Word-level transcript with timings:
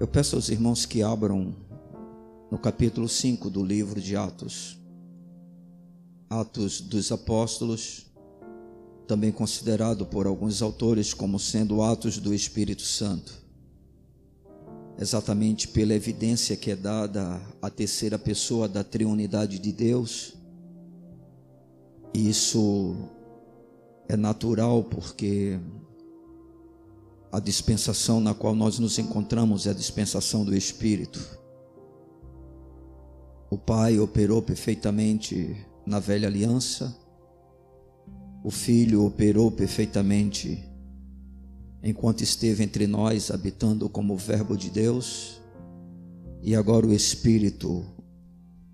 Eu 0.00 0.08
peço 0.08 0.34
aos 0.34 0.48
irmãos 0.48 0.86
que 0.86 1.02
abram 1.02 1.54
no 2.50 2.58
capítulo 2.58 3.06
5 3.06 3.50
do 3.50 3.62
livro 3.62 4.00
de 4.00 4.16
Atos. 4.16 4.80
Atos 6.30 6.80
dos 6.80 7.12
Apóstolos, 7.12 8.06
também 9.06 9.30
considerado 9.30 10.06
por 10.06 10.26
alguns 10.26 10.62
autores 10.62 11.12
como 11.12 11.38
sendo 11.38 11.82
Atos 11.82 12.16
do 12.16 12.32
Espírito 12.32 12.80
Santo. 12.80 13.34
Exatamente 14.98 15.68
pela 15.68 15.92
evidência 15.92 16.56
que 16.56 16.70
é 16.70 16.76
dada 16.76 17.38
à 17.60 17.68
terceira 17.68 18.18
pessoa 18.18 18.66
da 18.66 18.82
triunidade 18.82 19.58
de 19.58 19.70
Deus. 19.70 20.32
Isso 22.14 22.96
é 24.08 24.16
natural 24.16 24.82
porque 24.82 25.60
a 27.32 27.38
dispensação 27.38 28.20
na 28.20 28.34
qual 28.34 28.54
nós 28.54 28.78
nos 28.78 28.98
encontramos 28.98 29.66
é 29.66 29.70
a 29.70 29.74
dispensação 29.74 30.44
do 30.44 30.56
Espírito. 30.56 31.38
O 33.48 33.56
Pai 33.56 33.98
operou 33.98 34.42
perfeitamente 34.42 35.56
na 35.86 35.98
velha 35.98 36.28
aliança, 36.28 36.96
o 38.42 38.50
Filho 38.50 39.04
operou 39.04 39.50
perfeitamente 39.50 40.66
enquanto 41.82 42.22
esteve 42.22 42.62
entre 42.62 42.86
nós, 42.86 43.30
habitando 43.30 43.88
como 43.88 44.16
Verbo 44.16 44.56
de 44.56 44.70
Deus, 44.70 45.40
e 46.42 46.54
agora 46.54 46.86
o 46.86 46.92
Espírito 46.92 47.84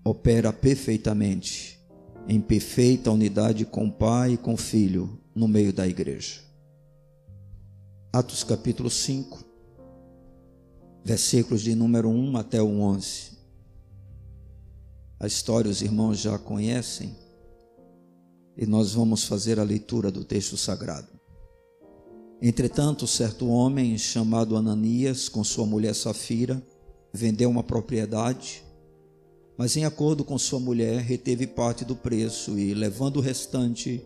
opera 0.03 0.51
perfeitamente, 0.51 1.79
em 2.27 2.41
perfeita 2.41 3.11
unidade 3.11 3.65
com 3.65 3.87
o 3.87 3.91
Pai 3.91 4.33
e 4.33 4.37
com 4.37 4.53
o 4.53 4.57
Filho, 4.57 5.19
no 5.33 5.47
meio 5.47 5.71
da 5.71 5.87
igreja. 5.87 6.46
Atos 8.11 8.41
capítulo 8.41 8.89
5, 8.89 9.43
versículos 11.03 11.61
de 11.61 11.75
número 11.75 12.09
1 12.09 12.37
até 12.37 12.61
o 12.61 12.79
11. 12.79 13.37
A 15.19 15.27
história 15.27 15.69
os 15.69 15.81
irmãos 15.81 16.17
já 16.17 16.39
conhecem 16.39 17.13
e 18.55 18.65
nós 18.65 18.93
vamos 18.93 19.25
fazer 19.25 19.59
a 19.59 19.63
leitura 19.63 20.09
do 20.09 20.23
texto 20.23 20.55
sagrado. 20.55 21.09
Entretanto, 22.41 23.05
certo 23.05 23.49
homem 23.49 23.97
chamado 23.97 24.55
Ananias, 24.55 25.27
com 25.27 25.43
sua 25.43 25.65
mulher 25.65 25.93
Safira, 25.93 26.65
vendeu 27.13 27.49
uma 27.49 27.61
propriedade, 27.61 28.63
mas 29.57 29.75
em 29.75 29.83
acordo 29.83 30.23
com 30.23 30.37
sua 30.37 30.61
mulher, 30.61 31.01
reteve 31.01 31.45
parte 31.45 31.83
do 31.83 31.95
preço 31.95 32.57
e, 32.57 32.73
levando 32.73 33.17
o 33.17 33.21
restante, 33.21 34.01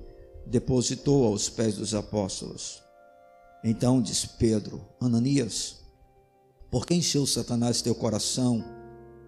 depositou 0.48 1.28
aos 1.28 1.50
pés 1.50 1.76
dos 1.76 1.94
apóstolos. 1.94 2.82
Então 3.64 4.02
disse 4.02 4.28
Pedro: 4.40 4.82
Ananias, 5.00 5.82
por 6.70 6.86
que 6.86 6.96
encheu 6.96 7.26
Satanás 7.28 7.82
teu 7.82 7.94
coração 7.94 8.64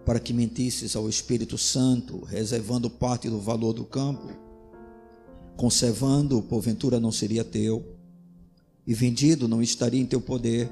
para 0.04 0.18
que 0.18 0.32
mentisses 0.32 0.96
ao 0.96 1.08
Espírito 1.08 1.56
Santo, 1.56 2.24
reservando 2.24 2.90
parte 2.90 3.28
do 3.28 3.40
valor 3.40 3.72
do 3.72 3.84
campo? 3.84 4.28
Conservando, 5.56 6.42
porventura 6.42 6.98
não 6.98 7.12
seria 7.12 7.44
teu, 7.44 7.96
e 8.86 8.92
vendido 8.92 9.46
não 9.46 9.62
estaria 9.62 10.00
em 10.00 10.06
teu 10.06 10.20
poder. 10.20 10.70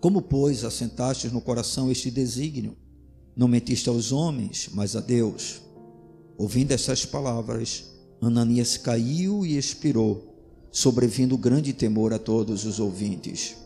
Como, 0.00 0.20
pois, 0.20 0.64
assentaste 0.64 1.28
no 1.28 1.40
coração 1.40 1.90
este 1.90 2.10
desígnio? 2.10 2.76
Não 3.34 3.48
mentiste 3.48 3.88
aos 3.88 4.12
homens, 4.12 4.68
mas 4.72 4.94
a 4.94 5.00
Deus. 5.00 5.62
Ouvindo 6.36 6.72
essas 6.72 7.04
palavras, 7.04 7.90
Ananias 8.20 8.76
caiu 8.76 9.46
e 9.46 9.56
expirou 9.56 10.29
sobrevindo 10.70 11.36
grande 11.36 11.72
temor 11.72 12.12
a 12.12 12.18
todos 12.18 12.64
os 12.64 12.78
ouvintes. 12.78 13.56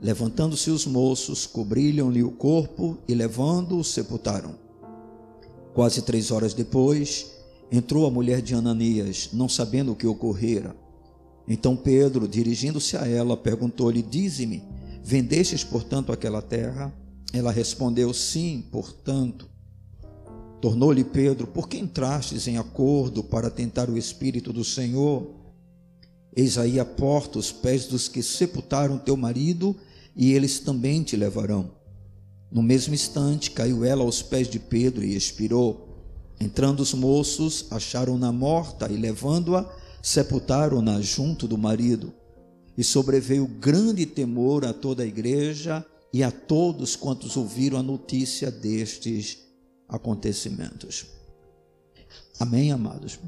Levantando-se 0.00 0.70
os 0.70 0.86
moços, 0.86 1.46
cobriram-lhe 1.46 2.22
o 2.22 2.30
corpo 2.30 2.96
e, 3.06 3.14
levando-o, 3.14 3.84
sepultaram. 3.84 4.54
Quase 5.74 6.02
três 6.02 6.30
horas 6.30 6.54
depois, 6.54 7.32
entrou 7.70 8.06
a 8.06 8.10
mulher 8.10 8.40
de 8.42 8.54
Ananias, 8.54 9.30
não 9.32 9.48
sabendo 9.48 9.92
o 9.92 9.96
que 9.96 10.06
ocorrera. 10.06 10.74
Então 11.46 11.76
Pedro, 11.76 12.26
dirigindo-se 12.26 12.96
a 12.96 13.06
ela, 13.06 13.36
perguntou-lhe: 13.36 14.02
Dize-me, 14.02 14.62
vendestes, 15.02 15.62
portanto, 15.62 16.12
aquela 16.12 16.40
terra? 16.40 16.92
Ela 17.32 17.52
respondeu: 17.52 18.12
Sim, 18.12 18.64
portanto. 18.70 19.48
Tornou-lhe 20.60 21.04
Pedro: 21.04 21.46
Por 21.46 21.68
que 21.68 21.78
entrastes 21.78 22.48
em 22.48 22.56
acordo 22.56 23.22
para 23.22 23.50
tentar 23.50 23.88
o 23.90 23.98
Espírito 23.98 24.52
do 24.52 24.64
Senhor? 24.64 25.39
Eis 26.34 26.58
aí 26.58 26.78
a 26.78 26.84
porta 26.84 27.38
os 27.38 27.50
pés 27.50 27.86
dos 27.86 28.08
que 28.08 28.22
sepultaram 28.22 28.98
teu 28.98 29.16
marido, 29.16 29.76
e 30.14 30.32
eles 30.32 30.60
também 30.60 31.02
te 31.02 31.16
levarão. 31.16 31.72
No 32.50 32.62
mesmo 32.62 32.94
instante 32.94 33.50
caiu 33.52 33.84
ela 33.84 34.02
aos 34.02 34.22
pés 34.22 34.48
de 34.48 34.58
Pedro 34.58 35.04
e 35.04 35.14
expirou. 35.14 35.88
Entrando 36.40 36.80
os 36.80 36.94
moços, 36.94 37.66
acharam-na 37.70 38.32
morta 38.32 38.90
e, 38.90 38.96
levando-a, 38.96 39.70
sepultaram-na 40.02 41.00
junto 41.00 41.46
do 41.46 41.56
marido. 41.56 42.12
E 42.76 42.82
sobreveio 42.82 43.46
grande 43.46 44.06
temor 44.06 44.64
a 44.64 44.72
toda 44.72 45.02
a 45.02 45.06
igreja 45.06 45.84
e 46.12 46.22
a 46.22 46.30
todos 46.30 46.96
quantos 46.96 47.36
ouviram 47.36 47.78
a 47.78 47.82
notícia 47.82 48.50
destes 48.50 49.38
acontecimentos. 49.88 51.06
Amém, 52.38 52.72
amados? 52.72 53.18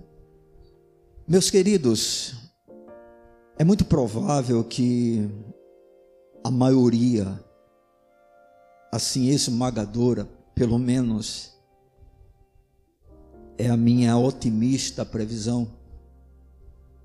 Meus 1.28 1.50
queridos, 1.50 2.34
é 3.58 3.64
muito 3.64 3.84
provável 3.84 4.64
que 4.64 5.28
a 6.42 6.50
maioria, 6.50 7.38
assim 8.90 9.28
esmagadora, 9.28 10.28
pelo 10.54 10.78
menos, 10.78 11.52
é 13.58 13.68
a 13.68 13.76
minha 13.76 14.16
otimista 14.16 15.04
previsão, 15.04 15.70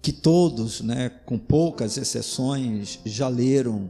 que 0.01 0.11
todos, 0.11 0.81
né, 0.81 1.09
com 1.09 1.37
poucas 1.37 1.97
exceções, 1.97 2.99
já 3.05 3.27
leram 3.27 3.89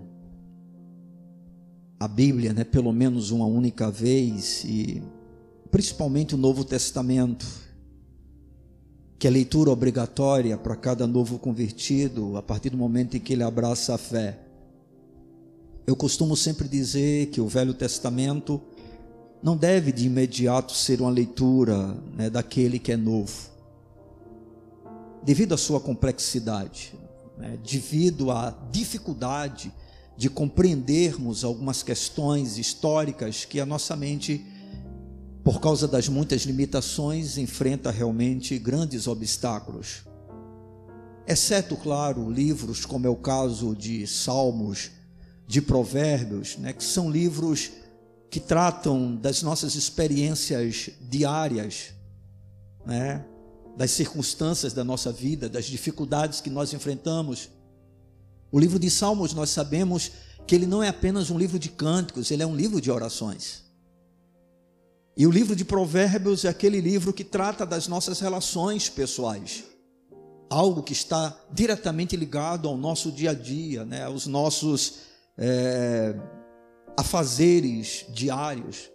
a 2.00 2.08
Bíblia, 2.08 2.54
né, 2.54 2.64
pelo 2.64 2.92
menos 2.92 3.32
uma 3.32 3.46
única 3.46 3.90
vez 3.90 4.64
e 4.64 5.02
principalmente 5.70 6.36
o 6.36 6.38
Novo 6.38 6.64
Testamento 6.64 7.46
que 9.20 9.28
é 9.28 9.30
leitura 9.30 9.72
obrigatória 9.72 10.58
para 10.58 10.76
cada 10.76 11.08
novo 11.08 11.40
convertido 11.40 12.38
a 12.38 12.42
partir 12.42 12.70
do 12.70 12.78
momento 12.78 13.18
em 13.18 13.20
que 13.20 13.34
ele 13.34 13.44
abraça 13.44 13.96
a 13.96 13.98
fé. 13.98 14.38
Eu 15.88 15.96
costumo 15.96 16.36
sempre 16.36 16.68
dizer 16.68 17.28
que 17.28 17.42
o 17.42 17.48
Velho 17.48 17.74
Testamento 17.74 18.62
não 19.42 19.56
deve 19.56 19.92
de 19.92 20.06
imediato 20.06 20.74
ser 20.74 21.02
uma 21.02 21.10
leitura 21.10 21.96
né, 22.16 22.30
daquele 22.30 22.78
que 22.78 22.92
é 22.92 22.98
novo, 22.98 23.50
devido 25.24 25.54
à 25.54 25.58
sua 25.58 25.80
complexidade, 25.80 26.94
né, 27.38 27.58
devido 27.64 28.30
à 28.30 28.56
dificuldade 28.72 29.72
de 30.16 30.30
compreendermos 30.30 31.44
algumas 31.44 31.82
questões 31.82 32.58
históricas 32.58 33.46
que 33.46 33.60
a 33.60 33.66
nossa 33.66 33.96
mente 33.96 34.46
por 35.48 35.62
causa 35.62 35.88
das 35.88 36.10
muitas 36.10 36.42
limitações, 36.42 37.38
enfrenta 37.38 37.90
realmente 37.90 38.60
grandes 38.60 39.08
obstáculos. 39.08 40.04
Exceto, 41.26 41.78
claro, 41.78 42.30
livros 42.30 42.86
como 42.86 43.08
é 43.08 43.10
o 43.10 43.16
caso 43.16 43.74
de 43.74 44.06
Salmos, 44.06 44.92
de 45.48 45.62
Provérbios, 45.62 46.58
né, 46.58 46.74
que 46.74 46.84
são 46.84 47.10
livros 47.10 47.72
que 48.30 48.42
tratam 48.42 49.16
das 49.16 49.42
nossas 49.42 49.76
experiências 49.76 50.90
diárias, 51.00 51.94
né, 52.86 53.24
das 53.78 53.92
circunstâncias 53.92 54.74
da 54.74 54.84
nossa 54.84 55.14
vida, 55.14 55.48
das 55.48 55.64
dificuldades 55.64 56.42
que 56.42 56.50
nós 56.50 56.74
enfrentamos. 56.74 57.48
O 58.52 58.60
livro 58.60 58.78
de 58.78 58.92
Salmos, 58.92 59.34
nós 59.34 59.50
sabemos 59.50 60.12
que 60.46 60.54
ele 60.54 60.68
não 60.68 60.84
é 60.84 60.90
apenas 60.90 61.30
um 61.30 61.38
livro 61.38 61.58
de 61.58 61.70
cânticos, 61.70 62.32
ele 62.32 62.44
é 62.44 62.46
um 62.46 62.54
livro 62.54 62.82
de 62.82 62.92
orações. 62.92 63.66
E 65.18 65.26
o 65.26 65.32
livro 65.32 65.56
de 65.56 65.66
Provérbios 65.66 66.46
é 66.46 66.48
aquele 66.48 66.80
livro 66.80 67.12
que 67.12 67.24
trata 67.24 67.66
das 67.66 67.88
nossas 67.88 68.20
relações 68.20 68.88
pessoais. 68.88 69.64
Algo 70.48 70.84
que 70.84 70.94
está 70.94 71.36
diretamente 71.52 72.16
ligado 72.16 72.68
ao 72.68 72.78
nosso 72.78 73.12
dia 73.12 73.32
a 73.32 73.34
dia, 73.34 73.84
né? 73.84 74.04
aos 74.04 74.28
nossos 74.28 75.00
é, 75.36 76.16
afazeres 76.96 78.06
diários. 78.10 78.92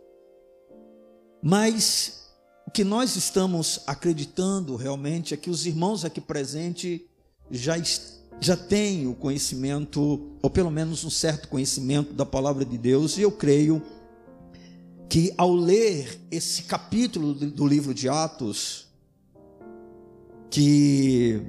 Mas 1.42 2.28
o 2.68 2.70
que 2.70 2.84
nós 2.84 3.16
estamos 3.16 3.80
acreditando 3.84 4.76
realmente 4.76 5.34
é 5.34 5.36
que 5.36 5.50
os 5.50 5.66
irmãos 5.66 6.04
aqui 6.04 6.20
presentes 6.20 7.00
já, 7.50 7.74
já 8.40 8.56
têm 8.56 9.08
o 9.08 9.14
conhecimento, 9.16 10.36
ou 10.40 10.48
pelo 10.48 10.70
menos 10.70 11.02
um 11.02 11.10
certo 11.10 11.48
conhecimento 11.48 12.14
da 12.14 12.24
palavra 12.24 12.64
de 12.64 12.78
Deus, 12.78 13.18
e 13.18 13.22
eu 13.22 13.32
creio 13.32 13.82
que 15.12 15.30
ao 15.36 15.54
ler 15.54 16.18
esse 16.30 16.62
capítulo 16.62 17.34
do 17.34 17.66
livro 17.66 17.92
de 17.92 18.08
Atos, 18.08 18.86
que 20.50 21.42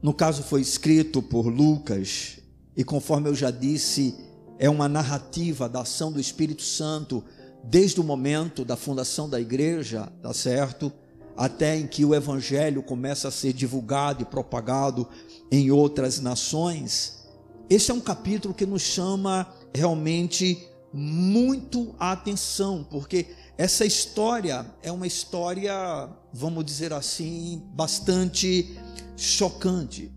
no 0.00 0.14
caso 0.14 0.44
foi 0.44 0.60
escrito 0.60 1.20
por 1.20 1.48
Lucas, 1.48 2.38
e 2.76 2.84
conforme 2.84 3.28
eu 3.28 3.34
já 3.34 3.50
disse, 3.50 4.14
é 4.60 4.70
uma 4.70 4.88
narrativa 4.88 5.68
da 5.68 5.80
ação 5.80 6.12
do 6.12 6.20
Espírito 6.20 6.62
Santo 6.62 7.24
desde 7.64 8.00
o 8.00 8.04
momento 8.04 8.64
da 8.64 8.76
fundação 8.76 9.28
da 9.28 9.40
igreja, 9.40 10.06
tá 10.22 10.32
certo? 10.32 10.92
Até 11.36 11.76
em 11.76 11.88
que 11.88 12.04
o 12.04 12.14
evangelho 12.14 12.80
começa 12.80 13.26
a 13.26 13.32
ser 13.32 13.52
divulgado 13.52 14.22
e 14.22 14.24
propagado 14.24 15.08
em 15.50 15.72
outras 15.72 16.20
nações. 16.20 17.24
Esse 17.68 17.90
é 17.90 17.94
um 17.94 18.00
capítulo 18.00 18.54
que 18.54 18.64
nos 18.64 18.82
chama 18.82 19.52
realmente 19.74 20.69
muito 20.92 21.94
a 21.98 22.12
atenção, 22.12 22.86
porque 22.90 23.26
essa 23.56 23.84
história 23.84 24.66
é 24.82 24.90
uma 24.90 25.06
história, 25.06 26.08
vamos 26.32 26.64
dizer 26.64 26.92
assim, 26.92 27.62
bastante 27.74 28.76
chocante, 29.16 30.10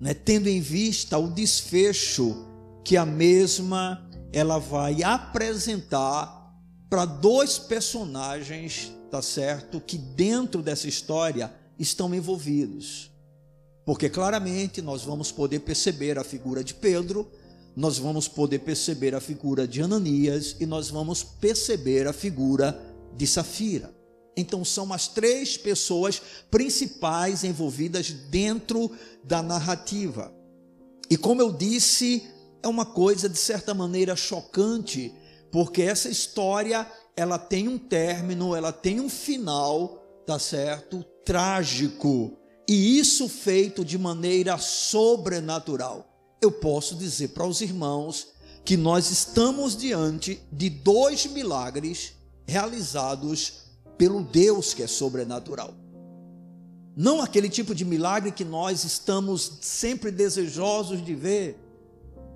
né? 0.00 0.14
tendo 0.14 0.48
em 0.48 0.60
vista 0.60 1.18
o 1.18 1.28
desfecho 1.28 2.46
que 2.84 2.96
a 2.96 3.06
mesma 3.06 4.08
ela 4.32 4.58
vai 4.58 5.02
apresentar 5.02 6.42
para 6.88 7.04
dois 7.04 7.58
personagens, 7.58 8.92
tá 9.10 9.22
certo, 9.22 9.80
que 9.80 9.96
dentro 9.96 10.62
dessa 10.62 10.88
história 10.88 11.52
estão 11.78 12.14
envolvidos. 12.14 13.10
Porque 13.84 14.08
claramente 14.08 14.80
nós 14.80 15.02
vamos 15.02 15.30
poder 15.32 15.60
perceber 15.60 16.18
a 16.18 16.24
figura 16.24 16.62
de 16.62 16.74
Pedro, 16.74 17.30
nós 17.74 17.98
vamos 17.98 18.28
poder 18.28 18.60
perceber 18.60 19.14
a 19.14 19.20
figura 19.20 19.66
de 19.66 19.80
Ananias 19.80 20.56
e 20.60 20.66
nós 20.66 20.90
vamos 20.90 21.22
perceber 21.22 22.06
a 22.06 22.12
figura 22.12 22.78
de 23.16 23.26
Safira. 23.26 23.94
Então 24.36 24.64
são 24.64 24.92
as 24.92 25.08
três 25.08 25.56
pessoas 25.56 26.20
principais 26.50 27.44
envolvidas 27.44 28.10
dentro 28.10 28.90
da 29.24 29.42
narrativa. 29.42 30.32
E 31.10 31.16
como 31.16 31.42
eu 31.42 31.52
disse, 31.52 32.22
é 32.62 32.68
uma 32.68 32.86
coisa 32.86 33.28
de 33.28 33.36
certa 33.36 33.74
maneira 33.74 34.16
chocante, 34.16 35.14
porque 35.50 35.82
essa 35.82 36.08
história, 36.08 36.90
ela 37.14 37.38
tem 37.38 37.68
um 37.68 37.76
término, 37.76 38.54
ela 38.54 38.72
tem 38.72 39.00
um 39.00 39.08
final, 39.08 40.02
tá 40.26 40.38
certo? 40.38 41.04
Trágico. 41.24 42.38
E 42.66 42.98
isso 42.98 43.28
feito 43.28 43.84
de 43.84 43.98
maneira 43.98 44.56
sobrenatural. 44.56 46.11
Eu 46.42 46.50
posso 46.50 46.96
dizer 46.96 47.28
para 47.28 47.46
os 47.46 47.60
irmãos 47.60 48.26
que 48.64 48.76
nós 48.76 49.12
estamos 49.12 49.76
diante 49.76 50.42
de 50.50 50.68
dois 50.68 51.24
milagres 51.26 52.14
realizados 52.44 53.62
pelo 53.96 54.24
Deus 54.24 54.74
que 54.74 54.82
é 54.82 54.88
sobrenatural. 54.88 55.72
Não 56.96 57.22
aquele 57.22 57.48
tipo 57.48 57.74
de 57.76 57.84
milagre 57.84 58.32
que 58.32 58.44
nós 58.44 58.82
estamos 58.82 59.58
sempre 59.60 60.10
desejosos 60.10 61.04
de 61.04 61.14
ver, 61.14 61.56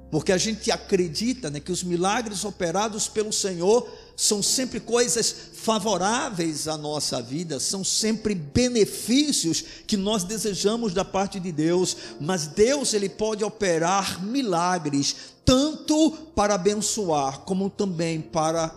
porque 0.08 0.31
a 0.31 0.38
gente 0.38 0.70
acredita 0.70 1.50
né, 1.50 1.58
que 1.58 1.73
os 1.73 1.82
milagres 1.82 2.44
operados 2.44 3.08
pelo 3.08 3.32
Senhor 3.32 3.91
são 4.16 4.42
sempre 4.42 4.80
coisas 4.80 5.34
favoráveis 5.52 6.66
à 6.66 6.76
nossa 6.76 7.20
vida, 7.20 7.60
são 7.60 7.84
sempre 7.84 8.34
benefícios 8.34 9.62
que 9.86 9.96
nós 9.96 10.24
desejamos 10.24 10.94
da 10.94 11.04
parte 11.04 11.38
de 11.38 11.52
Deus, 11.52 11.96
mas 12.18 12.46
Deus 12.46 12.94
ele 12.94 13.10
pode 13.10 13.44
operar 13.44 14.24
milagres 14.24 15.16
tanto 15.44 16.12
para 16.34 16.54
abençoar 16.54 17.40
como 17.40 17.68
também 17.68 18.20
para 18.20 18.74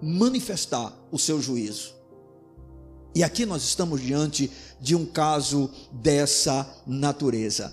manifestar 0.00 0.92
o 1.12 1.18
seu 1.18 1.40
juízo. 1.40 1.92
E 3.14 3.22
aqui 3.22 3.44
nós 3.44 3.62
estamos 3.62 4.00
diante 4.00 4.50
de 4.80 4.96
um 4.96 5.04
caso 5.04 5.70
dessa 5.92 6.66
natureza. 6.86 7.72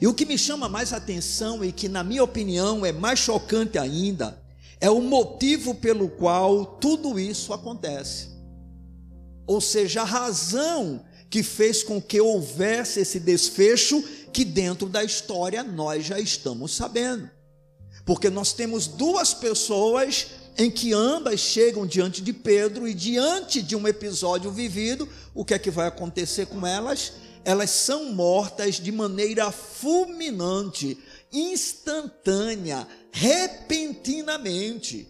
E 0.00 0.06
o 0.06 0.14
que 0.14 0.24
me 0.24 0.38
chama 0.38 0.68
mais 0.68 0.92
atenção 0.94 1.62
e 1.62 1.70
que, 1.70 1.88
na 1.88 2.02
minha 2.02 2.24
opinião, 2.24 2.84
é 2.84 2.90
mais 2.90 3.18
chocante 3.18 3.78
ainda, 3.78 4.42
é 4.80 4.90
o 4.90 5.00
motivo 5.00 5.74
pelo 5.74 6.08
qual 6.08 6.64
tudo 6.64 7.18
isso 7.18 7.52
acontece. 7.52 8.28
Ou 9.46 9.60
seja, 9.60 10.02
a 10.02 10.04
razão 10.04 11.04
que 11.30 11.42
fez 11.42 11.82
com 11.82 12.00
que 12.00 12.20
houvesse 12.20 13.00
esse 13.00 13.18
desfecho 13.18 14.02
que 14.32 14.44
dentro 14.44 14.88
da 14.88 15.02
história 15.02 15.62
nós 15.62 16.04
já 16.04 16.20
estamos 16.20 16.74
sabendo. 16.74 17.30
Porque 18.04 18.30
nós 18.30 18.52
temos 18.52 18.86
duas 18.86 19.34
pessoas 19.34 20.28
em 20.58 20.70
que 20.70 20.92
ambas 20.92 21.40
chegam 21.40 21.86
diante 21.86 22.22
de 22.22 22.32
Pedro 22.32 22.86
e 22.86 22.94
diante 22.94 23.62
de 23.62 23.74
um 23.74 23.86
episódio 23.86 24.50
vivido, 24.50 25.08
o 25.34 25.44
que 25.44 25.54
é 25.54 25.58
que 25.58 25.70
vai 25.70 25.86
acontecer 25.86 26.46
com 26.46 26.66
elas? 26.66 27.12
elas 27.46 27.70
são 27.70 28.12
mortas 28.12 28.74
de 28.74 28.90
maneira 28.90 29.52
fulminante, 29.52 30.98
instantânea, 31.32 32.84
repentinamente. 33.16 35.08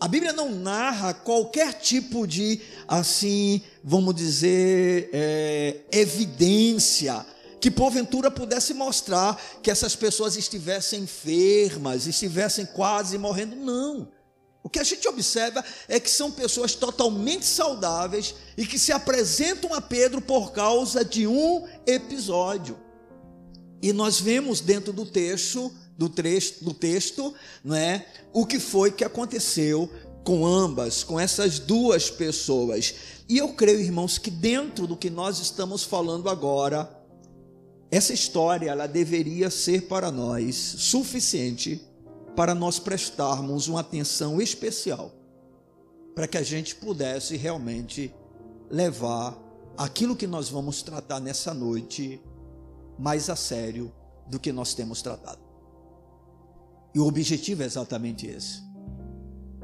A 0.00 0.08
Bíblia 0.08 0.32
não 0.32 0.50
narra 0.50 1.14
qualquer 1.14 1.74
tipo 1.74 2.26
de, 2.26 2.60
assim, 2.88 3.62
vamos 3.84 4.16
dizer, 4.16 5.10
é, 5.12 5.76
evidência 5.92 7.24
que 7.60 7.70
porventura 7.70 8.32
pudesse 8.32 8.74
mostrar 8.74 9.40
que 9.62 9.70
essas 9.70 9.94
pessoas 9.94 10.36
estivessem 10.36 11.04
enfermas, 11.04 12.08
estivessem 12.08 12.66
quase 12.66 13.16
morrendo. 13.16 13.54
Não. 13.54 14.08
O 14.62 14.68
que 14.68 14.80
a 14.80 14.84
gente 14.84 15.06
observa 15.06 15.64
é 15.88 16.00
que 16.00 16.10
são 16.10 16.32
pessoas 16.32 16.74
totalmente 16.74 17.46
saudáveis 17.46 18.34
e 18.56 18.66
que 18.66 18.78
se 18.78 18.90
apresentam 18.90 19.72
a 19.72 19.80
Pedro 19.80 20.20
por 20.20 20.52
causa 20.52 21.04
de 21.04 21.28
um 21.28 21.64
episódio. 21.86 22.76
E 23.80 23.92
nós 23.92 24.18
vemos 24.20 24.60
dentro 24.60 24.92
do 24.92 25.06
texto, 25.06 25.72
do, 25.96 26.08
trecho, 26.08 26.64
do 26.64 26.74
texto, 26.74 27.34
não 27.62 27.76
é, 27.76 28.06
o 28.32 28.46
que 28.46 28.58
foi 28.58 28.90
que 28.90 29.04
aconteceu 29.04 29.90
com 30.24 30.46
ambas, 30.46 31.04
com 31.04 31.20
essas 31.20 31.58
duas 31.58 32.10
pessoas. 32.10 32.94
E 33.28 33.38
eu 33.38 33.52
creio, 33.54 33.80
irmãos, 33.80 34.18
que 34.18 34.30
dentro 34.30 34.86
do 34.86 34.96
que 34.96 35.10
nós 35.10 35.38
estamos 35.38 35.84
falando 35.84 36.28
agora, 36.28 36.90
essa 37.90 38.12
história 38.12 38.70
ela 38.70 38.86
deveria 38.86 39.50
ser 39.50 39.82
para 39.82 40.10
nós 40.10 40.54
suficiente 40.56 41.80
para 42.34 42.54
nós 42.54 42.78
prestarmos 42.78 43.68
uma 43.68 43.80
atenção 43.80 44.40
especial 44.40 45.12
para 46.14 46.26
que 46.26 46.36
a 46.36 46.42
gente 46.42 46.74
pudesse 46.76 47.36
realmente 47.36 48.12
levar 48.70 49.38
aquilo 49.76 50.16
que 50.16 50.26
nós 50.26 50.48
vamos 50.48 50.82
tratar 50.82 51.20
nessa 51.20 51.52
noite 51.52 52.20
mais 52.98 53.28
a 53.28 53.36
sério 53.36 53.92
do 54.26 54.38
que 54.38 54.52
nós 54.52 54.74
temos 54.74 55.02
tratado. 55.02 55.43
E 56.94 57.00
o 57.00 57.06
objetivo 57.06 57.62
é 57.62 57.66
exatamente 57.66 58.26
esse. 58.26 58.62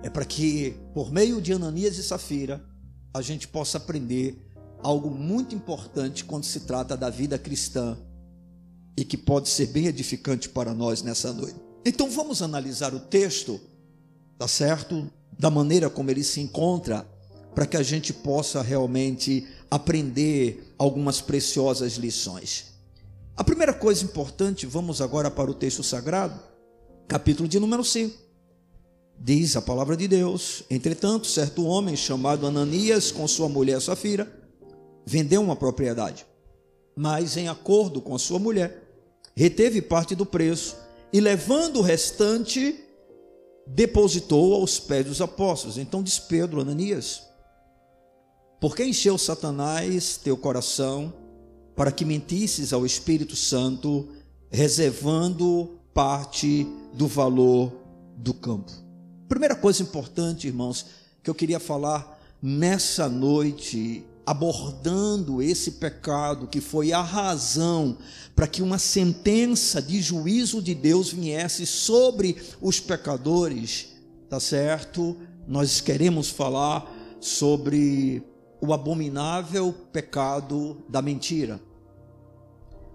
É 0.03 0.11
para 0.11 0.25
que, 0.25 0.75
por 0.93 1.13
meio 1.13 1.41
de 1.41 1.53
Ananias 1.53 1.97
e 1.99 2.03
Safira, 2.03 2.65
a 3.15 3.23
gente 3.23 3.47
possa 3.47 3.79
aprender 3.79 4.51
algo 4.83 5.11
muito 5.11 5.55
importante 5.55 6.25
quando 6.25 6.45
se 6.45 6.61
trata 6.61 6.97
da 6.97 7.11
vida 7.11 7.39
cristã 7.39 7.97
e 8.97 9.05
que 9.05 9.17
pode 9.17 9.49
ser 9.49 9.67
bem 9.69 9.87
edificante 9.87 10.49
para 10.49 10.75
nós 10.75 11.03
nessa 11.03 11.33
noite. 11.33 11.57
Então 11.85 12.11
vamos 12.11 12.43
analisar 12.43 12.95
o 12.95 13.01
texto, 13.01 13.61
tá 14.39 14.49
certo? 14.49 15.11
Da 15.39 15.51
maneira 15.51 15.89
como 15.89 16.11
ele 16.11 16.25
se 16.25 16.41
encontra, 16.41 17.07
para 17.55 17.67
que 17.67 17.77
a 17.77 17.83
gente 17.83 18.13
possa 18.13 18.63
realmente 18.63 19.47
aprender 19.71 20.75
algumas 20.79 21.21
preciosas 21.21 21.95
lições. 21.95 22.67
A 23.37 23.45
primeira 23.45 23.73
coisa 23.73 24.05
importante, 24.05 24.67
vamos 24.67 25.01
agora 25.01 25.31
para 25.31 25.51
o 25.51 25.55
texto 25.55 25.83
sagrado, 25.83 26.50
capítulo 27.11 27.49
de 27.49 27.59
número 27.59 27.83
5. 27.83 28.17
Diz 29.19 29.57
a 29.57 29.61
palavra 29.61 29.97
de 29.97 30.07
Deus: 30.07 30.63
Entretanto, 30.71 31.27
certo 31.27 31.65
homem 31.65 31.97
chamado 31.97 32.47
Ananias, 32.47 33.11
com 33.11 33.27
sua 33.27 33.49
mulher 33.49 33.81
Safira, 33.81 34.33
vendeu 35.05 35.43
uma 35.43 35.57
propriedade, 35.57 36.25
mas 36.95 37.37
em 37.37 37.49
acordo 37.49 38.01
com 38.01 38.15
a 38.15 38.19
sua 38.19 38.39
mulher, 38.39 38.85
reteve 39.35 39.83
parte 39.83 40.15
do 40.15 40.25
preço 40.25 40.77
e 41.13 41.21
levando 41.21 41.81
o 41.81 41.83
restante, 41.83 42.79
depositou 43.67 44.55
aos 44.55 44.79
pés 44.79 45.05
dos 45.05 45.21
apóstolos. 45.21 45.79
Então 45.79 46.05
diz 46.05 46.21
Pedro, 46.21 46.61
Ananias, 46.61 47.25
por 48.61 48.77
que 48.77 48.85
encheu 48.85 49.19
Satanás 49.19 50.17
teu 50.17 50.37
coração 50.37 51.13
para 51.75 51.91
que 51.91 52.05
mentisses 52.05 52.73
ao 52.73 52.87
Espírito 52.87 53.35
Santo, 53.35 54.11
reservando 54.49 55.77
parte 55.93 56.69
do 56.93 57.07
valor 57.07 57.73
do 58.17 58.35
campo? 58.35 58.73
Primeira 59.29 59.55
coisa 59.55 59.83
importante, 59.83 60.47
irmãos, 60.47 60.87
que 61.23 61.31
eu 61.31 61.35
queria 61.35 61.61
falar 61.61 62.19
nessa 62.43 63.09
noite 63.09 64.05
abordando 64.27 65.43
esse 65.43 65.73
pecado 65.73 66.47
que 66.47 66.61
foi 66.61 66.93
a 66.93 67.03
razão 67.03 67.99
para 68.35 68.47
que 68.47 68.63
uma 68.63 68.79
sentença 68.79 69.83
de 69.83 70.01
juízo 70.01 70.63
de 70.63 70.75
Deus 70.75 71.13
viesse 71.13 71.67
sobre 71.67 72.37
os 72.61 72.79
pecadores, 72.79 73.89
tá 74.29 74.39
certo? 74.39 75.17
Nós 75.49 75.81
queremos 75.81 76.31
falar 76.31 76.89
sobre 77.21 78.23
o 78.61 78.73
abominável 78.73 79.75
pecado 79.93 80.77
da 80.89 81.03
mentira. 81.03 81.61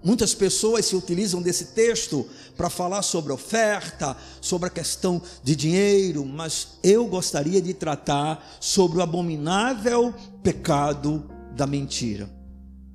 Muitas 0.06 0.36
pessoas 0.36 0.86
se 0.86 0.94
utilizam 0.94 1.42
desse 1.42 1.64
texto 1.64 2.24
para 2.56 2.70
falar 2.70 3.02
sobre 3.02 3.32
oferta, 3.32 4.16
sobre 4.40 4.68
a 4.68 4.70
questão 4.70 5.20
de 5.42 5.56
dinheiro, 5.56 6.24
mas 6.24 6.78
eu 6.80 7.06
gostaria 7.06 7.60
de 7.60 7.74
tratar 7.74 8.56
sobre 8.60 8.98
o 8.98 9.02
abominável 9.02 10.14
pecado 10.44 11.28
da 11.56 11.66
mentira. 11.66 12.30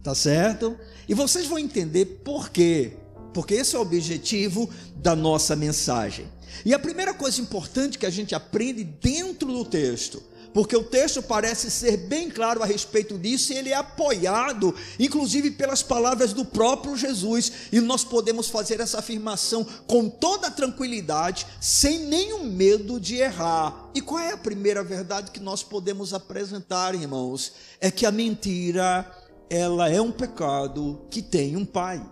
Tá 0.02 0.16
certo? 0.16 0.78
E 1.06 1.14
vocês 1.14 1.48
vão 1.48 1.60
entender 1.60 2.06
por 2.24 2.50
quê. 2.50 2.94
Porque 3.34 3.56
esse 3.56 3.76
é 3.76 3.80
o 3.80 3.82
objetivo 3.82 4.70
da 4.96 5.14
nossa 5.14 5.54
mensagem. 5.54 6.26
E 6.64 6.74
a 6.74 6.80
primeira 6.80 7.14
coisa 7.14 7.42
importante 7.42 8.00
que 8.00 8.06
a 8.06 8.10
gente 8.10 8.34
aprende 8.34 8.86
dentro 8.86 9.52
do 9.52 9.66
texto 9.66 10.24
porque 10.54 10.76
o 10.76 10.84
texto 10.84 11.22
parece 11.22 11.72
ser 11.72 11.98
bem 11.98 12.30
claro 12.30 12.62
a 12.62 12.66
respeito 12.66 13.18
disso 13.18 13.54
e 13.54 13.58
ele 13.58 13.70
é 13.70 13.76
apoiado, 13.76 14.76
inclusive 15.00 15.52
pelas 15.52 15.82
palavras 15.82 16.34
do 16.34 16.44
próprio 16.44 16.96
Jesus, 16.98 17.52
e 17.72 17.80
nós 17.80 18.04
podemos 18.04 18.50
fazer 18.50 18.80
essa 18.80 19.00
afirmação 19.00 19.66
com 19.88 20.10
toda 20.10 20.52
tranquilidade, 20.52 21.48
sem 21.60 22.00
nenhum 22.00 22.44
medo 22.44 23.00
de 23.00 23.16
errar. 23.16 23.90
E 23.96 24.02
qual 24.02 24.20
é 24.20 24.34
a 24.34 24.38
primeira 24.38 24.84
verdade 24.84 25.32
que 25.32 25.40
nós 25.40 25.64
podemos 25.64 26.14
apresentar, 26.14 26.96
irmãos? 26.96 27.54
É 27.80 27.90
que 27.90 28.06
a 28.06 28.12
mentira, 28.12 29.10
ela 29.50 29.90
é 29.90 30.02
um 30.02 30.12
pecado 30.12 31.06
que 31.10 31.22
tem 31.22 31.56
um 31.56 31.66
pai. 31.66 32.06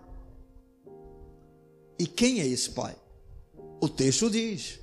E 1.98 2.08
quem 2.08 2.40
é 2.40 2.48
esse 2.48 2.70
pai? 2.70 2.96
O 3.82 3.90
texto 3.90 4.30
diz, 4.30 4.80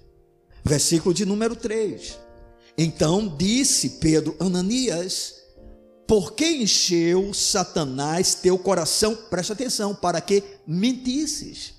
versículo 0.63 1.15
de 1.15 1.25
número 1.25 1.57
3 1.57 2.26
então 2.77 3.27
disse 3.37 3.91
Pedro, 3.91 4.37
Ananias, 4.39 5.35
por 6.07 6.33
que 6.33 6.47
encheu 6.47 7.35
Satanás 7.35 8.35
teu 8.35 8.59
coração? 8.59 9.15
Presta 9.15 9.55
atenção, 9.55 9.95
para 9.95 10.21
que 10.21 10.43
mentisses. 10.67 11.75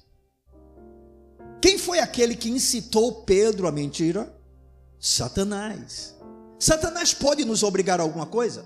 Quem 1.62 1.78
foi 1.78 2.00
aquele 2.00 2.36
que 2.36 2.50
incitou 2.50 3.24
Pedro 3.24 3.68
a 3.68 3.72
mentira? 3.72 4.36
Satanás. 5.00 6.16
Satanás 6.60 7.14
pode 7.14 7.46
nos 7.46 7.64
obrigar 7.64 8.00
a 8.00 8.04
alguma 8.04 8.26
coisa? 8.26 8.66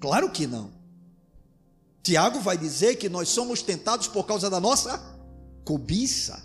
Claro 0.00 0.30
que 0.30 0.46
não. 0.46 0.70
Tiago 2.02 2.40
vai 2.40 2.56
dizer 2.56 2.96
que 2.96 3.08
nós 3.08 3.28
somos 3.28 3.62
tentados 3.62 4.06
por 4.06 4.24
causa 4.24 4.48
da 4.48 4.60
nossa 4.60 5.02
cobiça. 5.64 6.40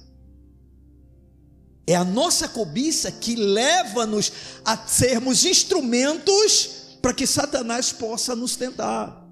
É 1.92 1.96
a 1.96 2.06
nossa 2.06 2.48
cobiça 2.48 3.12
que 3.12 3.36
leva-nos 3.36 4.32
a 4.64 4.78
sermos 4.78 5.44
instrumentos 5.44 6.96
para 7.02 7.14
que 7.14 7.28
Satanás 7.28 7.92
possa 7.92 8.34
nos 8.34 8.56
tentar. 8.56 9.28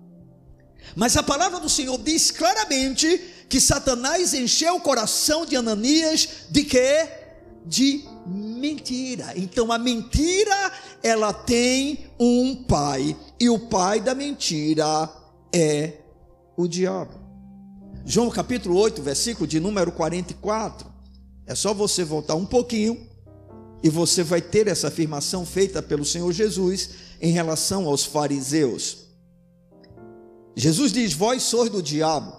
Mas 0.94 1.16
a 1.16 1.24
palavra 1.24 1.62
do 1.62 1.70
Senhor 1.70 1.98
diz 2.00 2.32
claramente 2.32 3.46
que 3.48 3.62
Satanás 3.62 4.34
encheu 4.34 4.75
o 4.75 4.82
coração 4.82 5.46
de 5.46 5.56
Ananias 5.56 6.28
de 6.50 6.66
quê? 6.66 7.08
De 7.66 8.04
mentira. 8.28 9.32
Então 9.38 9.72
a 9.72 9.78
mentira, 9.78 10.74
ela 11.01 11.32
tem 11.32 12.12
um 12.20 12.54
pai, 12.66 13.16
e 13.39 13.50
o 13.50 13.58
pai 13.58 14.01
da 14.01 14.13
mentira 14.13 15.10
é 15.56 15.94
o 16.58 16.68
diabo. 16.68 17.13
João 18.06 18.30
capítulo 18.30 18.78
8, 18.78 19.01
versículo 19.01 19.48
de 19.48 19.62
número 19.62 19.94
44. 19.94 20.88
É 21.50 21.56
só 21.56 21.74
você 21.74 22.03
voltar 22.03 22.36
um 22.36 22.46
pouquinho 22.46 23.10
e 23.82 23.89
você 23.89 24.22
vai 24.22 24.39
ter 24.39 24.68
essa 24.68 24.89
afirmação 24.89 25.44
feita 25.44 25.82
pelo 25.82 26.06
Senhor 26.06 26.32
Jesus 26.32 26.91
em 27.20 27.32
relação 27.32 27.88
aos 27.88 28.06
fariseus. 28.06 29.08
Jesus 30.56 30.91
diz: 30.91 31.12
Vós 31.12 31.41
sois 31.41 31.72
do 31.72 31.82
diabo, 31.82 32.38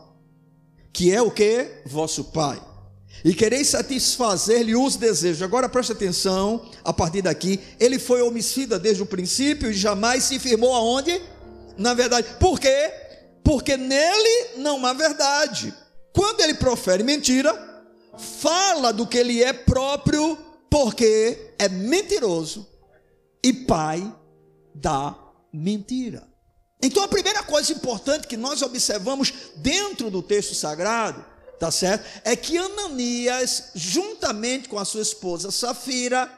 que 0.93 1.13
é 1.13 1.21
o 1.21 1.29
que? 1.29 1.83
Vosso 1.87 2.23
pai. 2.23 2.63
E 3.25 3.35
quereis 3.35 3.67
satisfazer-lhe 3.67 4.77
os 4.77 4.95
desejos. 4.95 5.43
Agora 5.43 5.69
preste 5.69 5.91
atenção, 5.91 6.71
a 6.85 6.93
partir 6.93 7.23
daqui, 7.23 7.59
ele 7.81 7.99
foi 7.99 8.23
homicida 8.23 8.79
desde 8.79 9.03
o 9.03 9.07
princípio 9.07 9.73
e 9.73 9.75
jamais 9.75 10.23
se 10.23 10.39
firmou 10.39 10.73
aonde? 10.73 11.21
Na 11.77 11.95
verdade. 11.95 12.29
Por 12.39 12.61
quê? 12.61 12.93
Porque 13.43 13.77
nele 13.77 14.59
não 14.59 14.87
há 14.87 14.93
verdade. 14.93 15.75
Quando 16.13 16.43
ele 16.43 16.55
profere 16.55 17.03
mentira, 17.03 17.70
fala 18.19 18.93
do 18.93 19.07
que 19.07 19.19
ele 19.19 19.43
é 19.43 19.53
próprio, 19.53 20.37
porque 20.69 21.55
é 21.59 21.69
mentiroso 21.69 22.67
e 23.43 23.53
pai 23.53 24.15
da 24.75 25.17
mentira. 25.53 26.29
Então 26.83 27.03
a 27.03 27.09
primeira 27.09 27.43
coisa 27.43 27.73
importante 27.73 28.27
que 28.27 28.37
nós 28.37 28.63
observamos 28.63 29.33
dentro 29.57 30.11
do 30.11 30.23
texto 30.23 30.55
sagrado, 30.55 31.25
tá 31.59 31.71
certo? 31.71 32.07
É 32.25 32.35
que 32.35 32.57
Ananias, 32.57 33.71
juntamente 33.75 34.69
com 34.69 34.79
a 34.79 34.85
sua 34.85 35.03
esposa 35.03 35.51
Safira, 35.51 36.31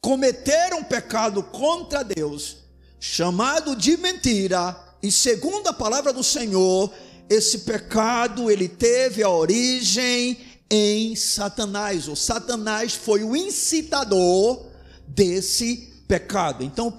cometeram 0.00 0.78
um 0.78 0.84
pecado 0.84 1.42
contra 1.42 2.02
Deus, 2.02 2.58
chamado 2.98 3.76
de 3.76 3.96
mentira, 3.96 4.74
e 5.02 5.12
segundo 5.12 5.68
a 5.68 5.72
palavra 5.72 6.12
do 6.12 6.24
Senhor, 6.24 6.92
esse 7.28 7.58
pecado 7.58 8.50
ele 8.50 8.68
teve 8.68 9.22
a 9.22 9.28
origem 9.28 10.38
em 10.70 11.14
Satanás. 11.14 12.08
O 12.08 12.16
Satanás 12.16 12.94
foi 12.94 13.22
o 13.24 13.36
incitador 13.36 14.66
desse 15.06 16.02
pecado. 16.08 16.62
Então, 16.64 16.92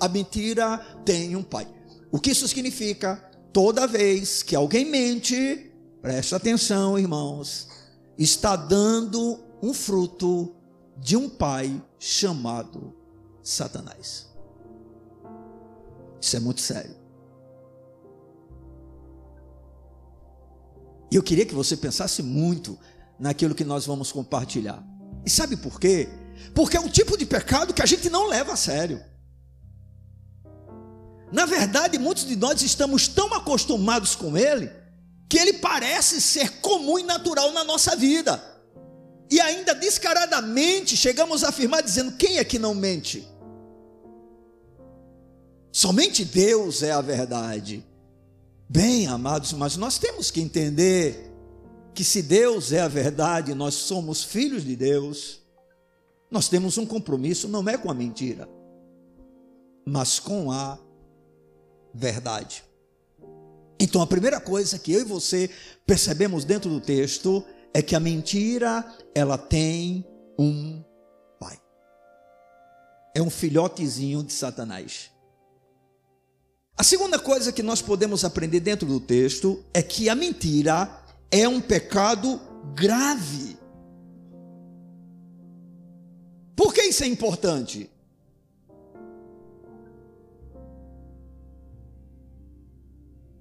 a 0.00 0.08
mentira 0.08 0.78
tem 1.04 1.36
um 1.36 1.42
pai. 1.42 1.66
O 2.10 2.18
que 2.18 2.30
isso 2.30 2.46
significa? 2.46 3.16
Toda 3.52 3.86
vez 3.86 4.42
que 4.42 4.56
alguém 4.56 4.84
mente, 4.84 5.72
preste 6.00 6.34
atenção, 6.34 6.98
irmãos, 6.98 7.68
está 8.18 8.56
dando 8.56 9.38
um 9.62 9.72
fruto 9.74 10.54
de 10.96 11.16
um 11.16 11.28
pai 11.28 11.82
chamado 11.98 12.94
Satanás. 13.42 14.26
Isso 16.20 16.36
é 16.36 16.40
muito 16.40 16.60
sério. 16.60 17.01
E 21.12 21.14
eu 21.14 21.22
queria 21.22 21.44
que 21.44 21.54
você 21.54 21.76
pensasse 21.76 22.22
muito 22.22 22.78
naquilo 23.20 23.54
que 23.54 23.64
nós 23.64 23.84
vamos 23.84 24.10
compartilhar. 24.10 24.82
E 25.26 25.28
sabe 25.28 25.58
por 25.58 25.78
quê? 25.78 26.08
Porque 26.54 26.74
é 26.74 26.80
um 26.80 26.88
tipo 26.88 27.18
de 27.18 27.26
pecado 27.26 27.74
que 27.74 27.82
a 27.82 27.86
gente 27.86 28.08
não 28.08 28.28
leva 28.28 28.54
a 28.54 28.56
sério. 28.56 28.98
Na 31.30 31.44
verdade, 31.44 31.98
muitos 31.98 32.24
de 32.24 32.34
nós 32.34 32.62
estamos 32.62 33.08
tão 33.08 33.34
acostumados 33.34 34.16
com 34.16 34.38
ele 34.38 34.72
que 35.28 35.38
ele 35.38 35.52
parece 35.52 36.18
ser 36.18 36.60
comum 36.62 36.98
e 36.98 37.02
natural 37.02 37.52
na 37.52 37.62
nossa 37.62 37.94
vida. 37.94 38.42
E 39.30 39.38
ainda 39.38 39.74
descaradamente 39.74 40.96
chegamos 40.96 41.44
a 41.44 41.50
afirmar 41.50 41.82
dizendo: 41.82 42.12
quem 42.12 42.38
é 42.38 42.44
que 42.44 42.58
não 42.58 42.74
mente? 42.74 43.28
Somente 45.70 46.24
Deus 46.24 46.82
é 46.82 46.90
a 46.90 47.02
verdade. 47.02 47.84
Bem, 48.74 49.06
amados, 49.06 49.52
mas 49.52 49.76
nós 49.76 49.98
temos 49.98 50.30
que 50.30 50.40
entender 50.40 51.30
que 51.92 52.02
se 52.02 52.22
Deus 52.22 52.72
é 52.72 52.80
a 52.80 52.88
verdade, 52.88 53.54
nós 53.54 53.74
somos 53.74 54.24
filhos 54.24 54.64
de 54.64 54.74
Deus, 54.74 55.42
nós 56.30 56.48
temos 56.48 56.78
um 56.78 56.86
compromisso, 56.86 57.46
não 57.48 57.68
é 57.68 57.76
com 57.76 57.90
a 57.90 57.94
mentira, 57.94 58.48
mas 59.84 60.18
com 60.18 60.50
a 60.50 60.78
verdade. 61.92 62.64
Então 63.78 64.00
a 64.00 64.06
primeira 64.06 64.40
coisa 64.40 64.78
que 64.78 64.90
eu 64.90 65.02
e 65.02 65.04
você 65.04 65.50
percebemos 65.84 66.42
dentro 66.42 66.70
do 66.70 66.80
texto 66.80 67.44
é 67.74 67.82
que 67.82 67.94
a 67.94 68.00
mentira, 68.00 68.90
ela 69.14 69.36
tem 69.36 70.02
um 70.38 70.82
pai. 71.38 71.60
É 73.14 73.20
um 73.20 73.28
filhotezinho 73.28 74.22
de 74.22 74.32
Satanás. 74.32 75.10
A 76.82 76.84
segunda 76.84 77.16
coisa 77.16 77.52
que 77.52 77.62
nós 77.62 77.80
podemos 77.80 78.24
aprender 78.24 78.58
dentro 78.58 78.88
do 78.88 78.98
texto 78.98 79.62
é 79.72 79.80
que 79.80 80.08
a 80.08 80.16
mentira 80.16 80.90
é 81.30 81.46
um 81.46 81.60
pecado 81.60 82.40
grave. 82.74 83.56
Por 86.56 86.74
que 86.74 86.82
isso 86.82 87.04
é 87.04 87.06
importante? 87.06 87.88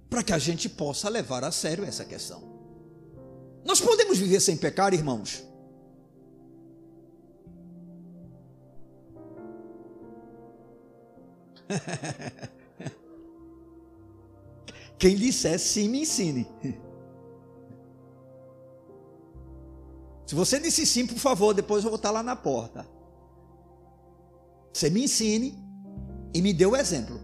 Para 0.08 0.22
que 0.22 0.34
a 0.34 0.38
gente 0.38 0.70
possa 0.70 1.10
levar 1.10 1.44
a 1.44 1.52
sério 1.52 1.84
essa 1.84 2.06
questão. 2.06 2.44
Nós 3.66 3.82
podemos 3.82 4.20
viver 4.20 4.40
sem 4.40 4.56
pecar, 4.56 4.94
irmãos? 4.94 5.44
Quem 15.02 15.16
disser 15.16 15.60
sim, 15.60 15.90
me 15.90 16.04
ensine. 16.04 16.48
Se 20.28 20.36
você 20.36 20.60
disse 20.60 20.86
sim, 20.86 21.08
por 21.08 21.18
favor, 21.18 21.56
depois 21.56 21.84
eu 21.84 21.90
vou 21.90 21.96
estar 21.96 22.12
lá 22.12 22.22
na 22.22 22.36
porta. 22.36 22.88
Você 24.72 24.92
me 24.92 25.06
ensine 25.06 25.58
e 26.36 26.42
me 26.42 26.54
dê 26.54 26.68
o 26.68 26.76
exemplo. 26.76 27.20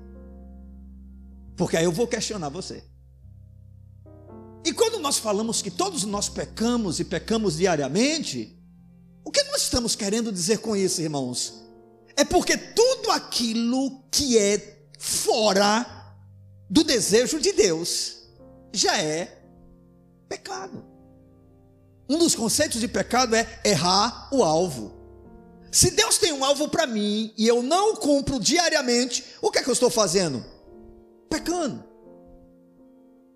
Porque 1.56 1.78
aí 1.78 1.84
eu 1.84 1.92
vou 1.92 2.08
questionar 2.08 2.50
você. 2.50 2.84
E 4.66 4.74
quando 4.74 4.98
nós 5.00 5.20
falamos 5.20 5.62
que 5.62 5.70
todos 5.70 6.04
nós 6.04 6.28
pecamos 6.28 7.00
e 7.00 7.06
pecamos 7.06 7.58
diariamente, 7.58 8.60
o 9.24 9.30
que 9.30 9.44
nós 9.44 9.62
estamos 9.62 9.96
querendo 9.96 10.32
dizer 10.32 10.58
com 10.62 10.76
isso, 10.76 11.00
irmãos? 11.00 11.64
É 12.16 12.26
porque 12.26 12.58
tudo 12.58 13.12
aquilo 13.12 14.02
que 14.10 14.36
é 14.36 14.90
fora 14.98 15.97
do 16.70 16.84
desejo 16.84 17.40
de 17.40 17.52
Deus 17.54 18.18
já 18.74 19.02
é 19.02 19.42
pecado. 20.28 20.86
Um 22.10 22.18
dos 22.18 22.36
conceitos 22.36 22.80
de 22.80 22.88
pecado 22.88 23.36
é 23.36 23.60
errar 23.64 24.30
o 24.32 24.44
alvo. 24.44 24.96
Se 25.72 25.92
Deus 25.92 26.18
tem 26.18 26.32
um 26.32 26.44
alvo 26.44 26.70
para 26.70 26.88
mim 26.88 27.34
e 27.38 27.48
eu 27.48 27.62
não 27.62 27.96
cumpro 27.96 28.40
diariamente, 28.40 29.24
o 29.42 29.52
que 29.52 29.60
é 29.60 29.64
que 29.64 29.70
eu 29.70 29.74
estou 29.74 29.90
fazendo? 29.90 30.44
Pecando. 31.30 31.84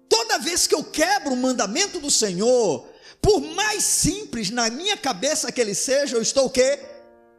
Toda 0.08 0.40
vez 0.40 0.68
que 0.68 0.76
eu 0.76 0.84
quebro 0.84 1.34
o 1.34 1.38
mandamento 1.38 2.00
do 2.00 2.10
Senhor, 2.10 2.88
por 3.22 3.42
mais 3.42 3.84
simples 3.84 4.50
na 4.50 4.70
minha 4.70 4.98
cabeça 4.98 5.52
que 5.52 5.60
ele 5.60 5.76
seja, 5.76 6.16
eu 6.16 6.22
estou 6.22 6.46
o 6.46 6.50
quê? 6.50 6.80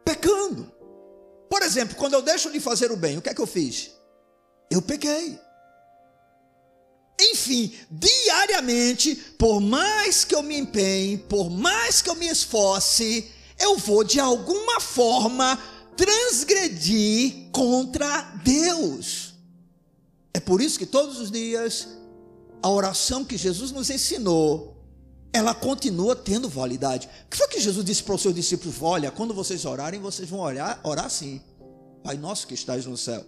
Pecando. 0.05 0.71
Por 1.49 1.63
exemplo, 1.63 1.97
quando 1.97 2.15
eu 2.15 2.23
deixo 2.23 2.51
de 2.51 2.61
fazer 2.61 2.91
o 2.93 2.97
bem, 2.97 3.19
o 3.19 3.23
que 3.23 3.29
é 3.29 3.35
que 3.35 3.41
eu 3.41 3.47
fiz? 3.47 3.91
Eu 4.71 4.81
pequei. 4.81 5.39
Enfim, 7.31 7.73
diariamente, 7.91 9.15
por 9.39 9.61
mais 9.61 10.25
que 10.25 10.35
eu 10.35 10.43
me 10.43 10.59
empenhe, 10.59 11.19
por 11.19 11.49
mais 11.49 12.03
que 12.03 12.11
eu 12.11 12.17
me 12.17 12.27
esforce, 12.27 13.31
eu 13.59 13.77
vou 13.77 14.03
de 14.03 14.19
alguma 14.19 14.81
forma 14.81 15.57
transgredir 15.97 17.51
contra 17.53 18.23
Deus. 18.43 19.35
É 20.35 20.41
por 20.41 20.61
isso 20.61 20.79
que 20.79 20.87
todos 20.87 21.21
os 21.21 21.31
dias 21.31 21.89
a 22.63 22.71
oração 22.71 23.25
que 23.25 23.37
Jesus 23.37 23.73
nos 23.73 23.91
ensinou, 23.91 24.77
ela 25.33 25.55
continua 25.55 26.15
tendo 26.15 26.49
validade. 26.49 27.09
O 27.27 27.31
que 27.31 27.37
foi 27.37 27.49
que 27.49 27.61
Jesus 27.61 27.85
disse 27.85 28.03
para 28.03 28.15
os 28.15 28.23
seus 28.23 28.35
discípulos? 28.35 28.77
Olha, 28.81 29.11
quando 29.11 29.35
vocês 29.35 29.65
orarem, 29.65 30.01
vocês 30.01 30.29
vão 30.29 30.41
orar, 30.41 30.81
orar 30.85 31.07
assim. 31.07 31.41
Pai 32.03 32.17
nosso 32.17 32.47
que 32.47 32.55
estás 32.55 32.87
no 32.87 32.97
céu, 32.97 33.25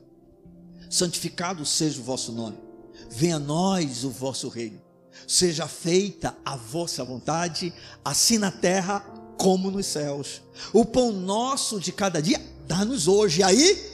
santificado 0.91 1.65
seja 1.65 2.01
o 2.01 2.05
vosso 2.05 2.33
nome 2.33 2.63
venha 3.11 3.37
a 3.37 3.40
nós 3.40 4.04
o 4.04 4.11
vosso 4.11 4.49
reino, 4.49 4.80
seja 5.26 5.66
feita 5.66 6.37
a 6.44 6.56
vossa 6.56 7.04
vontade, 7.04 7.73
assim 8.04 8.38
na 8.38 8.50
terra 8.50 9.00
como 9.37 9.70
nos 9.70 9.87
céus. 9.87 10.42
O 10.73 10.84
pão 10.84 11.12
nosso 11.12 11.80
de 11.80 11.92
cada 11.92 12.20
dia, 12.20 12.40
dá-nos 12.66 13.08
hoje. 13.08 13.42
Aí, 13.42 13.92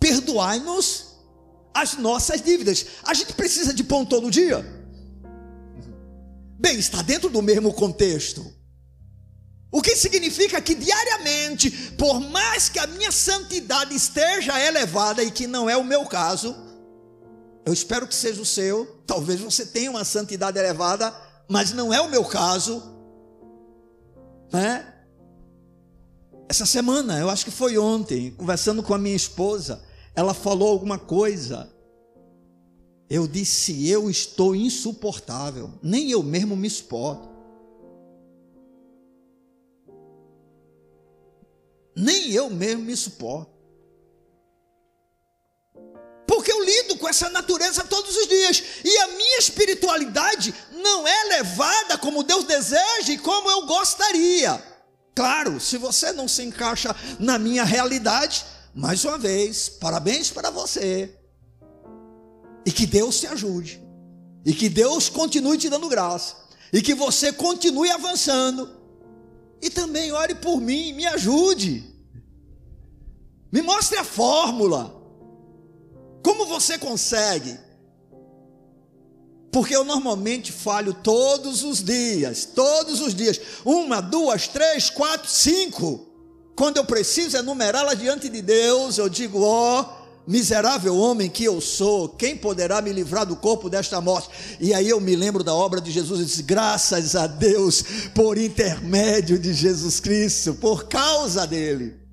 perdoai-nos 0.00 1.08
as 1.74 1.96
nossas 1.96 2.42
dívidas. 2.42 2.86
A 3.04 3.14
gente 3.14 3.32
precisa 3.32 3.72
de 3.72 3.84
pão 3.84 4.04
todo 4.04 4.30
dia? 4.30 4.64
Bem, 6.58 6.76
está 6.78 7.02
dentro 7.02 7.30
do 7.30 7.40
mesmo 7.40 7.72
contexto. 7.72 8.58
O 9.70 9.82
que 9.82 9.94
significa 9.94 10.60
que 10.60 10.74
diariamente, 10.74 11.70
por 11.96 12.20
mais 12.20 12.68
que 12.68 12.78
a 12.78 12.86
minha 12.86 13.12
santidade 13.12 13.94
esteja 13.94 14.58
elevada 14.58 15.22
e 15.22 15.30
que 15.30 15.46
não 15.46 15.68
é 15.68 15.76
o 15.76 15.84
meu 15.84 16.06
caso, 16.06 16.56
eu 17.68 17.72
espero 17.74 18.08
que 18.08 18.14
seja 18.14 18.40
o 18.40 18.46
seu. 18.46 18.86
Talvez 19.06 19.38
você 19.40 19.66
tenha 19.66 19.90
uma 19.90 20.02
santidade 20.02 20.58
elevada, 20.58 21.14
mas 21.46 21.70
não 21.70 21.92
é 21.92 22.00
o 22.00 22.08
meu 22.08 22.24
caso. 22.24 22.82
Né? 24.50 24.90
Essa 26.48 26.64
semana, 26.64 27.18
eu 27.18 27.28
acho 27.28 27.44
que 27.44 27.50
foi 27.50 27.76
ontem, 27.76 28.30
conversando 28.30 28.82
com 28.82 28.94
a 28.94 28.98
minha 28.98 29.14
esposa, 29.14 29.82
ela 30.14 30.32
falou 30.32 30.70
alguma 30.70 30.98
coisa. 30.98 31.70
Eu 33.06 33.28
disse: 33.28 33.86
Eu 33.86 34.08
estou 34.08 34.56
insuportável, 34.56 35.70
nem 35.82 36.10
eu 36.10 36.22
mesmo 36.22 36.56
me 36.56 36.70
suporto. 36.70 37.28
Nem 41.94 42.30
eu 42.30 42.48
mesmo 42.48 42.84
me 42.84 42.96
suporto. 42.96 43.57
Lido 46.68 46.96
com 46.96 47.08
essa 47.08 47.30
natureza 47.30 47.82
todos 47.84 48.14
os 48.16 48.28
dias. 48.28 48.62
E 48.84 48.98
a 48.98 49.08
minha 49.08 49.38
espiritualidade 49.38 50.54
não 50.72 51.06
é 51.06 51.24
levada 51.24 51.96
como 51.96 52.22
Deus 52.22 52.44
deseja 52.44 53.12
e 53.12 53.18
como 53.18 53.50
eu 53.50 53.66
gostaria. 53.66 54.62
Claro, 55.14 55.58
se 55.58 55.76
você 55.78 56.12
não 56.12 56.28
se 56.28 56.42
encaixa 56.42 56.94
na 57.18 57.38
minha 57.38 57.64
realidade, 57.64 58.44
mais 58.74 59.04
uma 59.04 59.18
vez, 59.18 59.68
parabéns 59.68 60.30
para 60.30 60.50
você. 60.50 61.18
E 62.64 62.70
que 62.70 62.86
Deus 62.86 63.18
te 63.18 63.26
ajude. 63.26 63.82
E 64.44 64.52
que 64.52 64.68
Deus 64.68 65.08
continue 65.08 65.58
te 65.58 65.68
dando 65.68 65.88
graça. 65.88 66.36
E 66.72 66.82
que 66.82 66.94
você 66.94 67.32
continue 67.32 67.90
avançando. 67.90 68.70
E 69.60 69.70
também 69.70 70.12
ore 70.12 70.34
por 70.34 70.60
mim, 70.60 70.92
me 70.92 71.06
ajude. 71.06 71.84
Me 73.50 73.62
mostre 73.62 73.98
a 73.98 74.04
fórmula. 74.04 74.97
Como 76.22 76.46
você 76.46 76.78
consegue? 76.78 77.58
Porque 79.50 79.74
eu 79.74 79.84
normalmente 79.84 80.52
falho 80.52 80.92
todos 80.92 81.62
os 81.64 81.82
dias, 81.82 82.44
todos 82.44 83.00
os 83.00 83.14
dias, 83.14 83.40
uma, 83.64 84.00
duas, 84.00 84.46
três, 84.46 84.90
quatro, 84.90 85.28
cinco. 85.28 86.06
Quando 86.54 86.76
eu 86.76 86.84
preciso 86.84 87.36
enumerá-la 87.36 87.94
diante 87.94 88.28
de 88.28 88.42
Deus, 88.42 88.98
eu 88.98 89.08
digo: 89.08 89.42
ó, 89.42 89.80
oh, 89.80 90.30
miserável 90.30 90.96
homem 90.96 91.30
que 91.30 91.44
eu 91.44 91.60
sou, 91.60 92.10
quem 92.10 92.36
poderá 92.36 92.82
me 92.82 92.92
livrar 92.92 93.24
do 93.24 93.36
corpo 93.36 93.70
desta 93.70 94.00
morte? 94.00 94.28
E 94.60 94.74
aí 94.74 94.88
eu 94.88 95.00
me 95.00 95.16
lembro 95.16 95.42
da 95.42 95.54
obra 95.54 95.80
de 95.80 95.90
Jesus 95.90 96.20
e 96.20 96.24
disse: 96.24 96.42
graças 96.42 97.16
a 97.16 97.26
Deus 97.26 97.82
por 98.14 98.36
intermédio 98.36 99.38
de 99.38 99.54
Jesus 99.54 99.98
Cristo, 99.98 100.54
por 100.54 100.88
causa 100.88 101.46
dele. 101.46 102.07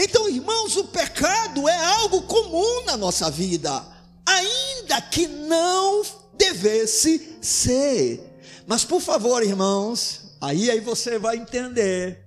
Então, 0.00 0.28
irmãos, 0.28 0.76
o 0.76 0.84
pecado 0.84 1.68
é 1.68 1.76
algo 1.76 2.22
comum 2.22 2.84
na 2.84 2.96
nossa 2.96 3.28
vida, 3.28 3.84
ainda 4.24 5.02
que 5.02 5.26
não 5.26 6.02
devesse 6.34 7.36
ser. 7.42 8.40
Mas 8.64 8.84
por 8.84 9.00
favor, 9.00 9.42
irmãos, 9.42 10.36
aí 10.40 10.70
aí 10.70 10.78
você 10.78 11.18
vai 11.18 11.36
entender. 11.36 12.24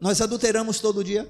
Nós 0.00 0.20
adulteramos 0.20 0.78
todo 0.78 1.02
dia? 1.02 1.28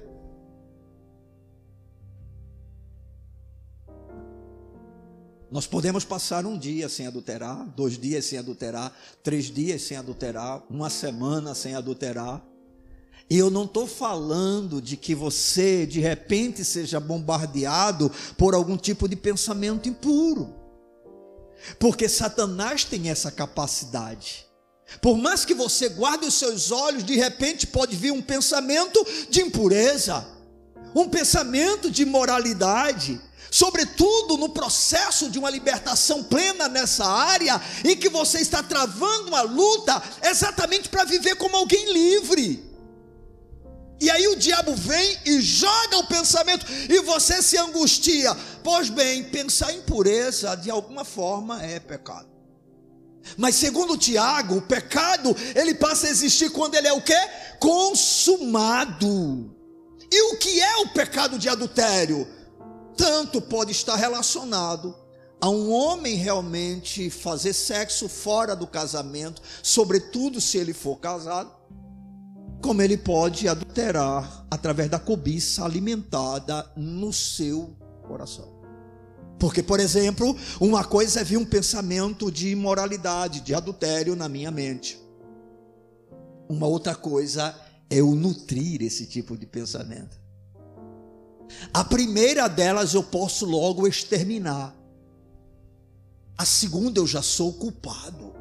Nós 5.49 5.65
podemos 5.65 6.05
passar 6.05 6.45
um 6.45 6.55
dia 6.55 6.87
sem 6.87 7.07
adulterar, 7.07 7.67
dois 7.69 7.97
dias 7.97 8.25
sem 8.25 8.37
adulterar, 8.37 8.95
três 9.23 9.45
dias 9.45 9.81
sem 9.81 9.97
adulterar, 9.97 10.61
uma 10.69 10.91
semana 10.91 11.55
sem 11.55 11.73
adulterar. 11.73 12.45
E 13.29 13.37
eu 13.37 13.49
não 13.49 13.63
estou 13.63 13.87
falando 13.87 14.81
de 14.81 14.95
que 14.95 15.15
você 15.15 15.85
de 15.85 15.99
repente 15.99 16.63
seja 16.63 16.99
bombardeado 16.99 18.11
por 18.37 18.53
algum 18.53 18.77
tipo 18.77 19.07
de 19.07 19.15
pensamento 19.15 19.89
impuro, 19.89 20.53
porque 21.79 22.07
Satanás 22.07 22.83
tem 22.83 23.09
essa 23.09 23.31
capacidade. 23.31 24.45
Por 25.01 25.17
mais 25.17 25.43
que 25.43 25.55
você 25.55 25.89
guarde 25.89 26.27
os 26.27 26.35
seus 26.35 26.71
olhos, 26.71 27.03
de 27.03 27.15
repente 27.15 27.65
pode 27.65 27.95
vir 27.95 28.11
um 28.11 28.21
pensamento 28.21 29.03
de 29.29 29.41
impureza, 29.41 30.23
um 30.93 31.09
pensamento 31.09 31.89
de 31.89 32.03
imoralidade, 32.03 33.19
sobretudo 33.49 34.37
no 34.37 34.49
processo 34.49 35.31
de 35.31 35.39
uma 35.39 35.49
libertação 35.49 36.23
plena 36.23 36.69
nessa 36.69 37.05
área, 37.05 37.59
em 37.83 37.97
que 37.97 38.09
você 38.09 38.39
está 38.39 38.61
travando 38.61 39.29
uma 39.29 39.41
luta 39.41 40.01
exatamente 40.21 40.87
para 40.89 41.03
viver 41.03 41.35
como 41.35 41.57
alguém 41.57 41.91
livre. 41.91 42.64
E 43.99 44.09
aí 44.09 44.27
o 44.27 44.35
diabo 44.35 44.75
vem 44.75 45.17
e 45.25 45.39
joga 45.41 45.97
o 45.97 46.07
pensamento 46.07 46.65
e 46.89 46.99
você 47.01 47.41
se 47.41 47.57
angustia. 47.57 48.35
Pois 48.63 48.89
bem, 48.89 49.23
pensar 49.23 49.73
em 49.73 49.81
pureza 49.81 50.55
de 50.55 50.69
alguma 50.69 51.05
forma 51.05 51.63
é 51.63 51.79
pecado. 51.79 52.27
Mas 53.37 53.55
segundo 53.55 53.97
Tiago, 53.97 54.57
o 54.57 54.61
pecado, 54.61 55.35
ele 55.55 55.73
passa 55.75 56.07
a 56.07 56.09
existir 56.09 56.51
quando 56.51 56.75
ele 56.75 56.87
é 56.87 56.93
o 56.93 57.01
quê? 57.01 57.17
Consumado. 57.59 59.51
E 60.11 60.33
o 60.33 60.37
que 60.37 60.61
é 60.61 60.77
o 60.77 60.89
pecado 60.89 61.39
de 61.39 61.49
adultério? 61.49 62.27
Tanto 62.95 63.41
pode 63.41 63.71
estar 63.71 63.95
relacionado 63.95 64.95
a 65.41 65.49
um 65.49 65.71
homem 65.71 66.15
realmente 66.15 67.09
fazer 67.09 67.53
sexo 67.53 68.07
fora 68.07 68.55
do 68.55 68.65
casamento, 68.65 69.41
sobretudo 69.61 70.39
se 70.39 70.57
ele 70.57 70.73
for 70.73 70.97
casado, 70.97 71.51
como 72.65 72.81
ele 72.81 72.97
pode 72.97 73.47
adulterar 73.47 74.43
através 74.49 74.89
da 74.89 74.97
cobiça 74.97 75.63
alimentada 75.63 76.67
no 76.75 77.13
seu 77.13 77.75
coração. 78.07 78.55
Porque, 79.37 79.61
por 79.61 79.79
exemplo, 79.79 80.35
uma 80.59 80.83
coisa 80.83 81.19
é 81.19 81.23
vir 81.23 81.37
um 81.37 81.45
pensamento 81.45 82.31
de 82.31 82.49
imoralidade, 82.49 83.41
de 83.41 83.53
adultério 83.53 84.15
na 84.15 84.27
minha 84.27 84.49
mente. 84.49 84.99
Uma 86.49 86.65
outra 86.65 86.95
coisa 86.95 87.55
é 87.87 87.97
eu 87.97 88.15
nutrir 88.15 88.81
esse 88.81 89.05
tipo 89.05 89.37
de 89.37 89.45
pensamento. 89.45 90.19
A 91.71 91.83
primeira 91.83 92.47
delas 92.47 92.95
eu 92.95 93.03
posso 93.03 93.45
logo 93.45 93.87
exterminar. 93.87 94.75
A 96.35 96.45
segunda, 96.45 96.99
eu 96.99 97.05
já 97.05 97.21
sou 97.21 97.53
culpado. 97.53 98.33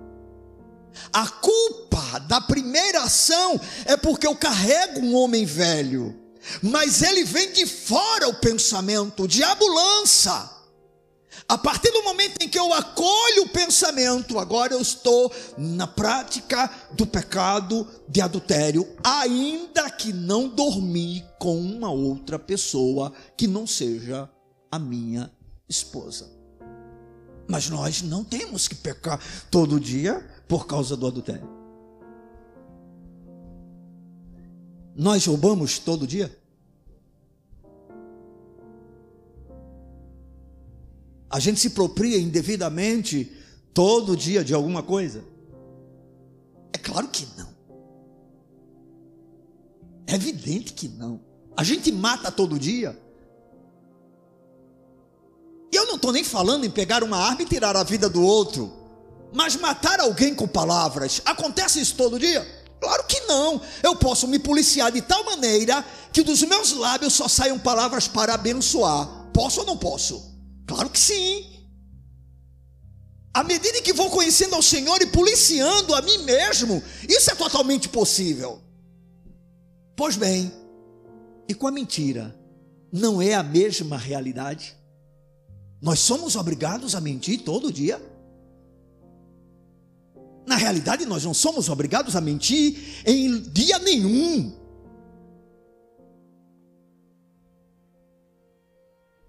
A 1.13 1.29
culpa 1.29 2.19
da 2.21 2.41
primeira 2.41 3.03
ação 3.03 3.61
é 3.85 3.97
porque 3.97 4.27
eu 4.27 4.37
carrego 4.37 5.01
um 5.01 5.15
homem 5.15 5.45
velho, 5.45 6.15
mas 6.63 7.03
ele 7.03 7.25
vem 7.25 7.53
de 7.53 7.67
fora 7.67 8.29
o 8.29 8.35
pensamento, 8.35 9.29
diabo 9.29 9.67
lança. 9.67 10.55
A 11.49 11.59
partir 11.59 11.91
do 11.91 12.03
momento 12.03 12.43
em 12.43 12.49
que 12.49 12.59
eu 12.59 12.73
acolho 12.73 13.43
o 13.43 13.49
pensamento, 13.49 14.39
agora 14.39 14.73
eu 14.73 14.81
estou 14.81 15.31
na 15.59 15.87
prática 15.87 16.71
do 16.93 17.07
pecado 17.07 17.87
de 18.09 18.21
adultério, 18.21 18.89
ainda 19.03 19.91
que 19.91 20.13
não 20.13 20.49
dormi 20.49 21.25
com 21.39 21.59
uma 21.59 21.91
outra 21.91 22.39
pessoa 22.39 23.13
que 23.37 23.47
não 23.47 23.67
seja 23.67 24.29
a 24.71 24.79
minha 24.79 25.31
esposa. 25.69 26.31
Mas 27.47 27.69
nós 27.69 28.01
não 28.01 28.25
temos 28.25 28.67
que 28.67 28.75
pecar 28.75 29.21
todo 29.51 29.79
dia 29.79 30.27
por 30.49 30.67
causa 30.67 30.97
do 30.97 31.07
adultério. 31.07 31.49
Nós 34.95 35.27
roubamos 35.27 35.79
todo 35.79 36.07
dia? 36.07 36.37
A 41.29 41.41
gente 41.41 41.59
se 41.59 41.67
apropria 41.67 42.19
indevidamente 42.19 43.33
todo 43.73 44.17
dia 44.17 44.45
de 44.45 44.55
alguma 44.55 44.85
coisa? 44.85 45.25
É 46.73 46.79
claro 46.79 47.09
que 47.09 47.27
não. 47.37 47.49
É 50.07 50.15
evidente 50.15 50.73
que 50.73 50.87
não. 50.87 51.21
A 51.57 51.65
gente 51.65 51.91
mata 51.91 52.31
todo 52.31 52.59
dia. 52.59 52.97
E 55.73 55.77
eu 55.77 55.87
não 55.87 55.97
estou 55.97 56.13
nem 56.13 56.23
falando 56.23 56.65
em 56.65 56.71
pegar 56.71 57.03
uma 57.03 57.17
arma 57.17 57.43
e 57.43 57.47
tirar 57.47 57.77
a 57.77 57.83
vida 57.83 58.09
do 58.09 58.23
outro. 58.23 58.84
Mas 59.35 59.57
matar 59.57 59.99
alguém 59.99 60.33
com 60.33 60.47
palavras, 60.47 61.21
acontece 61.25 61.81
isso 61.81 61.97
todo 61.97 62.21
dia? 62.21 62.47
Claro 62.81 63.03
que 63.03 63.19
não. 63.23 63.61
Eu 63.83 63.97
posso 63.97 64.29
me 64.29 64.39
policiar 64.39 64.93
de 64.93 65.03
tal 65.03 65.25
maneira 65.25 65.85
que 66.13 66.23
dos 66.23 66.41
meus 66.43 66.71
lábios 66.71 67.15
só 67.15 67.27
saiam 67.27 67.59
palavras 67.59 68.07
para 68.07 68.35
abençoar. 68.35 69.09
Posso 69.33 69.61
ou 69.61 69.67
não 69.67 69.77
posso? 69.77 70.23
Claro 70.65 70.89
que 70.89 71.01
sim. 71.01 71.51
À 73.35 73.43
medida 73.43 73.83
que 73.83 73.93
vou 73.93 74.09
conhecendo 74.09 74.55
ao 74.55 74.63
Senhor 74.63 75.03
e 75.03 75.07
policiando 75.07 75.97
a 75.97 76.01
mim 76.01 76.19
mesmo, 76.19 76.81
isso 77.09 77.29
é 77.29 77.35
totalmente 77.35 77.89
possível. 77.89 78.63
Pois 79.97 80.17
bem, 80.17 80.53
e 81.49 81.55
com 81.55 81.67
a 81.67 81.73
mentira, 81.73 82.39
não 82.93 83.21
é 83.21 83.35
a 83.35 83.43
mesma 83.43 83.99
realidade? 83.99 84.77
Nós 85.83 85.99
somos 85.99 86.37
obrigados 86.37 86.95
a 86.95 87.01
mentir 87.01 87.43
todo 87.43 87.73
dia? 87.73 88.01
Na 90.47 90.57
realidade, 90.57 91.07
nós 91.07 91.25
não 91.25 91.33
somos 91.33 91.69
obrigados 91.69 92.15
a 92.17 92.21
mentir 92.21 93.03
em 93.07 93.41
dia 93.41 93.79
nenhum. 93.79 94.53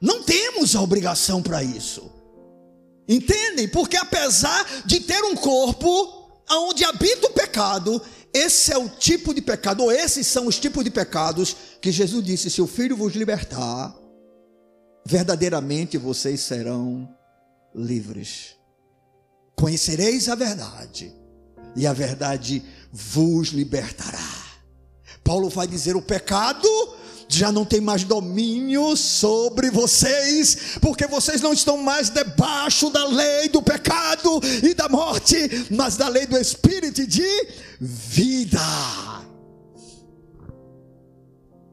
Não 0.01 0.23
temos 0.23 0.75
a 0.75 0.82
obrigação 0.82 1.41
para 1.41 1.63
isso. 1.63 2.12
Entendem? 3.08 3.67
Porque 3.67 3.95
apesar 3.95 4.84
de 4.86 4.99
ter 4.99 5.23
um 5.23 5.36
corpo 5.36 6.43
onde 6.49 6.84
habita 6.84 7.28
o 7.28 7.34
pecado, 7.34 8.01
esse 8.34 8.73
é 8.73 8.78
o 8.78 8.89
tipo 8.89 9.34
de 9.34 9.41
pecado, 9.41 9.84
ou 9.84 9.91
esses 9.91 10.28
são 10.28 10.47
os 10.47 10.60
tipos 10.60 10.84
de 10.84 10.91
pecados 10.91 11.56
que 11.82 11.91
Jesus 11.91 12.23
disse: 12.23 12.49
se 12.49 12.62
o 12.62 12.67
Filho 12.67 12.97
vos 12.97 13.13
libertar, 13.13 13.95
verdadeiramente 15.06 15.97
vocês 15.97 16.41
serão 16.41 17.08
livres. 17.73 18.56
Conhecereis 19.56 20.28
a 20.28 20.36
verdade, 20.36 21.13
e 21.76 21.88
a 21.88 21.94
verdade 21.94 22.63
vos 22.91 23.50
libertará. 23.50 24.46
Paulo 25.24 25.50
vai 25.50 25.68
dizer: 25.68 25.96
o 25.96 26.02
pecado 26.02 26.68
já 27.28 27.52
não 27.52 27.65
tem 27.65 27.82
mais 27.82 28.04
domínio 28.04 28.96
sobre 28.96 29.72
vocês, 29.72 30.78
porque 30.82 31.08
vocês 31.08 31.41
não 31.41 31.54
estão 31.54 31.78
mais 31.78 32.10
debaixo 32.10 32.89
da 32.89 33.06
lei 33.08 33.50
do 33.50 33.62
pecado 33.62 34.39
e 34.63 34.74
da 34.74 34.88
morte, 34.88 35.38
mas 35.72 35.98
da 35.98 36.08
lei 36.08 36.26
do 36.26 36.38
Espírito 36.38 37.06
de 37.08 37.48
vida. 37.80 38.60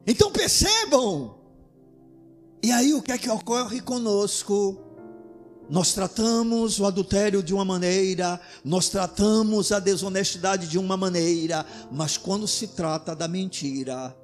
Então 0.05 0.31
percebam, 0.31 1.37
e 2.61 2.71
aí 2.71 2.93
o 2.93 3.01
que 3.01 3.11
é 3.11 3.17
que 3.17 3.29
ocorre 3.29 3.79
conosco? 3.79 4.82
Nós 5.69 5.93
tratamos 5.93 6.79
o 6.79 6.85
adultério 6.85 7.41
de 7.41 7.53
uma 7.53 7.63
maneira, 7.63 8.39
nós 8.63 8.89
tratamos 8.89 9.71
a 9.71 9.79
desonestidade 9.79 10.67
de 10.67 10.77
uma 10.77 10.97
maneira, 10.97 11.65
mas 11.91 12.17
quando 12.17 12.47
se 12.47 12.67
trata 12.67 13.15
da 13.15 13.27
mentira, 13.27 14.15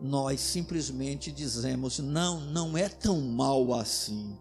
nós 0.00 0.40
simplesmente 0.40 1.30
dizemos: 1.30 1.98
não, 1.98 2.40
não 2.40 2.76
é 2.76 2.88
tão 2.88 3.20
mal 3.20 3.74
assim. 3.74 4.36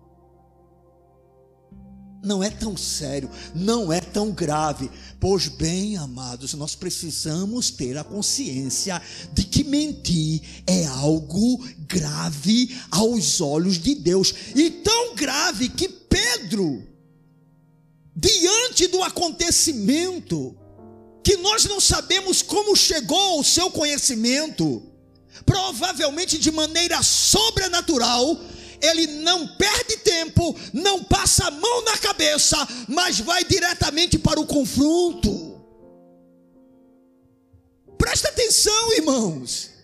Não 2.23 2.43
é 2.43 2.49
tão 2.49 2.75
sério, 2.75 3.29
não 3.53 3.93
é 3.93 4.01
tão 4.01 4.31
grave. 4.31 4.89
Pois 5.19 5.47
bem, 5.47 5.95
amados, 5.95 6.55
nós 6.55 6.73
precisamos 6.73 7.69
ter 7.69 7.95
a 7.99 8.03
consciência 8.03 8.99
de 9.31 9.43
que 9.43 9.63
mentir 9.63 10.41
é 10.65 10.87
algo 10.87 11.63
grave 11.87 12.75
aos 12.89 13.39
olhos 13.41 13.77
de 13.77 13.93
Deus. 13.93 14.33
E 14.55 14.71
tão 14.71 15.13
grave 15.13 15.69
que 15.69 15.87
Pedro, 16.15 16.87
diante 18.15 18.87
do 18.87 19.03
acontecimento, 19.03 20.57
que 21.21 21.35
nós 21.35 21.65
não 21.65 21.81
sabemos 21.81 22.41
como 22.41 22.73
chegou 22.73 23.37
ao 23.37 23.43
seu 23.43 23.69
conhecimento, 23.69 24.81
provavelmente 25.45 26.37
de 26.37 26.51
maneira 26.51 27.03
sobrenatural, 27.03 28.39
ele 28.81 29.07
não 29.07 29.45
perde 29.57 29.97
tempo, 29.97 30.55
não 30.71 31.03
passa 31.03 31.47
a 31.47 31.51
mão 31.51 31.83
na 31.83 31.97
cabeça, 31.97 32.65
mas 32.87 33.19
vai 33.19 33.43
diretamente 33.43 34.17
para 34.17 34.39
o 34.39 34.47
confronto. 34.47 35.61
Presta 37.97 38.29
atenção, 38.29 38.93
irmãos. 38.93 39.74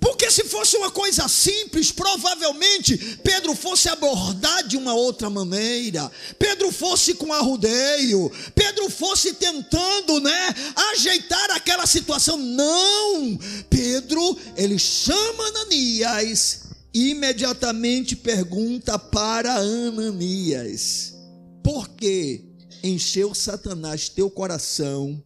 Porque 0.00 0.30
se 0.30 0.44
fosse 0.44 0.76
uma 0.76 0.90
coisa 0.90 1.26
simples, 1.28 1.90
provavelmente 1.90 2.96
Pedro 3.22 3.54
fosse 3.54 3.88
abordar 3.88 4.66
de 4.66 4.76
uma 4.76 4.94
outra 4.94 5.28
maneira. 5.28 6.10
Pedro 6.38 6.70
fosse 6.70 7.14
com 7.14 7.32
arrudeio. 7.32 8.30
Pedro 8.54 8.88
fosse 8.90 9.34
tentando, 9.34 10.20
né, 10.20 10.54
ajeitar 10.92 11.50
aquela 11.50 11.86
situação. 11.86 12.36
Não! 12.36 13.38
Pedro, 13.68 14.36
ele 14.56 14.78
chama 14.78 15.48
Ananias 15.48 16.60
e 16.94 17.10
imediatamente 17.10 18.14
pergunta 18.14 18.98
para 18.98 19.54
Ananias: 19.54 21.14
Por 21.62 21.88
que 21.88 22.44
encheu 22.82 23.34
Satanás 23.34 24.08
teu 24.08 24.30
coração 24.30 25.22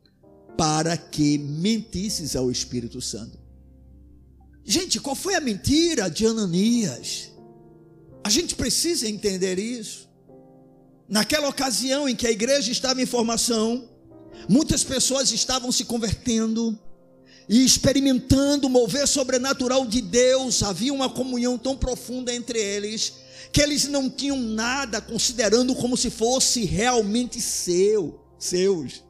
para 0.56 0.96
que 0.96 1.36
mentisses 1.38 2.34
ao 2.36 2.50
Espírito 2.50 3.00
Santo? 3.00 3.41
Gente, 4.64 5.00
qual 5.00 5.16
foi 5.16 5.34
a 5.34 5.40
mentira 5.40 6.08
de 6.08 6.26
Ananias? 6.26 7.32
A 8.24 8.30
gente 8.30 8.54
precisa 8.54 9.08
entender 9.08 9.58
isso. 9.58 10.08
Naquela 11.08 11.48
ocasião 11.48 12.08
em 12.08 12.14
que 12.14 12.26
a 12.26 12.30
igreja 12.30 12.70
estava 12.70 13.02
em 13.02 13.06
formação, 13.06 13.88
muitas 14.48 14.84
pessoas 14.84 15.32
estavam 15.32 15.72
se 15.72 15.84
convertendo 15.84 16.78
e 17.48 17.64
experimentando 17.64 18.66
o 18.66 18.70
mover 18.70 19.06
sobrenatural 19.06 19.84
de 19.84 20.00
Deus. 20.00 20.62
Havia 20.62 20.94
uma 20.94 21.10
comunhão 21.10 21.58
tão 21.58 21.76
profunda 21.76 22.32
entre 22.32 22.58
eles 22.58 23.14
que 23.52 23.60
eles 23.60 23.86
não 23.86 24.08
tinham 24.08 24.38
nada 24.38 25.00
considerando 25.00 25.74
como 25.74 25.96
se 25.96 26.08
fosse 26.08 26.64
realmente 26.64 27.40
seu, 27.40 28.18
seus. 28.38 29.02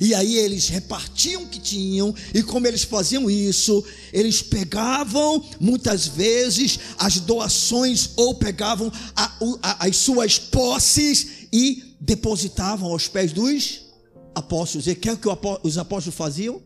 E 0.00 0.14
aí 0.14 0.36
eles 0.36 0.68
repartiam 0.68 1.42
o 1.42 1.48
que 1.48 1.60
tinham, 1.60 2.14
e 2.32 2.42
como 2.42 2.66
eles 2.66 2.84
faziam 2.84 3.28
isso, 3.28 3.84
eles 4.12 4.40
pegavam 4.40 5.44
muitas 5.58 6.06
vezes 6.06 6.78
as 6.98 7.18
doações 7.18 8.10
ou 8.16 8.34
pegavam 8.34 8.92
a, 9.16 9.32
a, 9.62 9.86
as 9.86 9.96
suas 9.96 10.38
posses 10.38 11.48
e 11.52 11.96
depositavam 12.00 12.90
aos 12.90 13.08
pés 13.08 13.32
dos 13.32 13.86
apóstolos. 14.34 14.86
E 14.86 14.92
o 14.92 14.96
que, 14.96 15.08
é 15.10 15.16
que 15.16 15.28
os 15.62 15.78
apóstolos 15.78 16.16
faziam? 16.16 16.62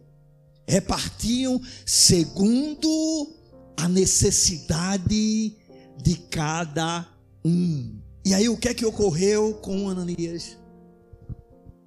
Repartiam 0.67 1.61
segundo 1.85 3.35
a 3.77 3.89
necessidade 3.89 5.55
de 6.03 6.17
cada 6.31 7.07
um. 7.45 7.99
E 8.25 8.35
aí 8.35 8.49
o 8.49 8.57
que 8.57 8.69
é 8.69 8.75
que 8.75 8.85
ocorreu 8.85 9.55
com 9.55 9.89
Ananias? 9.89 10.57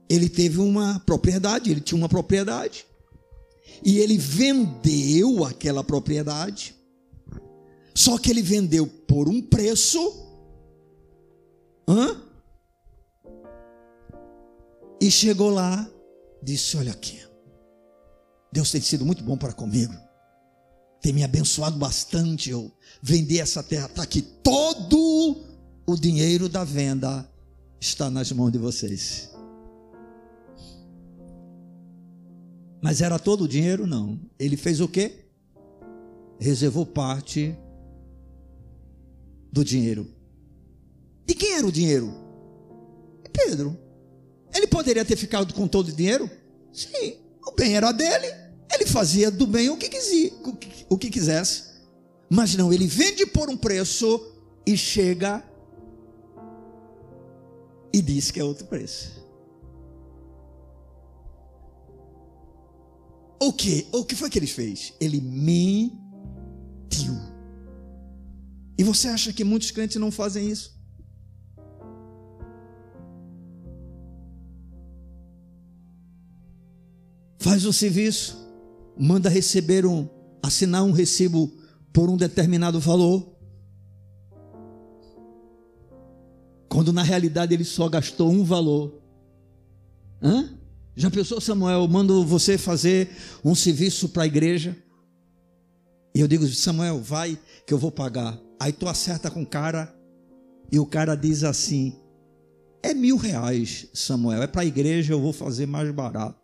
Ele 0.09 0.27
teve 0.27 0.59
uma 0.59 0.99
propriedade, 1.05 1.69
ele 1.69 1.81
tinha 1.81 1.97
uma 1.97 2.09
propriedade, 2.09 2.85
e 3.83 3.99
ele 3.99 4.17
vendeu 4.17 5.45
aquela 5.45 5.83
propriedade, 5.83 6.75
só 7.93 8.17
que 8.17 8.31
ele 8.31 8.41
vendeu 8.41 8.87
por 8.87 9.29
um 9.29 9.41
preço 9.41 10.27
hã? 11.87 12.21
E 15.01 15.09
chegou 15.09 15.49
lá, 15.49 15.89
disse: 16.41 16.77
Olha 16.77 16.91
aqui, 16.91 17.19
Deus 18.51 18.71
tem 18.71 18.81
sido 18.81 19.05
muito 19.05 19.23
bom 19.23 19.37
para 19.37 19.53
comigo, 19.53 19.93
tem 21.01 21.13
me 21.13 21.23
abençoado 21.23 21.77
bastante. 21.77 22.49
Eu 22.49 22.71
vendi 23.01 23.39
essa 23.39 23.63
terra, 23.63 23.85
está 23.85 24.03
aqui. 24.03 24.21
Todo 24.21 25.43
o 25.85 25.95
dinheiro 25.95 26.49
da 26.49 26.63
venda 26.63 27.29
está 27.79 28.09
nas 28.09 28.31
mãos 28.31 28.51
de 28.51 28.57
vocês. 28.57 29.29
Mas 32.81 33.01
era 33.01 33.19
todo 33.19 33.43
o 33.43 33.47
dinheiro? 33.47 33.85
Não. 33.85 34.19
Ele 34.37 34.55
fez 34.55 34.79
o 34.79 34.87
quê? 34.87 35.25
Reservou 36.39 36.85
parte 36.85 37.55
do 39.51 39.63
dinheiro. 39.63 40.07
De 41.25 41.35
quem 41.35 41.53
era 41.53 41.67
o 41.67 41.71
dinheiro? 41.71 42.13
De 43.23 43.29
Pedro. 43.29 43.77
Ele 44.53 44.67
poderia 44.67 45.05
ter 45.05 45.15
ficado 45.15 45.53
com 45.53 45.67
todo 45.67 45.89
o 45.89 45.93
dinheiro? 45.93 46.29
Sim. 46.71 47.17
O 47.45 47.51
bem 47.51 47.75
era 47.75 47.91
dele. 47.91 48.27
Ele 48.73 48.85
fazia 48.85 49.29
do 49.29 49.45
bem 49.45 49.69
o 49.69 49.77
que, 49.77 49.89
quisia, 49.89 50.31
o 50.89 50.97
que 50.97 51.09
quisesse. 51.09 51.63
Mas 52.29 52.55
não, 52.55 52.71
ele 52.71 52.87
vende 52.87 53.25
por 53.25 53.49
um 53.49 53.57
preço 53.57 54.33
e 54.65 54.77
chega 54.77 55.43
e 57.91 58.01
diz 58.01 58.29
que 58.29 58.39
é 58.39 58.43
outro 58.43 58.67
preço. 58.67 59.18
O 63.41 63.53
que? 63.53 63.87
O 63.93 64.03
que 64.03 64.15
foi 64.15 64.29
que 64.29 64.37
ele 64.37 64.47
fez? 64.47 64.93
Ele 64.99 65.21
mentiu. 65.21 65.99
E 68.77 68.83
você 68.83 69.07
acha 69.07 69.31
que 69.31 69.43
muitos 69.43 69.71
crentes 69.71 69.95
não 69.95 70.11
fazem 70.11 70.49
isso? 70.49 70.77
Faz 77.39 77.65
o 77.65 77.71
serviço, 77.71 78.37
manda 78.97 79.29
receber 79.29 79.85
um, 79.85 80.09
assinar 80.43 80.83
um 80.83 80.91
recibo 80.91 81.49
por 81.93 82.09
um 82.09 82.17
determinado 82.17 82.79
valor. 82.79 83.33
Quando 86.67 86.91
na 86.91 87.01
realidade 87.01 87.53
ele 87.53 87.63
só 87.63 87.87
gastou 87.87 88.29
um 88.29 88.43
valor. 88.43 89.01
Hã? 90.21 90.58
Já 90.99 91.09
pensou, 91.09 91.39
Samuel? 91.39 91.79
Eu 91.79 91.87
mando 91.87 92.25
você 92.25 92.57
fazer 92.57 93.09
um 93.41 93.55
serviço 93.55 94.09
para 94.09 94.23
a 94.23 94.27
igreja. 94.27 94.75
E 96.13 96.19
eu 96.19 96.27
digo, 96.27 96.45
Samuel, 96.45 96.99
vai 96.99 97.39
que 97.65 97.73
eu 97.73 97.77
vou 97.77 97.89
pagar. 97.89 98.37
Aí 98.59 98.73
tu 98.73 98.85
acerta 98.85 99.31
com 99.31 99.43
o 99.43 99.45
cara 99.45 99.95
e 100.69 100.77
o 100.77 100.85
cara 100.85 101.15
diz 101.15 101.45
assim: 101.45 101.95
é 102.83 102.93
mil 102.93 103.15
reais, 103.15 103.87
Samuel. 103.93 104.43
É 104.43 104.47
para 104.47 104.63
a 104.63 104.65
igreja, 104.65 105.13
eu 105.13 105.21
vou 105.21 105.31
fazer 105.31 105.65
mais 105.65 105.89
barato. 105.89 106.37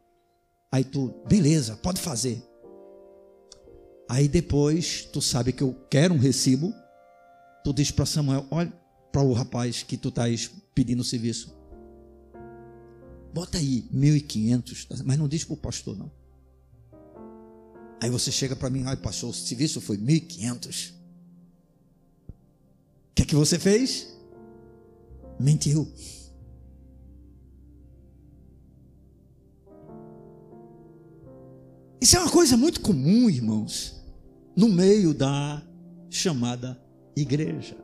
Aí 0.71 0.85
tu, 0.85 1.13
beleza, 1.27 1.75
pode 1.75 1.99
fazer. 1.99 2.41
Aí 4.07 4.29
depois, 4.29 5.03
tu 5.11 5.21
sabe 5.21 5.51
que 5.51 5.63
eu 5.63 5.75
quero 5.89 6.13
um 6.13 6.17
recibo. 6.17 6.73
Tu 7.61 7.73
diz 7.73 7.91
para 7.91 8.05
Samuel: 8.05 8.45
olha 8.49 8.71
para 9.11 9.21
o 9.21 9.33
rapaz 9.33 9.83
que 9.83 9.97
tu 9.97 10.07
estás 10.07 10.49
pedindo 10.73 11.03
serviço. 11.03 11.53
Bota 13.35 13.57
aí 13.57 13.85
1.500, 13.93 14.87
tá? 14.87 14.95
mas 15.03 15.19
não 15.19 15.27
diz 15.27 15.43
para 15.43 15.55
o 15.55 15.57
pastor, 15.57 15.97
não. 15.97 16.09
Aí 18.01 18.09
você 18.09 18.31
chega 18.31 18.55
para 18.55 18.69
mim, 18.69 18.83
ai 18.85 18.95
pastor, 18.95 19.31
o 19.31 19.33
serviço 19.33 19.81
foi 19.81 19.97
1.500. 19.97 20.93
O 22.29 22.33
que 23.13 23.23
é 23.23 23.25
que 23.25 23.35
você 23.35 23.59
fez? 23.59 24.15
Mentiu. 25.37 25.85
Isso 31.99 32.15
é 32.15 32.19
uma 32.21 32.31
coisa 32.31 32.55
muito 32.55 32.79
comum, 32.79 33.29
irmãos, 33.29 34.01
no 34.55 34.69
meio 34.69 35.13
da 35.13 35.61
chamada 36.09 36.81
igreja. 37.17 37.75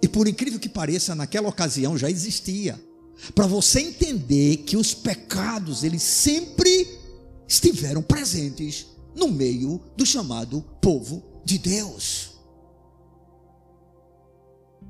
E 0.00 0.08
por 0.08 0.26
incrível 0.26 0.58
que 0.58 0.70
pareça, 0.70 1.14
naquela 1.14 1.50
ocasião 1.50 1.98
já 1.98 2.10
existia 2.10 2.87
para 3.34 3.46
você 3.46 3.80
entender 3.80 4.58
que 4.58 4.76
os 4.76 4.94
pecados 4.94 5.84
eles 5.84 6.02
sempre 6.02 6.98
estiveram 7.46 8.02
presentes 8.02 8.86
no 9.14 9.28
meio 9.28 9.80
do 9.96 10.06
chamado 10.06 10.62
povo 10.80 11.22
de 11.44 11.58
Deus. 11.58 12.30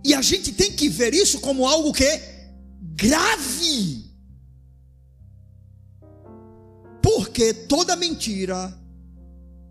E 0.04 0.14
a 0.14 0.22
gente 0.22 0.52
tem 0.52 0.72
que 0.72 0.88
ver 0.88 1.14
isso 1.14 1.40
como 1.40 1.66
algo 1.66 1.92
que 1.92 2.20
grave. 2.94 4.04
Porque 7.02 7.54
toda 7.54 7.96
mentira 7.96 8.76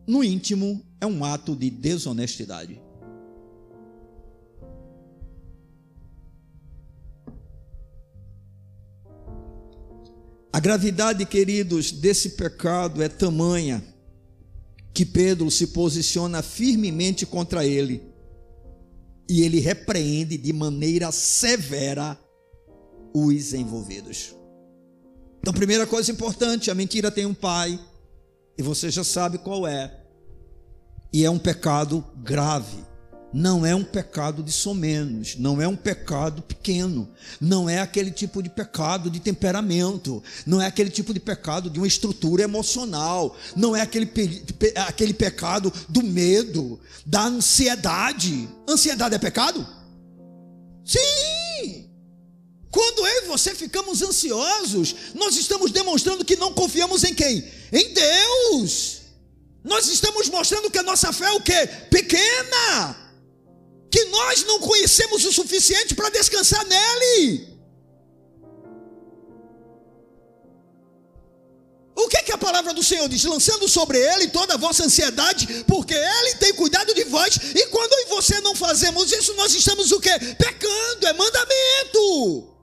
no 0.07 0.23
íntimo 0.23 0.81
é 0.99 1.05
um 1.05 1.23
ato 1.23 1.55
de 1.55 1.69
desonestidade. 1.69 2.81
A 10.57 10.59
gravidade, 10.59 11.23
queridos, 11.23 11.91
desse 11.91 12.31
pecado 12.31 13.03
é 13.03 13.07
tamanha 13.07 13.83
que 14.91 15.05
Pedro 15.05 15.51
se 15.51 15.67
posiciona 15.67 16.41
firmemente 16.41 17.27
contra 17.27 17.63
ele. 17.63 18.01
E 19.29 19.43
ele 19.43 19.59
repreende 19.59 20.35
de 20.35 20.51
maneira 20.51 21.11
severa 21.11 22.19
os 23.13 23.53
envolvidos. 23.53 24.35
Então, 25.39 25.53
primeira 25.53 25.85
coisa 25.85 26.11
importante: 26.11 26.71
a 26.71 26.73
mentira 26.73 27.11
tem 27.11 27.27
um 27.27 27.35
pai, 27.35 27.79
e 28.57 28.63
você 28.63 28.89
já 28.89 29.03
sabe 29.03 29.37
qual 29.37 29.67
é, 29.67 29.95
e 31.13 31.23
é 31.23 31.29
um 31.29 31.37
pecado 31.37 32.03
grave 32.23 32.83
não 33.33 33.65
é 33.65 33.75
um 33.75 33.83
pecado 33.83 34.41
de 34.41 34.51
somenos, 34.51 35.35
não 35.35 35.61
é 35.61 35.67
um 35.67 35.75
pecado 35.75 36.41
pequeno, 36.41 37.09
não 37.41 37.69
é 37.69 37.79
aquele 37.79 38.09
tipo 38.09 38.41
de 38.41 38.49
pecado 38.49 39.09
de 39.09 39.19
temperamento, 39.19 40.23
não 40.45 40.61
é 40.61 40.65
aquele 40.65 40.89
tipo 40.89 41.13
de 41.13 41.19
pecado 41.19 41.69
de 41.69 41.77
uma 41.79 41.87
estrutura 41.87 42.43
emocional, 42.43 43.35
não 43.55 43.75
é 43.75 43.81
aquele, 43.81 44.05
pe 44.05 44.43
aquele 44.75 45.13
pecado 45.13 45.71
do 45.89 46.03
medo, 46.03 46.79
da 47.05 47.25
ansiedade. 47.25 48.47
Ansiedade 48.67 49.15
é 49.15 49.19
pecado? 49.19 49.67
Sim! 50.85 51.85
Quando 52.71 53.07
eu 53.07 53.23
e 53.23 53.27
você 53.27 53.53
ficamos 53.55 54.01
ansiosos, 54.01 54.95
nós 55.15 55.35
estamos 55.35 55.71
demonstrando 55.71 56.23
que 56.23 56.35
não 56.35 56.53
confiamos 56.53 57.03
em 57.03 57.13
quem? 57.13 57.43
Em 57.73 57.93
Deus! 57.93 59.01
Nós 59.63 59.87
estamos 59.89 60.29
mostrando 60.29 60.71
que 60.71 60.77
a 60.77 60.83
nossa 60.83 61.11
fé 61.11 61.25
é 61.25 61.31
o 61.31 61.41
quê? 61.41 61.67
Pequena! 61.89 63.06
Que 63.97 64.05
nós 64.05 64.43
não 64.43 64.59
conhecemos 64.59 65.25
o 65.25 65.33
suficiente 65.33 65.95
para 65.95 66.09
descansar 66.09 66.63
nele. 66.65 67.57
O 71.95 72.07
que, 72.07 72.21
que 72.21 72.31
a 72.31 72.37
palavra 72.37 72.75
do 72.75 72.83
Senhor 72.83 73.09
diz? 73.09 73.23
Lançando 73.23 73.67
sobre 73.67 73.97
ele 73.97 74.27
toda 74.27 74.53
a 74.53 74.57
vossa 74.57 74.83
ansiedade, 74.83 75.63
porque 75.65 75.95
ele 75.95 76.35
tem 76.35 76.53
cuidado 76.53 76.93
de 76.93 77.05
vós, 77.05 77.37
e 77.55 77.65
quando 77.67 77.91
eu 77.93 78.01
e 78.01 78.09
você 78.09 78.39
não 78.41 78.53
fazemos 78.53 79.11
isso, 79.11 79.33
nós 79.33 79.55
estamos 79.55 79.91
o 79.91 79.99
quê? 79.99 80.11
Pecando, 80.37 81.07
é 81.07 81.13
mandamento. 81.13 82.53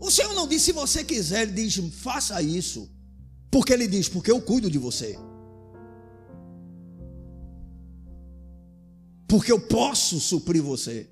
O 0.00 0.10
Senhor 0.10 0.32
não 0.32 0.48
diz 0.48 0.62
se 0.62 0.72
você 0.72 1.04
quiser, 1.04 1.42
ele 1.42 1.52
diz, 1.52 1.78
faça 2.00 2.40
isso. 2.40 2.90
Porque 3.50 3.74
ele 3.74 3.86
diz, 3.86 4.08
porque 4.08 4.30
eu 4.30 4.40
cuido 4.40 4.70
de 4.70 4.78
você. 4.78 5.18
Porque 9.32 9.50
eu 9.50 9.58
posso 9.58 10.20
suprir 10.20 10.62
você, 10.62 11.08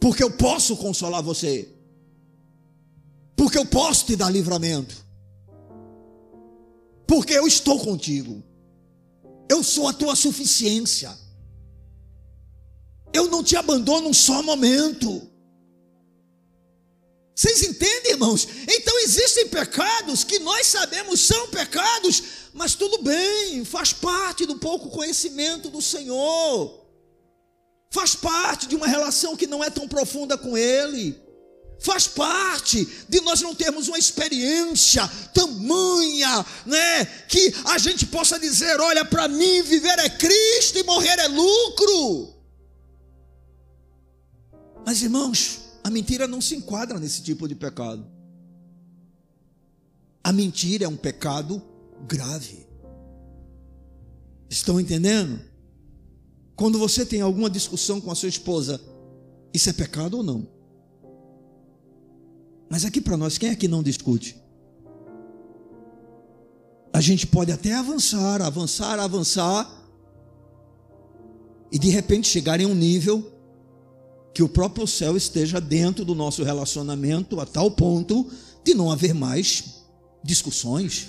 porque 0.00 0.20
eu 0.20 0.32
posso 0.32 0.76
consolar 0.76 1.22
você, 1.22 1.72
porque 3.36 3.56
eu 3.56 3.64
posso 3.64 4.06
te 4.06 4.16
dar 4.16 4.28
livramento, 4.30 4.96
porque 7.06 7.32
eu 7.32 7.46
estou 7.46 7.78
contigo, 7.78 8.42
eu 9.48 9.62
sou 9.62 9.86
a 9.86 9.92
tua 9.92 10.16
suficiência, 10.16 11.16
eu 13.12 13.28
não 13.28 13.44
te 13.44 13.54
abandono 13.54 14.08
um 14.08 14.12
só 14.12 14.42
momento. 14.42 15.30
Vocês 17.32 17.62
entendem, 17.62 18.10
irmãos? 18.10 18.48
Então 18.68 18.98
existem 19.04 19.46
pecados 19.46 20.24
que 20.24 20.40
nós 20.40 20.66
sabemos 20.66 21.20
são 21.20 21.46
pecados, 21.46 22.24
mas 22.52 22.74
tudo 22.74 23.04
bem, 23.04 23.64
faz 23.64 23.92
parte 23.92 24.44
do 24.44 24.58
pouco 24.58 24.90
conhecimento 24.90 25.70
do 25.70 25.80
Senhor 25.80 26.82
faz 27.94 28.16
parte 28.16 28.66
de 28.66 28.74
uma 28.74 28.88
relação 28.88 29.36
que 29.36 29.46
não 29.46 29.62
é 29.62 29.70
tão 29.70 29.86
profunda 29.86 30.36
com 30.36 30.58
Ele, 30.58 31.16
faz 31.78 32.08
parte 32.08 32.84
de 33.08 33.20
nós 33.20 33.40
não 33.40 33.54
termos 33.54 33.86
uma 33.86 33.98
experiência 33.98 35.06
tamanha, 35.32 36.44
né, 36.66 37.04
que 37.28 37.54
a 37.66 37.78
gente 37.78 38.04
possa 38.06 38.36
dizer: 38.36 38.80
olha, 38.80 39.04
para 39.04 39.28
mim 39.28 39.62
viver 39.62 39.96
é 40.00 40.10
Cristo 40.10 40.76
e 40.78 40.82
morrer 40.82 41.20
é 41.20 41.28
lucro. 41.28 42.34
Mas 44.84 45.00
irmãos, 45.00 45.60
A 45.86 45.90
mentira 45.90 46.26
não 46.26 46.40
se 46.40 46.56
enquadra 46.56 46.98
nesse 46.98 47.20
tipo 47.22 47.46
de 47.46 47.54
pecado. 47.54 48.06
A 50.22 50.32
mentira 50.32 50.86
é 50.86 50.88
um 50.88 50.96
pecado 50.96 51.62
grave. 52.08 52.66
Estão 54.48 54.80
entendendo? 54.80 55.38
Quando 56.56 56.78
você 56.78 57.04
tem 57.04 57.20
alguma 57.20 57.50
discussão 57.50 58.00
com 58.00 58.10
a 58.10 58.14
sua 58.14 58.28
esposa, 58.28 58.80
isso 59.52 59.68
é 59.68 59.72
pecado 59.72 60.18
ou 60.18 60.22
não? 60.22 60.46
Mas 62.68 62.84
aqui 62.84 63.00
para 63.00 63.16
nós, 63.16 63.38
quem 63.38 63.50
é 63.50 63.56
que 63.56 63.68
não 63.68 63.82
discute? 63.82 64.36
A 66.92 67.00
gente 67.00 67.26
pode 67.26 67.50
até 67.50 67.74
avançar, 67.74 68.40
avançar, 68.40 68.98
avançar, 69.00 69.84
e 71.72 71.78
de 71.78 71.88
repente 71.88 72.28
chegar 72.28 72.60
em 72.60 72.66
um 72.66 72.74
nível 72.74 73.32
que 74.32 74.42
o 74.42 74.48
próprio 74.48 74.86
céu 74.86 75.16
esteja 75.16 75.60
dentro 75.60 76.04
do 76.04 76.14
nosso 76.14 76.44
relacionamento 76.44 77.40
a 77.40 77.46
tal 77.46 77.70
ponto 77.70 78.30
de 78.64 78.74
não 78.74 78.92
haver 78.92 79.12
mais 79.12 79.82
discussões. 80.22 81.08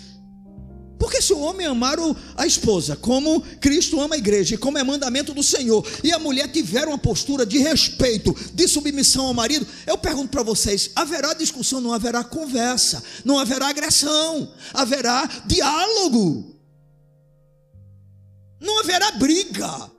Porque 1.06 1.22
se 1.22 1.34
o 1.34 1.40
homem 1.40 1.68
amar 1.68 2.00
a 2.36 2.48
esposa 2.48 2.96
como 2.96 3.40
Cristo 3.62 4.02
ama 4.02 4.16
a 4.16 4.18
igreja 4.18 4.56
e 4.56 4.58
como 4.58 4.80
é 4.80 4.84
mandamento 4.84 5.36
do 5.36 5.44
Senhor, 5.44 5.88
e 6.04 6.12
a 6.12 6.18
mulher 6.18 6.52
tiver 6.52 6.88
uma 6.88 6.98
postura 6.98 7.46
de 7.46 7.60
respeito, 7.60 8.36
de 8.52 8.68
submissão 8.68 9.28
ao 9.28 9.34
marido, 9.34 9.68
eu 9.86 10.00
pergunto 10.00 10.30
para 10.30 10.42
vocês: 10.42 10.90
haverá 10.96 11.36
discussão, 11.36 11.80
não 11.80 11.94
haverá 11.94 12.24
conversa, 12.24 13.04
não 13.24 13.38
haverá 13.38 13.68
agressão, 13.68 14.52
haverá 14.74 15.30
diálogo, 15.46 16.56
não 18.60 18.80
haverá 18.80 19.12
briga. 19.12 19.92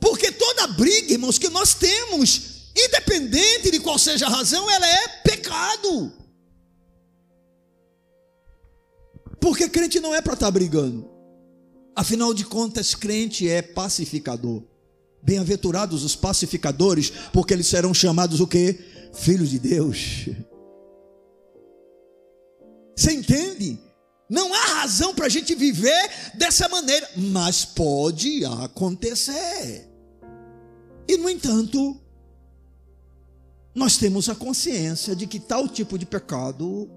Porque 0.00 0.32
toda 0.32 0.68
briga, 0.68 1.12
irmãos, 1.12 1.38
que 1.38 1.50
nós 1.50 1.74
temos, 1.74 2.70
independente 2.74 3.70
de 3.70 3.78
qual 3.78 3.98
seja 3.98 4.24
a 4.24 4.30
razão, 4.30 4.70
ela 4.70 4.88
é 4.88 5.08
pecado. 5.22 6.25
Porque 9.40 9.68
crente 9.68 10.00
não 10.00 10.14
é 10.14 10.20
para 10.20 10.34
estar 10.34 10.46
tá 10.46 10.50
brigando. 10.50 11.08
Afinal 11.94 12.34
de 12.34 12.44
contas, 12.44 12.94
crente 12.94 13.48
é 13.48 13.62
pacificador. 13.62 14.62
Bem-aventurados 15.22 16.04
os 16.04 16.14
pacificadores, 16.14 17.10
porque 17.32 17.54
eles 17.54 17.66
serão 17.66 17.94
chamados 17.94 18.40
o 18.40 18.46
quê? 18.46 18.78
Filhos 19.14 19.50
de 19.50 19.58
Deus. 19.58 20.28
Você 22.96 23.12
entende? 23.12 23.80
Não 24.28 24.52
há 24.52 24.80
razão 24.80 25.14
para 25.14 25.26
a 25.26 25.28
gente 25.28 25.54
viver 25.54 26.10
dessa 26.34 26.68
maneira, 26.68 27.08
mas 27.16 27.64
pode 27.64 28.44
acontecer. 28.44 29.88
E, 31.08 31.16
no 31.16 31.30
entanto, 31.30 32.00
nós 33.74 33.96
temos 33.96 34.28
a 34.28 34.34
consciência 34.34 35.14
de 35.14 35.26
que 35.26 35.38
tal 35.38 35.68
tipo 35.68 35.98
de 35.98 36.04
pecado 36.04 36.90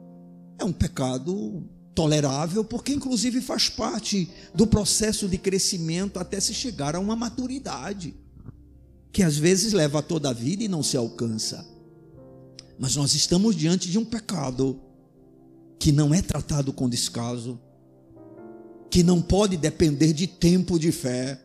é 0.57 0.63
um 0.63 0.73
pecado 0.73 1.63
tolerável, 1.99 2.63
porque 2.63 2.93
inclusive 2.93 3.41
faz 3.41 3.67
parte 3.67 4.29
do 4.55 4.65
processo 4.65 5.27
de 5.27 5.37
crescimento 5.37 6.17
até 6.17 6.39
se 6.39 6.53
chegar 6.53 6.95
a 6.95 6.99
uma 6.99 7.13
maturidade, 7.13 8.15
que 9.11 9.21
às 9.21 9.35
vezes 9.35 9.73
leva 9.73 10.01
toda 10.01 10.29
a 10.29 10.33
vida 10.33 10.63
e 10.63 10.69
não 10.69 10.81
se 10.81 10.95
alcança. 10.95 11.67
Mas 12.79 12.95
nós 12.95 13.13
estamos 13.15 13.53
diante 13.53 13.91
de 13.91 13.97
um 13.97 14.05
pecado 14.05 14.79
que 15.77 15.91
não 15.91 16.13
é 16.13 16.21
tratado 16.21 16.71
com 16.71 16.87
descaso, 16.87 17.59
que 18.89 19.03
não 19.03 19.21
pode 19.21 19.57
depender 19.57 20.13
de 20.13 20.25
tempo 20.25 20.79
de 20.79 20.93
fé. 20.93 21.37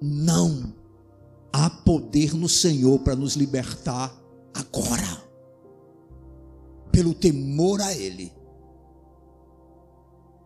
Não. 0.00 0.72
Há 1.52 1.68
poder 1.68 2.32
no 2.32 2.48
Senhor 2.48 3.00
para 3.00 3.16
nos 3.16 3.34
libertar 3.34 4.16
agora, 4.54 5.20
pelo 6.92 7.12
temor 7.12 7.80
a 7.80 7.92
Ele 7.92 8.32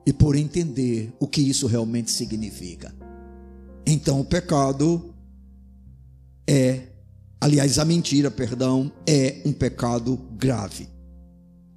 e 0.09 0.13
por 0.15 0.35
entender 0.35 1.13
o 1.21 1.29
que 1.29 1.39
isso 1.43 1.67
realmente 1.67 2.11
significa. 2.11 2.95
Então, 3.87 4.21
o 4.21 4.25
pecado 4.25 5.15
é, 6.49 6.85
aliás, 7.39 7.79
a 7.79 7.85
mentira, 7.85 8.31
perdão, 8.31 8.91
é 9.07 9.43
um 9.45 9.53
pecado 9.53 10.17
grave. 10.33 10.89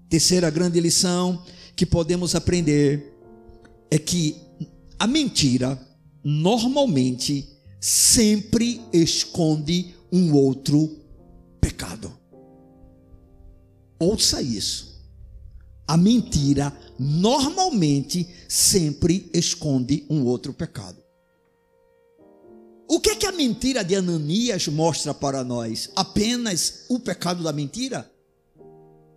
Terceira 0.08 0.50
grande 0.50 0.80
lição 0.80 1.44
que 1.76 1.86
podemos 1.86 2.34
aprender 2.34 3.14
é 3.92 4.00
que 4.00 4.38
a 4.98 5.06
mentira 5.06 5.78
normalmente 6.24 7.50
sempre 7.82 8.80
esconde 8.94 9.94
um 10.10 10.34
outro 10.34 10.90
pecado. 11.60 12.10
Ouça 14.00 14.42
isso. 14.42 15.04
A 15.86 15.98
mentira 15.98 16.72
normalmente 17.04 18.30
sempre 18.48 19.28
esconde 19.34 20.06
um 20.08 20.24
outro 20.24 20.54
pecado. 20.54 21.02
O 22.88 23.00
que 23.00 23.10
é 23.10 23.16
que 23.16 23.26
a 23.26 23.32
mentira 23.32 23.84
de 23.84 23.96
Ananias 23.96 24.68
mostra 24.68 25.12
para 25.12 25.44
nós? 25.44 25.90
Apenas 25.96 26.86
o 26.90 27.00
pecado 27.00 27.42
da 27.42 27.52
mentira? 27.52 28.11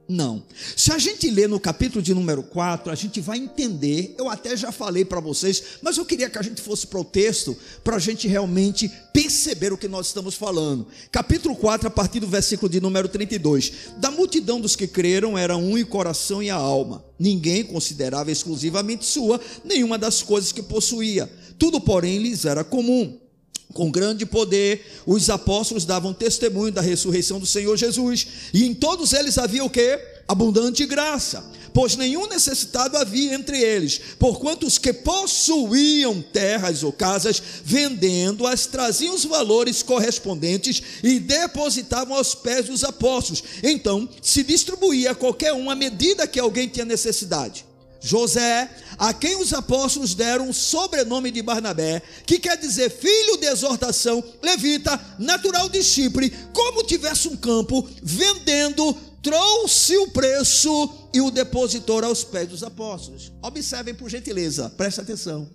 Não. 0.07 0.43
Se 0.77 0.93
a 0.93 0.99
gente 0.99 1.31
ler 1.31 1.49
no 1.49 1.59
capítulo 1.59 2.03
de 2.03 2.12
número 2.12 2.43
4, 2.43 2.93
a 2.93 2.95
gente 2.95 3.21
vai 3.21 3.38
entender. 3.38 4.14
Eu 4.19 4.29
até 4.29 4.55
já 4.55 4.71
falei 4.71 5.05
para 5.05 5.19
vocês, 5.19 5.62
mas 5.81 5.97
eu 5.97 6.05
queria 6.05 6.29
que 6.29 6.38
a 6.38 6.43
gente 6.43 6.61
fosse 6.61 6.87
para 6.87 7.01
o 7.01 7.05
texto, 7.05 7.57
para 7.83 7.97
a 7.97 7.99
gente 7.99 8.29
realmente 8.29 8.90
perceber 9.14 9.73
o 9.73 9.79
que 9.79 9.88
nós 9.88 10.09
estamos 10.09 10.35
falando. 10.35 10.87
Capítulo 11.11 11.57
4, 11.57 11.88
a 11.88 11.90
partir 11.90 12.21
do 12.21 12.27
versículo 12.27 12.71
de 12.71 12.81
número 12.81 13.09
32. 13.09 13.73
Da 13.97 14.11
multidão 14.11 14.61
dos 14.61 14.77
que 14.77 14.87
creram 14.87 15.38
era 15.38 15.57
um 15.57 15.79
e 15.79 15.85
coração 15.85 16.43
e 16.43 16.51
a 16.51 16.55
alma. 16.55 17.03
Ninguém 17.19 17.64
considerava 17.64 18.31
exclusivamente 18.31 19.07
sua 19.07 19.40
nenhuma 19.64 19.97
das 19.97 20.23
coisas 20.23 20.53
que 20.53 20.62
possuía. 20.62 21.31
Tudo, 21.59 21.81
porém, 21.81 22.19
lhes 22.19 22.45
era 22.45 22.62
comum. 22.62 23.24
Com 23.72 23.90
grande 23.90 24.24
poder, 24.24 24.87
os 25.05 25.29
apóstolos 25.29 25.85
davam 25.85 26.12
testemunho 26.12 26.72
da 26.72 26.81
ressurreição 26.81 27.40
do 27.40 27.46
Senhor 27.46 27.77
Jesus, 27.77 28.27
e 28.53 28.64
em 28.64 28.74
todos 28.74 29.12
eles 29.12 29.37
havia 29.37 29.64
o 29.64 29.70
que? 29.70 29.98
Abundante 30.29 30.87
graça, 30.87 31.44
pois 31.72 31.96
nenhum 31.96 32.29
necessitado 32.29 32.96
havia 32.96 33.35
entre 33.35 33.61
eles, 33.61 34.00
porquanto 34.16 34.64
os 34.64 34.79
que 34.79 34.92
possuíam 34.92 36.22
terras 36.22 36.85
ou 36.85 36.92
casas, 36.92 37.42
vendendo-as, 37.64 38.66
traziam 38.66 39.14
os 39.14 39.24
valores 39.24 39.83
correspondentes 39.83 40.81
e 41.03 41.18
depositavam 41.18 42.16
aos 42.16 42.33
pés 42.33 42.66
dos 42.66 42.85
apóstolos. 42.85 43.42
Então 43.62 44.09
se 44.22 44.44
distribuía 44.44 45.11
a 45.11 45.14
qualquer 45.16 45.53
um 45.53 45.68
à 45.68 45.74
medida 45.74 46.29
que 46.29 46.38
alguém 46.38 46.68
tinha 46.68 46.87
necessidade. 46.87 47.66
José, 48.05 48.71
a 48.99 49.14
quem 49.14 49.37
os 49.37 49.55
apóstolos 49.55 50.14
deram 50.14 50.51
o 50.51 50.53
sobrenome 50.53 51.31
de 51.31 51.40
Barnabé, 51.40 52.03
que 52.27 52.38
quer 52.38 52.59
dizer 52.59 52.90
filho 52.90 53.38
de 53.38 53.47
exortação, 53.47 54.23
levita, 54.43 55.01
natural 55.19 55.71
de 55.71 55.83
Chipre, 55.83 56.29
como 56.53 56.85
tivesse 56.85 57.29
um 57.29 57.37
campo, 57.37 57.88
vendendo, 58.03 58.95
trouxe 59.23 59.97
o 59.97 60.09
preço 60.09 60.93
e 61.14 61.21
o 61.23 61.31
depositou 61.31 62.05
aos 62.05 62.23
pés 62.23 62.47
dos 62.47 62.62
apóstolos. 62.62 63.33
Observem 63.40 63.95
por 63.95 64.11
gentileza, 64.11 64.69
presta 64.69 65.01
atenção. 65.01 65.49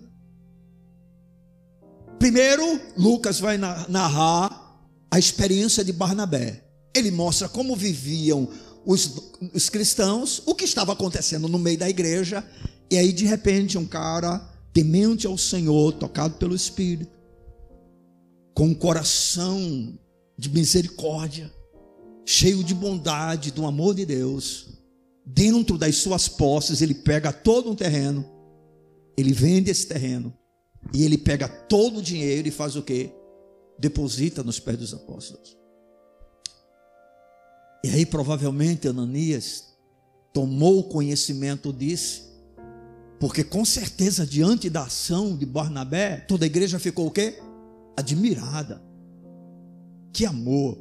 Primeiro, 2.18 2.80
Lucas 2.96 3.38
vai 3.38 3.56
narrar 3.58 4.76
a 5.08 5.20
experiência 5.20 5.84
de 5.84 5.92
Barnabé. 5.92 6.64
Ele 6.92 7.12
mostra 7.12 7.48
como 7.48 7.76
viviam 7.76 8.48
os, 8.84 9.32
os 9.52 9.68
cristãos 9.68 10.42
o 10.46 10.54
que 10.54 10.64
estava 10.64 10.92
acontecendo 10.92 11.48
no 11.48 11.58
meio 11.58 11.78
da 11.78 11.88
igreja, 11.88 12.44
e 12.90 12.96
aí 12.96 13.12
de 13.12 13.24
repente 13.24 13.78
um 13.78 13.86
cara 13.86 14.38
temente 14.72 15.26
ao 15.26 15.36
Senhor, 15.36 15.92
tocado 15.92 16.34
pelo 16.34 16.54
Espírito, 16.54 17.18
com 18.54 18.66
um 18.66 18.74
coração 18.74 19.98
de 20.36 20.48
misericórdia, 20.50 21.52
cheio 22.24 22.62
de 22.62 22.74
bondade, 22.74 23.50
do 23.50 23.66
amor 23.66 23.94
de 23.94 24.06
Deus, 24.06 24.68
dentro 25.24 25.76
das 25.76 25.96
suas 25.96 26.28
posses, 26.28 26.80
ele 26.80 26.94
pega 26.94 27.32
todo 27.32 27.70
um 27.70 27.74
terreno, 27.74 28.24
ele 29.16 29.32
vende 29.32 29.70
esse 29.70 29.86
terreno, 29.86 30.32
e 30.94 31.04
ele 31.04 31.18
pega 31.18 31.48
todo 31.48 31.98
o 31.98 32.02
dinheiro 32.02 32.48
e 32.48 32.50
faz 32.50 32.76
o 32.76 32.82
que? 32.82 33.10
Deposita 33.78 34.42
nos 34.42 34.58
pés 34.58 34.78
dos 34.78 34.94
apóstolos. 34.94 35.59
E 37.82 37.88
aí 37.88 38.04
provavelmente 38.04 38.86
Ananias 38.86 39.70
tomou 40.32 40.84
conhecimento 40.84 41.72
disso, 41.72 42.30
porque 43.18 43.42
com 43.42 43.64
certeza 43.64 44.26
diante 44.26 44.70
da 44.70 44.84
ação 44.84 45.36
de 45.36 45.44
Barnabé, 45.44 46.18
toda 46.18 46.44
a 46.44 46.46
igreja 46.46 46.78
ficou 46.78 47.06
o 47.06 47.10
quê? 47.10 47.38
Admirada. 47.96 48.82
Que 50.12 50.24
amor. 50.26 50.78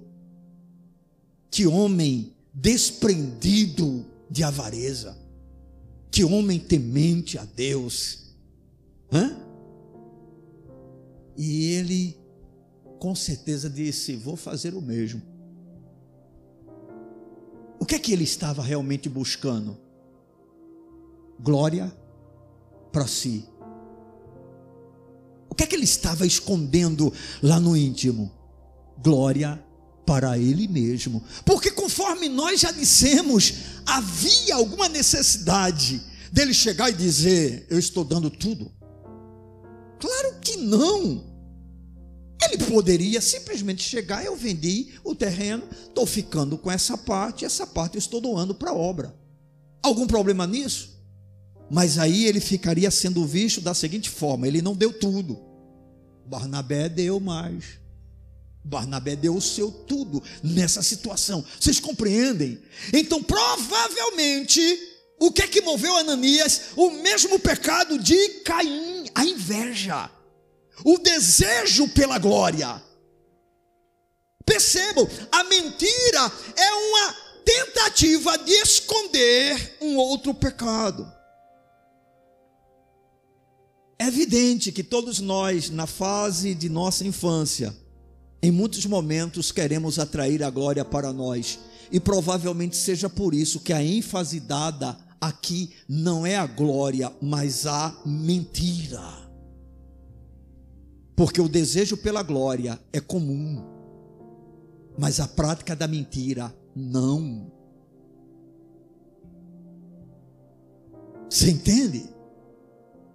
Que 1.51 1.65
homem 1.65 2.33
desprendido 2.53 4.05
de 4.29 4.43
avareza. 4.43 5.17
Que 6.11 6.23
homem 6.23 6.59
temente 6.59 7.37
a 7.37 7.45
Deus. 7.45 8.35
Hã? 9.11 9.37
E 11.37 11.71
ele 11.73 12.17
com 12.99 13.15
certeza 13.15 13.69
disse: 13.69 14.15
Vou 14.15 14.35
fazer 14.35 14.73
o 14.73 14.81
mesmo. 14.81 15.21
O 17.79 17.85
que 17.85 17.95
é 17.95 17.99
que 17.99 18.11
ele 18.11 18.23
estava 18.23 18.61
realmente 18.61 19.07
buscando? 19.07 19.77
Glória 21.39 21.91
para 22.91 23.07
si. 23.07 23.45
O 25.49 25.55
que 25.55 25.63
é 25.63 25.67
que 25.67 25.75
ele 25.75 25.85
estava 25.85 26.25
escondendo 26.25 27.11
lá 27.41 27.59
no 27.59 27.75
íntimo? 27.75 28.31
Glória 29.01 29.63
para 30.05 30.37
ele 30.37 30.67
mesmo. 30.67 31.23
Porque 31.45 31.71
conforme 31.71 32.27
nós 32.27 32.61
já 32.61 32.71
dissemos, 32.71 33.53
havia 33.85 34.55
alguma 34.55 34.89
necessidade 34.89 36.01
dele 36.31 36.53
chegar 36.53 36.89
e 36.89 36.93
dizer: 36.93 37.65
Eu 37.69 37.79
estou 37.79 38.03
dando 38.03 38.29
tudo. 38.29 38.71
Claro 39.99 40.35
que 40.41 40.57
não. 40.57 41.28
Ele 42.41 42.57
poderia 42.57 43.19
simplesmente 43.19 43.83
chegar, 43.83 44.23
eu 44.23 44.35
vendi 44.35 44.93
o 45.03 45.13
terreno, 45.13 45.63
estou 45.87 46.05
ficando 46.05 46.57
com 46.57 46.71
essa 46.71 46.97
parte, 46.97 47.43
essa 47.43 47.67
parte 47.67 47.95
eu 47.95 47.99
estou 47.99 48.21
doando 48.21 48.55
para 48.55 48.71
a 48.71 48.75
obra. 48.75 49.13
Algum 49.83 50.07
problema 50.07 50.47
nisso? 50.47 50.97
Mas 51.69 51.97
aí 51.97 52.25
ele 52.25 52.39
ficaria 52.39 52.89
sendo 52.89 53.25
visto 53.25 53.61
da 53.61 53.73
seguinte 53.73 54.09
forma: 54.09 54.47
ele 54.47 54.61
não 54.61 54.75
deu 54.75 54.91
tudo. 54.91 55.39
Barnabé 56.25 56.87
deu 56.87 57.19
mais. 57.19 57.79
Barnabé 58.63 59.15
deu 59.15 59.35
o 59.35 59.41
seu 59.41 59.71
tudo 59.71 60.21
nessa 60.43 60.81
situação. 60.81 61.43
Vocês 61.59 61.79
compreendem? 61.79 62.59
Então, 62.93 63.21
provavelmente, 63.23 64.61
o 65.19 65.31
que 65.31 65.41
é 65.41 65.47
que 65.47 65.61
moveu 65.61 65.95
Ananias? 65.97 66.61
O 66.75 66.91
mesmo 66.91 67.39
pecado 67.39 67.97
de 67.97 68.15
Caim, 68.43 69.05
a 69.15 69.25
inveja 69.25 70.09
o 70.83 70.97
desejo 70.97 71.87
pela 71.89 72.17
glória. 72.17 72.81
Percebam, 74.45 75.07
a 75.31 75.43
mentira 75.43 76.31
é 76.55 76.71
uma 76.73 77.15
tentativa 77.45 78.37
de 78.37 78.51
esconder 78.51 79.77
um 79.81 79.97
outro 79.97 80.33
pecado. 80.33 81.11
É 83.97 84.07
evidente 84.07 84.71
que 84.71 84.83
todos 84.83 85.19
nós, 85.19 85.69
na 85.69 85.85
fase 85.85 86.55
de 86.55 86.69
nossa 86.69 87.05
infância, 87.05 87.75
em 88.41 88.51
muitos 88.51 88.85
momentos 88.85 89.51
queremos 89.51 89.99
atrair 89.99 90.41
a 90.43 90.49
glória 90.49 90.85
para 90.85 91.11
nós, 91.11 91.59
e 91.91 91.99
provavelmente 91.99 92.77
seja 92.77 93.09
por 93.09 93.33
isso 93.33 93.59
que 93.59 93.73
a 93.73 93.83
ênfase 93.83 94.39
dada 94.39 94.97
aqui 95.19 95.71
não 95.87 96.25
é 96.25 96.37
a 96.37 96.45
glória, 96.45 97.11
mas 97.21 97.65
a 97.67 97.93
mentira. 98.05 99.28
Porque 101.19 101.41
o 101.41 101.49
desejo 101.49 101.97
pela 101.97 102.23
glória 102.23 102.79
é 102.93 103.01
comum, 103.01 103.61
mas 104.97 105.19
a 105.19 105.27
prática 105.27 105.75
da 105.75 105.85
mentira 105.85 106.55
não. 106.73 107.51
Você 111.29 111.51
entende? 111.51 112.09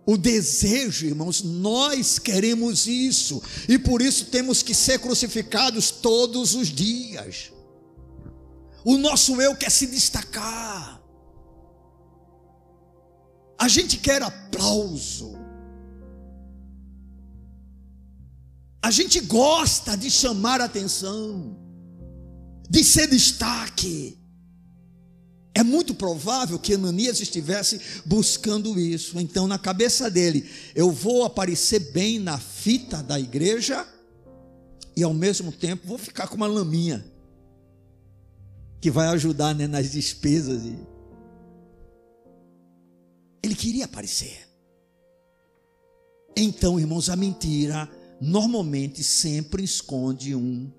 O 0.05 0.18
desejo, 0.18 1.07
irmãos, 1.07 1.42
nós 1.42 2.18
queremos 2.18 2.86
isso, 2.86 3.42
e 3.66 3.78
por 3.78 4.02
isso 4.02 4.26
temos 4.26 4.62
que 4.62 4.74
ser 4.74 4.98
crucificados 4.98 5.90
todos 5.90 6.55
os 6.55 6.68
dias. 6.68 7.55
O 8.84 8.98
nosso 8.98 9.40
eu 9.40 9.57
quer 9.57 9.70
se 9.70 9.86
destacar, 9.86 11.02
a 13.59 13.66
gente 13.66 13.96
quer 13.96 14.22
aplauso, 14.22 15.34
A 18.85 18.91
gente 18.91 19.18
gosta 19.18 19.97
de 19.97 20.11
chamar 20.11 20.61
atenção, 20.61 21.57
de 22.68 22.85
ser 22.85 23.07
destaque. 23.07 24.18
É 25.55 25.62
muito 25.62 25.95
provável 25.95 26.59
que 26.59 26.74
Ananias 26.74 27.18
estivesse 27.18 27.80
buscando 28.05 28.78
isso. 28.78 29.18
Então, 29.18 29.49
na 29.49 29.59
cabeça 29.59 30.11
dele, 30.11 30.47
eu 30.74 30.91
vou 30.91 31.24
aparecer 31.24 31.93
bem 31.93 32.18
na 32.18 32.37
fita 32.37 33.03
da 33.03 33.18
igreja 33.18 33.89
e 34.95 35.03
ao 35.03 35.14
mesmo 35.14 35.51
tempo 35.51 35.89
vou 35.89 35.97
ficar 35.97 36.28
com 36.28 36.37
uma 36.37 36.47
laminha 36.47 37.03
que 38.82 38.91
vai 38.91 39.07
ajudar 39.07 39.55
né, 39.55 39.66
nas 39.66 39.93
despesas. 39.93 40.61
Ele 43.43 43.55
queria 43.55 43.87
aparecer. 43.87 44.47
Então, 46.37 46.78
irmãos, 46.78 47.09
a 47.09 47.16
mentira 47.16 47.89
normalmente 48.24 49.04
sempre 49.04 49.62
esconde 49.62 50.34
um 50.34 50.72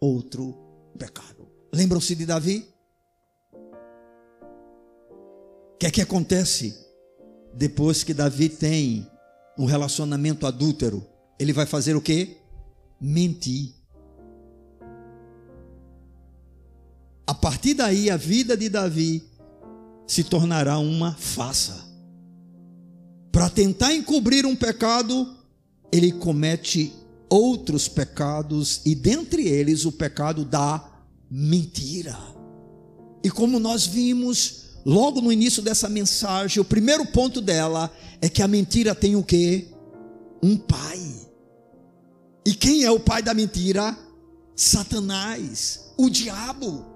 outro 0.00 0.56
pecado. 0.98 1.46
Lembram-se 1.70 2.14
de 2.14 2.24
Davi? 2.24 2.66
O 5.74 5.78
que 5.78 5.86
é 5.86 5.90
que 5.90 6.00
acontece 6.00 6.74
depois 7.54 8.02
que 8.02 8.14
Davi 8.14 8.48
tem 8.48 9.06
um 9.58 9.66
relacionamento 9.66 10.46
adúltero? 10.46 11.06
Ele 11.38 11.52
vai 11.52 11.66
fazer 11.66 11.94
o 11.94 12.00
quê? 12.00 12.38
Mentir. 12.98 13.74
A 17.26 17.34
partir 17.34 17.74
daí, 17.74 18.08
a 18.08 18.16
vida 18.16 18.56
de 18.56 18.70
Davi 18.70 19.28
se 20.06 20.24
tornará 20.24 20.78
uma 20.78 21.12
farsa. 21.14 21.84
Para 23.30 23.50
tentar 23.50 23.94
encobrir 23.94 24.46
um 24.46 24.56
pecado, 24.56 25.41
ele 25.92 26.10
comete 26.10 26.92
outros 27.28 27.86
pecados 27.86 28.80
e 28.84 28.94
dentre 28.94 29.46
eles 29.46 29.84
o 29.84 29.92
pecado 29.92 30.44
da 30.44 30.90
mentira. 31.30 32.18
E 33.22 33.30
como 33.30 33.58
nós 33.58 33.86
vimos 33.86 34.80
logo 34.84 35.20
no 35.20 35.30
início 35.30 35.62
dessa 35.62 35.88
mensagem, 35.88 36.60
o 36.60 36.64
primeiro 36.64 37.06
ponto 37.06 37.40
dela 37.40 37.92
é 38.20 38.28
que 38.28 38.42
a 38.42 38.48
mentira 38.48 38.94
tem 38.94 39.14
o 39.14 39.22
quê? 39.22 39.68
Um 40.42 40.56
pai. 40.56 41.00
E 42.44 42.54
quem 42.54 42.84
é 42.84 42.90
o 42.90 42.98
pai 42.98 43.22
da 43.22 43.34
mentira? 43.34 43.96
Satanás, 44.56 45.92
o 45.96 46.10
diabo. 46.10 46.86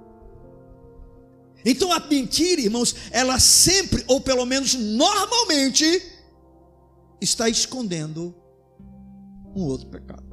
Então 1.65 1.93
a 1.93 2.01
mentira, 2.01 2.61
irmãos, 2.61 2.95
ela 3.11 3.39
sempre, 3.39 4.05
ou 4.07 4.21
pelo 4.21 4.45
menos 4.47 4.75
normalmente, 4.75 6.03
está 7.21 7.49
escondendo 7.49 8.35
um 9.57 9.65
outro 9.65 9.89
pecado. 9.89 10.25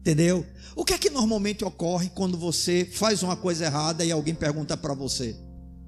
Entendeu? 0.00 0.44
O 0.76 0.84
que 0.84 0.92
é 0.92 0.98
que 0.98 1.08
normalmente 1.08 1.64
ocorre 1.64 2.10
quando 2.10 2.36
você 2.36 2.84
faz 2.84 3.22
uma 3.22 3.36
coisa 3.36 3.64
errada 3.64 4.04
e 4.04 4.12
alguém 4.12 4.34
pergunta 4.34 4.76
para 4.76 4.92
você: 4.92 5.34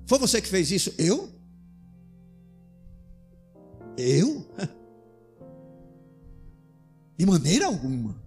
Foi 0.07 0.19
você 0.19 0.41
que 0.41 0.49
fez 0.49 0.71
isso? 0.71 0.95
Eu? 0.97 1.29
Eu? 3.99 4.47
De 7.19 7.27
maneira 7.27 7.67
alguma. 7.67 8.25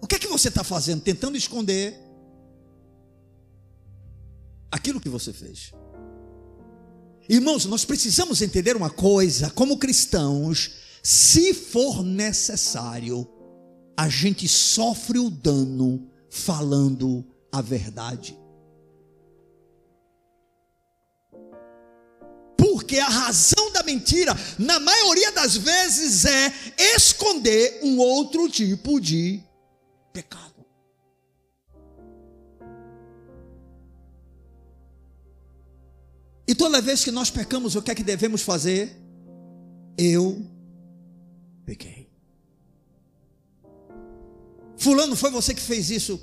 O 0.00 0.06
que 0.06 0.14
é 0.14 0.18
que 0.18 0.28
você 0.28 0.48
está 0.48 0.62
fazendo? 0.62 1.02
Tentando 1.02 1.36
esconder 1.36 1.98
aquilo 4.70 5.00
que 5.00 5.08
você 5.08 5.32
fez. 5.32 5.72
Irmãos, 7.28 7.64
nós 7.64 7.84
precisamos 7.84 8.40
entender 8.42 8.76
uma 8.76 8.90
coisa: 8.90 9.50
como 9.50 9.78
cristãos, 9.78 10.72
se 11.02 11.52
for 11.54 12.02
necessário, 12.02 13.26
a 13.96 14.08
gente 14.08 14.46
sofre 14.46 15.18
o 15.18 15.30
dano 15.30 16.10
falando 16.30 17.24
a 17.50 17.60
verdade. 17.60 18.38
Porque 22.56 22.98
a 22.98 23.08
razão 23.08 23.72
da 23.72 23.82
mentira, 23.82 24.34
na 24.58 24.78
maioria 24.78 25.32
das 25.32 25.56
vezes, 25.56 26.24
é 26.24 26.52
esconder 26.96 27.80
um 27.82 27.98
outro 27.98 28.48
tipo 28.48 29.00
de 29.00 29.40
pecado. 30.12 30.55
E 36.46 36.54
toda 36.54 36.80
vez 36.80 37.02
que 37.02 37.10
nós 37.10 37.30
pecamos, 37.30 37.74
o 37.74 37.82
que 37.82 37.90
é 37.90 37.94
que 37.94 38.04
devemos 38.04 38.42
fazer? 38.42 38.96
Eu 39.98 40.46
pequei. 41.64 42.08
Fulano, 44.76 45.16
foi 45.16 45.30
você 45.30 45.54
que 45.54 45.60
fez 45.60 45.90
isso? 45.90 46.20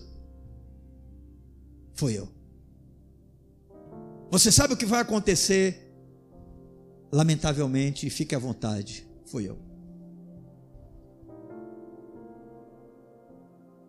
Foi 1.93 2.13
eu. 2.13 2.30
Você 4.32 4.51
sabe 4.51 4.74
o 4.74 4.78
que 4.78 4.86
vai 4.86 5.01
acontecer? 5.01 5.91
Lamentavelmente, 7.11 8.09
fique 8.09 8.34
à 8.34 8.39
vontade, 8.39 9.05
foi 9.26 9.47
eu. 9.47 9.59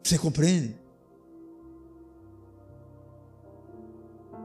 Você 0.03 0.19
compreende? 0.19 0.84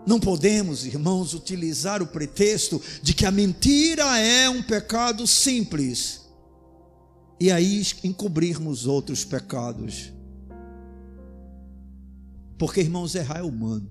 Não 0.09 0.19
podemos, 0.19 0.87
irmãos, 0.87 1.35
utilizar 1.35 2.01
o 2.01 2.07
pretexto 2.07 2.81
de 3.03 3.13
que 3.13 3.27
a 3.27 3.31
mentira 3.31 4.17
é 4.17 4.49
um 4.49 4.63
pecado 4.63 5.27
simples 5.27 6.21
e 7.39 7.51
aí 7.51 7.85
encobrirmos 8.03 8.87
outros 8.87 9.23
pecados. 9.23 10.11
Porque, 12.57 12.81
irmãos, 12.81 13.13
errar 13.13 13.37
é 13.37 13.43
humano. 13.43 13.87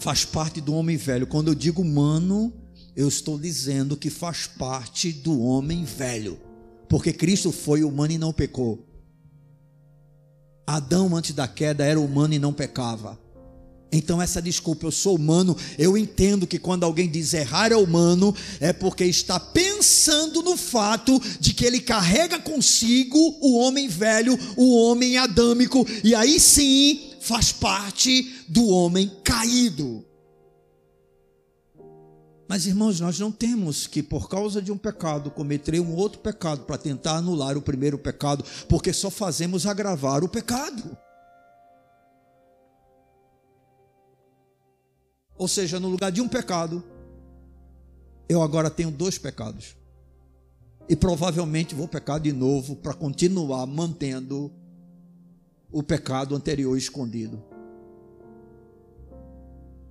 Faz 0.00 0.24
parte 0.24 0.60
do 0.60 0.74
homem 0.74 0.96
velho. 0.96 1.24
Quando 1.24 1.46
eu 1.46 1.54
digo 1.54 1.80
humano, 1.80 2.52
eu 2.96 3.06
estou 3.06 3.38
dizendo 3.38 3.96
que 3.96 4.10
faz 4.10 4.48
parte 4.48 5.12
do 5.12 5.40
homem 5.40 5.84
velho. 5.84 6.40
Porque 6.88 7.12
Cristo 7.12 7.52
foi 7.52 7.84
humano 7.84 8.14
e 8.14 8.18
não 8.18 8.32
pecou. 8.32 8.84
Adão, 10.66 11.14
antes 11.14 11.32
da 11.32 11.46
queda, 11.46 11.84
era 11.84 12.00
humano 12.00 12.34
e 12.34 12.40
não 12.40 12.52
pecava. 12.52 13.22
Então, 13.92 14.22
essa 14.22 14.40
desculpa, 14.40 14.86
eu 14.86 14.90
sou 14.90 15.16
humano, 15.16 15.54
eu 15.78 15.98
entendo 15.98 16.46
que 16.46 16.58
quando 16.58 16.84
alguém 16.84 17.10
diz 17.10 17.34
errar 17.34 17.72
é 17.72 17.76
humano, 17.76 18.34
é 18.58 18.72
porque 18.72 19.04
está 19.04 19.38
pensando 19.38 20.40
no 20.40 20.56
fato 20.56 21.20
de 21.38 21.52
que 21.52 21.66
ele 21.66 21.78
carrega 21.78 22.38
consigo 22.38 23.18
o 23.42 23.58
homem 23.58 23.88
velho, 23.88 24.38
o 24.56 24.74
homem 24.78 25.18
adâmico, 25.18 25.86
e 26.02 26.14
aí 26.14 26.40
sim 26.40 27.12
faz 27.20 27.52
parte 27.52 28.34
do 28.48 28.66
homem 28.66 29.12
caído. 29.22 30.02
Mas, 32.48 32.66
irmãos, 32.66 32.98
nós 32.98 33.18
não 33.18 33.30
temos 33.30 33.86
que, 33.86 34.02
por 34.02 34.26
causa 34.26 34.62
de 34.62 34.72
um 34.72 34.78
pecado, 34.78 35.30
cometer 35.30 35.78
um 35.80 35.94
outro 35.94 36.18
pecado 36.18 36.62
para 36.62 36.78
tentar 36.78 37.16
anular 37.16 37.58
o 37.58 37.62
primeiro 37.62 37.98
pecado, 37.98 38.42
porque 38.68 38.92
só 38.92 39.10
fazemos 39.10 39.66
agravar 39.66 40.24
o 40.24 40.28
pecado. 40.28 40.96
Ou 45.42 45.48
seja, 45.48 45.80
no 45.80 45.88
lugar 45.88 46.12
de 46.12 46.20
um 46.20 46.28
pecado, 46.28 46.84
eu 48.28 48.42
agora 48.42 48.70
tenho 48.70 48.92
dois 48.92 49.18
pecados. 49.18 49.76
E 50.88 50.94
provavelmente 50.94 51.74
vou 51.74 51.88
pecar 51.88 52.20
de 52.20 52.32
novo 52.32 52.76
para 52.76 52.94
continuar 52.94 53.66
mantendo 53.66 54.52
o 55.72 55.82
pecado 55.82 56.36
anterior 56.36 56.78
escondido. 56.78 57.42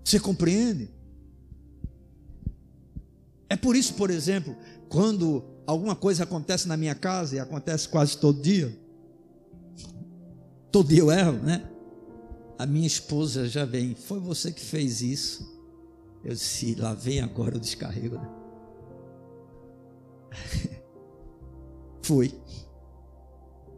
Você 0.05 0.21
compreende? 0.21 0.89
É 3.49 3.57
por 3.57 3.75
isso, 3.75 3.95
por 3.95 4.09
exemplo, 4.09 4.55
quando 4.87 5.43
alguma 5.67 5.97
coisa 5.97 6.23
acontece 6.23 6.65
na 6.65 6.77
minha 6.77 6.95
casa, 6.95 7.35
e 7.35 7.39
acontece 7.39 7.89
quase 7.89 8.17
todo 8.17 8.41
dia, 8.41 8.73
todo 10.71 10.87
dia 10.87 10.99
eu 10.99 11.11
erro, 11.11 11.43
né? 11.43 11.69
A 12.61 12.65
minha 12.67 12.85
esposa 12.85 13.49
já 13.49 13.65
vem, 13.65 13.95
foi 13.95 14.19
você 14.19 14.51
que 14.51 14.61
fez 14.61 15.01
isso? 15.01 15.51
Eu 16.23 16.31
disse, 16.31 16.75
lá 16.75 16.93
vem 16.93 17.19
agora 17.19 17.57
o 17.57 17.59
descarrego. 17.59 18.17
Né? 18.21 18.41
Foi. 22.03 22.33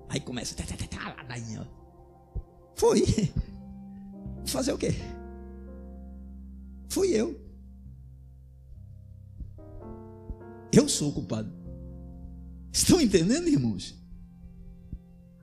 Aí 0.10 0.20
começa, 0.20 0.56
tá, 0.56 0.64
tá, 0.66 0.76
tá, 0.76 0.88
tá, 0.88 1.16
ladainha. 1.16 1.68
Foi. 2.76 3.04
Fazer 4.46 4.74
o 4.74 4.78
quê? 4.78 4.92
Fui 6.90 7.10
eu. 7.10 7.40
Eu 10.72 10.88
sou 10.90 11.10
o 11.10 11.14
culpado. 11.14 11.52
Estão 12.72 13.00
entendendo, 13.00 13.48
irmãos? 13.48 13.96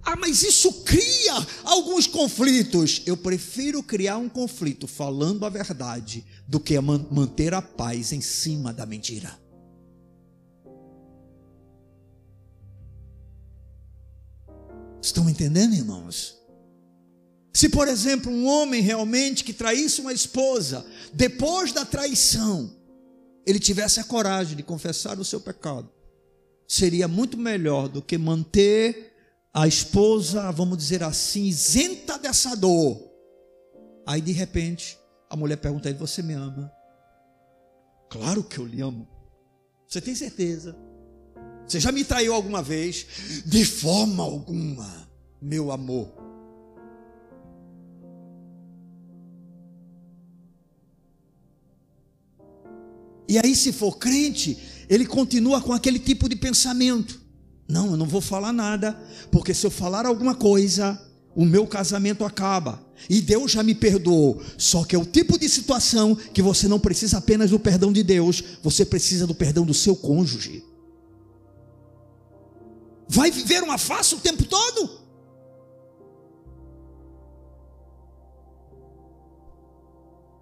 Ah, 0.03 0.17
mas 0.17 0.43
isso 0.43 0.73
cria 0.83 1.35
alguns 1.65 2.07
conflitos. 2.07 3.03
Eu 3.07 3.17
prefiro 3.17 3.83
criar 3.83 4.17
um 4.17 4.29
conflito 4.29 4.87
falando 4.87 5.45
a 5.45 5.49
verdade 5.49 6.25
do 6.47 6.59
que 6.59 6.79
manter 6.81 7.55
a 7.55 7.63
paz 7.63 8.13
em 8.13 8.21
cima 8.21 8.73
da 8.73 8.87
mentira. 8.87 9.39
Estão 15.03 15.29
entendendo, 15.29 15.75
irmãos? 15.75 16.39
Se, 17.53 17.69
por 17.69 17.89
exemplo, 17.89 18.31
um 18.31 18.47
homem 18.47 18.81
realmente 18.81 19.43
que 19.43 19.53
traísse 19.53 20.01
uma 20.01 20.13
esposa, 20.13 20.87
depois 21.13 21.73
da 21.73 21.85
traição, 21.85 22.71
ele 23.47 23.59
tivesse 23.59 23.99
a 23.99 24.05
coragem 24.05 24.57
de 24.57 24.63
confessar 24.63 25.19
o 25.19 25.25
seu 25.25 25.41
pecado, 25.41 25.91
seria 26.69 27.09
muito 27.09 27.37
melhor 27.37 27.89
do 27.89 28.01
que 28.01 28.17
manter 28.17 29.10
a 29.53 29.67
esposa, 29.67 30.51
vamos 30.53 30.79
dizer 30.79 31.03
assim, 31.03 31.45
isenta 31.45 32.19
dessa 32.19 32.55
dor. 32.55 33.01
Aí 34.07 34.21
de 34.21 34.33
repente, 34.33 34.99
a 35.29 35.37
mulher 35.37 35.57
pergunta 35.57 35.89
a 35.89 35.91
ele: 35.91 35.99
Você 35.99 36.23
me 36.23 36.35
ama? 36.35 36.73
Claro 38.09 38.43
que 38.43 38.59
eu 38.59 38.67
lhe 38.67 38.81
amo. 38.81 39.09
Você 39.87 40.01
tem 40.01 40.15
certeza? 40.15 40.77
Você 41.67 41.79
já 41.79 41.93
me 41.93 42.05
traiu 42.05 42.35
alguma 42.35 42.63
vez? 42.63 43.07
De 43.47 43.65
forma 43.65 44.25
alguma, 44.25 45.09
meu 45.41 45.71
amor. 45.71 46.13
E 53.29 53.39
aí, 53.39 53.55
se 53.55 53.73
for 53.73 53.97
crente, 53.97 54.59
ele 54.89 55.07
continua 55.07 55.61
com 55.61 55.73
aquele 55.73 56.01
tipo 56.01 56.29
de 56.29 56.35
pensamento. 56.35 57.21
Não, 57.71 57.93
eu 57.93 57.97
não 57.97 58.07
vou 58.07 58.21
falar 58.21 58.53
nada, 58.53 58.99
porque 59.31 59.55
se 59.55 59.65
eu 59.65 59.71
falar 59.71 60.05
alguma 60.05 60.35
coisa, 60.35 61.01
o 61.37 61.45
meu 61.45 61.67
casamento 61.67 62.25
acaba. 62.25 62.85
E 63.09 63.21
Deus 63.21 63.53
já 63.53 63.63
me 63.63 63.75
perdoou. 63.75 64.43
Só 64.59 64.85
que 64.85 64.97
é 64.97 64.99
o 64.99 65.05
tipo 65.05 65.39
de 65.39 65.49
situação 65.49 66.15
que 66.15 66.43
você 66.43 66.67
não 66.67 66.81
precisa 66.81 67.19
apenas 67.19 67.51
do 67.51 67.61
perdão 67.61 67.93
de 67.93 68.03
Deus, 68.03 68.43
você 68.63 68.85
precisa 68.85 69.27
do 69.27 69.35
perdão 69.35 69.65
do 69.65 69.73
seu 69.73 69.95
cônjuge. 69.95 70.65
Vai 73.09 73.31
viver 73.31 73.63
uma 73.63 73.79
face 73.79 74.15
o 74.17 74.21
tempo 74.21 74.45
todo? 74.45 75.01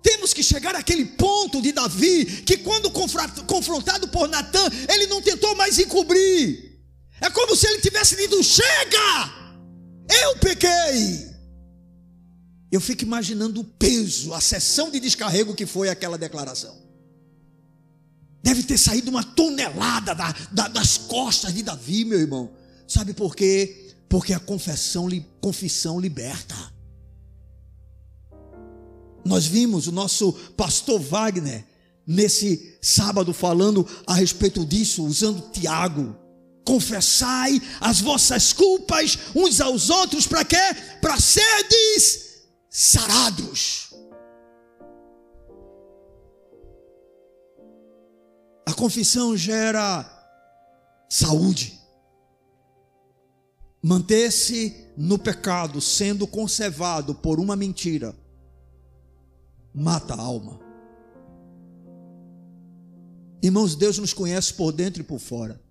Temos 0.02 0.32
que 0.32 0.42
chegar 0.42 0.74
àquele 0.74 1.04
ponto 1.04 1.60
de 1.60 1.72
Davi, 1.72 2.24
que 2.24 2.56
quando 2.56 2.90
confrontado 2.90 4.08
por 4.08 4.28
Natan, 4.28 4.68
ele 4.88 5.06
não 5.06 5.20
tentou 5.20 5.54
mais 5.54 5.78
encobrir. 5.78 6.67
É 7.20 7.30
como 7.30 7.56
se 7.56 7.66
ele 7.66 7.80
tivesse 7.80 8.16
dito: 8.16 8.42
chega, 8.42 9.32
eu 10.22 10.36
pequei. 10.38 11.28
Eu 12.70 12.80
fico 12.80 13.02
imaginando 13.02 13.60
o 13.60 13.64
peso, 13.64 14.34
a 14.34 14.40
sessão 14.40 14.90
de 14.90 15.00
descarrego 15.00 15.54
que 15.54 15.66
foi 15.66 15.88
aquela 15.88 16.18
declaração. 16.18 16.76
Deve 18.42 18.62
ter 18.62 18.78
saído 18.78 19.10
uma 19.10 19.24
tonelada 19.24 20.14
da, 20.14 20.34
da, 20.52 20.68
das 20.68 20.98
costas 20.98 21.54
de 21.54 21.62
Davi, 21.62 22.04
meu 22.04 22.20
irmão. 22.20 22.50
Sabe 22.86 23.14
por 23.14 23.34
quê? 23.34 23.94
Porque 24.08 24.32
a 24.32 24.38
confissão, 24.38 25.08
confissão 25.40 25.98
liberta. 25.98 26.54
Nós 29.24 29.46
vimos 29.46 29.86
o 29.86 29.92
nosso 29.92 30.32
pastor 30.56 31.00
Wagner 31.00 31.64
nesse 32.06 32.78
sábado 32.80 33.34
falando 33.34 33.86
a 34.06 34.14
respeito 34.14 34.64
disso, 34.64 35.04
usando 35.04 35.50
Tiago 35.50 36.16
confessai 36.68 37.62
as 37.80 38.02
vossas 38.02 38.52
culpas 38.52 39.18
uns 39.34 39.58
aos 39.58 39.88
outros, 39.88 40.26
para 40.26 40.44
quê? 40.44 40.56
Para 41.00 41.18
seres 41.18 42.44
sarados. 42.68 43.94
A 48.66 48.74
confissão 48.74 49.34
gera 49.34 50.04
saúde. 51.08 51.80
Manter-se 53.82 54.92
no 54.94 55.18
pecado, 55.18 55.80
sendo 55.80 56.26
conservado 56.26 57.14
por 57.14 57.40
uma 57.40 57.56
mentira, 57.56 58.14
mata 59.72 60.12
a 60.12 60.20
alma. 60.20 60.60
Irmãos, 63.40 63.74
Deus 63.74 63.96
nos 63.96 64.12
conhece 64.12 64.52
por 64.52 64.70
dentro 64.70 65.00
e 65.00 65.04
por 65.04 65.18
fora. 65.18 65.67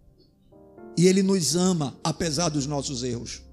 E 0.98 1.06
Ele 1.06 1.22
nos 1.22 1.56
ama 1.56 1.96
apesar 2.04 2.50
dos 2.50 2.66
nossos 2.66 3.04
erros. 3.04 3.44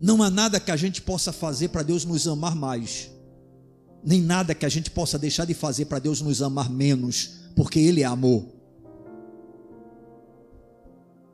Não 0.00 0.22
há 0.22 0.30
nada 0.30 0.60
que 0.60 0.70
a 0.70 0.76
gente 0.76 1.02
possa 1.02 1.32
fazer 1.32 1.68
para 1.68 1.82
Deus 1.82 2.04
nos 2.04 2.26
amar 2.28 2.54
mais, 2.54 3.10
nem 4.04 4.22
nada 4.22 4.54
que 4.54 4.64
a 4.64 4.68
gente 4.68 4.90
possa 4.90 5.18
deixar 5.18 5.44
de 5.44 5.54
fazer 5.54 5.86
para 5.86 5.98
Deus 5.98 6.20
nos 6.20 6.40
amar 6.40 6.70
menos, 6.70 7.40
porque 7.56 7.80
Ele 7.80 8.02
é 8.02 8.04
amor. 8.04 8.46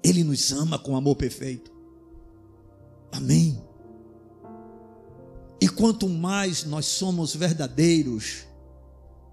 Ele 0.02 0.24
nos 0.24 0.52
ama 0.52 0.78
com 0.78 0.96
amor 0.96 1.16
perfeito. 1.16 1.70
Amém. 3.12 3.62
E 5.60 5.68
quanto 5.68 6.08
mais 6.08 6.64
nós 6.64 6.86
somos 6.86 7.34
verdadeiros, 7.34 8.44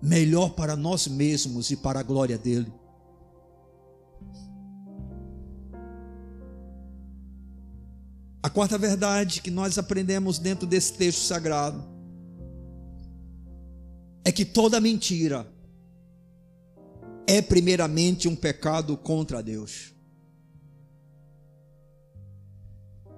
melhor 0.01 0.49
para 0.49 0.75
nós 0.75 1.07
mesmos 1.07 1.71
e 1.71 1.75
para 1.75 1.99
a 1.99 2.03
glória 2.03 2.37
dele. 2.37 2.71
A 8.45 8.49
quarta 8.51 8.77
verdade 8.77 9.41
que 9.41 9.49
nós 9.49 9.75
aprendemos 9.79 10.37
dentro 10.37 10.67
desse 10.67 10.93
texto 10.93 11.21
sagrado 11.21 11.83
é 14.23 14.31
que 14.31 14.45
toda 14.45 14.79
mentira 14.79 15.51
é 17.25 17.41
primeiramente 17.41 18.27
um 18.27 18.35
pecado 18.35 18.95
contra 18.97 19.41
Deus. 19.41 19.95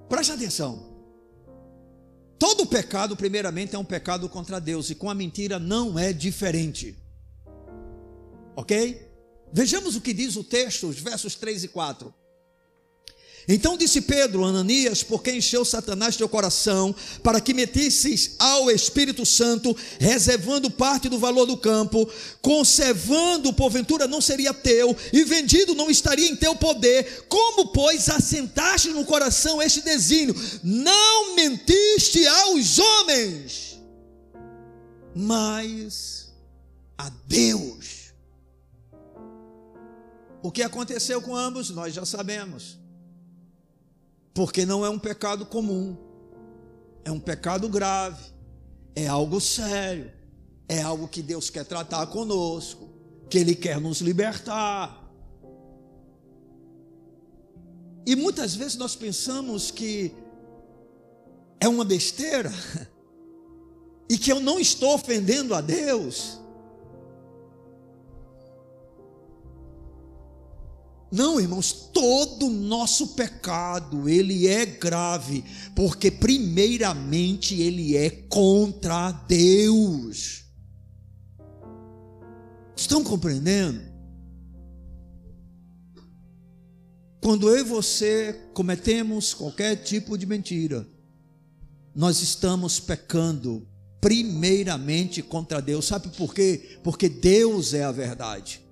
Preste 0.07 0.31
atenção. 0.31 0.95
Todo 2.39 2.65
pecado, 2.65 3.17
primeiramente, 3.17 3.75
é 3.75 3.77
um 3.77 3.83
pecado 3.83 4.29
contra 4.29 4.61
Deus, 4.61 4.89
e 4.89 4.95
com 4.95 5.09
a 5.09 5.13
mentira 5.13 5.59
não 5.59 5.99
é 5.99 6.13
diferente. 6.13 6.97
Ok? 8.55 9.11
Vejamos 9.51 9.97
o 9.97 10.01
que 10.01 10.13
diz 10.13 10.37
o 10.37 10.43
texto, 10.45 10.87
os 10.87 11.01
versos 11.01 11.35
3 11.35 11.65
e 11.65 11.67
4. 11.67 12.13
Então 13.47 13.77
disse 13.77 14.01
Pedro, 14.01 14.43
Ananias, 14.43 15.03
por 15.03 15.23
quem 15.23 15.37
encheu 15.37 15.63
Satanás 15.63 16.17
teu 16.17 16.27
coração, 16.27 16.93
para 17.23 17.39
que 17.39 17.53
metesses 17.53 18.35
ao 18.37 18.69
Espírito 18.69 19.25
Santo, 19.25 19.75
reservando 19.99 20.69
parte 20.69 21.07
do 21.07 21.17
valor 21.17 21.45
do 21.45 21.55
campo, 21.55 22.09
conservando, 22.41 23.53
porventura 23.53 24.05
não 24.05 24.19
seria 24.19 24.53
teu, 24.53 24.95
e 25.13 25.23
vendido 25.23 25.73
não 25.73 25.89
estaria 25.89 26.27
em 26.27 26.35
teu 26.35 26.55
poder. 26.55 27.25
Como, 27.29 27.67
pois, 27.67 28.09
assentaste 28.09 28.89
no 28.89 29.05
coração 29.05 29.61
este 29.61 29.81
desígnio? 29.81 30.35
Não 30.61 31.33
mentiste 31.35 32.27
aos 32.27 32.79
homens, 32.79 33.79
mas 35.15 36.33
a 36.97 37.09
Deus. 37.25 38.11
O 40.43 40.51
que 40.51 40.61
aconteceu 40.61 41.21
com 41.21 41.33
ambos, 41.33 41.69
nós 41.69 41.93
já 41.93 42.05
sabemos 42.05 42.76
porque 44.37 44.67
não 44.67 44.85
é 44.85 44.89
um 44.89 44.99
pecado 44.99 45.47
comum, 45.47 45.97
é 47.03 47.11
um 47.11 47.19
pecado 47.19 47.67
grave, 47.67 48.23
é 48.95 49.07
algo 49.07 49.41
sério, 49.41 50.11
é 50.69 50.79
algo 50.79 51.07
que 51.07 51.23
Deus 51.23 51.49
quer 51.49 51.65
tratar 51.65 52.05
conosco, 52.05 52.87
que 53.31 53.39
Ele 53.39 53.55
quer 53.55 53.81
nos 53.81 53.99
libertar. 53.99 55.11
E 58.05 58.15
muitas 58.15 58.53
vezes 58.53 58.77
nós 58.77 58.95
pensamos 58.95 59.71
que 59.71 60.13
é 61.59 61.67
uma 61.67 61.83
besteira 61.83 62.53
e 64.07 64.19
que 64.19 64.31
eu 64.31 64.39
não 64.39 64.59
estou 64.59 64.93
ofendendo 64.93 65.55
a 65.55 65.61
Deus. 65.61 66.39
Não, 71.11 71.39
irmãos, 71.39 71.71
todo 71.93 72.49
nosso 72.49 73.09
pecado, 73.09 74.09
ele 74.09 74.47
é 74.47 74.65
grave, 74.65 75.43
porque 75.73 76.11
primeiramente 76.11 77.55
ele 77.61 77.95
é 77.95 78.09
contra 78.09 79.11
Deus. 79.11 80.43
Estão 82.75 83.03
compreendendo? 83.03 83.81
Quando 87.21 87.49
eu 87.49 87.57
e 87.57 87.63
você 87.63 88.49
cometemos 88.53 89.33
qualquer 89.33 89.77
tipo 89.77 90.17
de 90.17 90.25
mentira, 90.25 90.87
nós 91.95 92.21
estamos 92.21 92.79
pecando 92.79 93.67
primeiramente 93.99 95.21
contra 95.21 95.61
Deus. 95.61 95.85
Sabe 95.85 96.09
por 96.09 96.33
quê? 96.33 96.79
Porque 96.83 97.09
Deus 97.09 97.73
é 97.73 97.83
a 97.83 97.91
verdade. 97.91 98.66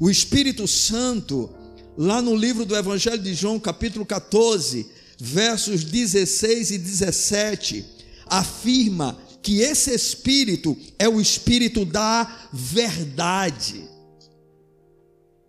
O 0.00 0.10
Espírito 0.10 0.66
Santo, 0.66 1.50
lá 1.96 2.22
no 2.22 2.34
livro 2.34 2.64
do 2.64 2.76
Evangelho 2.76 3.22
de 3.22 3.34
João, 3.34 3.58
capítulo 3.58 4.06
14, 4.06 4.86
versos 5.18 5.84
16 5.84 6.70
e 6.70 6.78
17, 6.78 7.84
afirma 8.26 9.18
que 9.42 9.60
esse 9.60 9.94
Espírito 9.94 10.76
é 10.98 11.08
o 11.08 11.20
Espírito 11.20 11.84
da 11.84 12.48
verdade. 12.52 13.88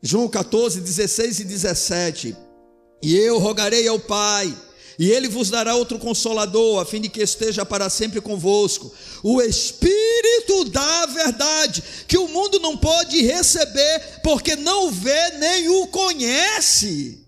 João 0.01 0.27
14, 0.27 0.79
16 0.79 1.41
e 1.41 1.43
17. 1.43 2.35
E 3.01 3.15
eu 3.15 3.37
rogarei 3.39 3.87
ao 3.87 3.99
Pai 3.99 4.55
e 4.99 5.09
ele 5.09 5.29
vos 5.29 5.49
dará 5.49 5.75
outro 5.75 5.97
consolador, 5.97 6.81
a 6.81 6.85
fim 6.85 6.99
de 6.99 7.07
que 7.07 7.21
esteja 7.21 7.65
para 7.65 7.89
sempre 7.89 8.19
convosco. 8.19 8.93
O 9.23 9.41
Espírito 9.41 10.65
da 10.65 11.05
verdade, 11.05 11.81
que 12.05 12.17
o 12.17 12.27
mundo 12.27 12.59
não 12.59 12.75
pode 12.75 13.21
receber, 13.21 14.19
porque 14.21 14.57
não 14.57 14.91
vê 14.91 15.29
nem 15.37 15.69
o 15.69 15.87
conhece. 15.87 17.25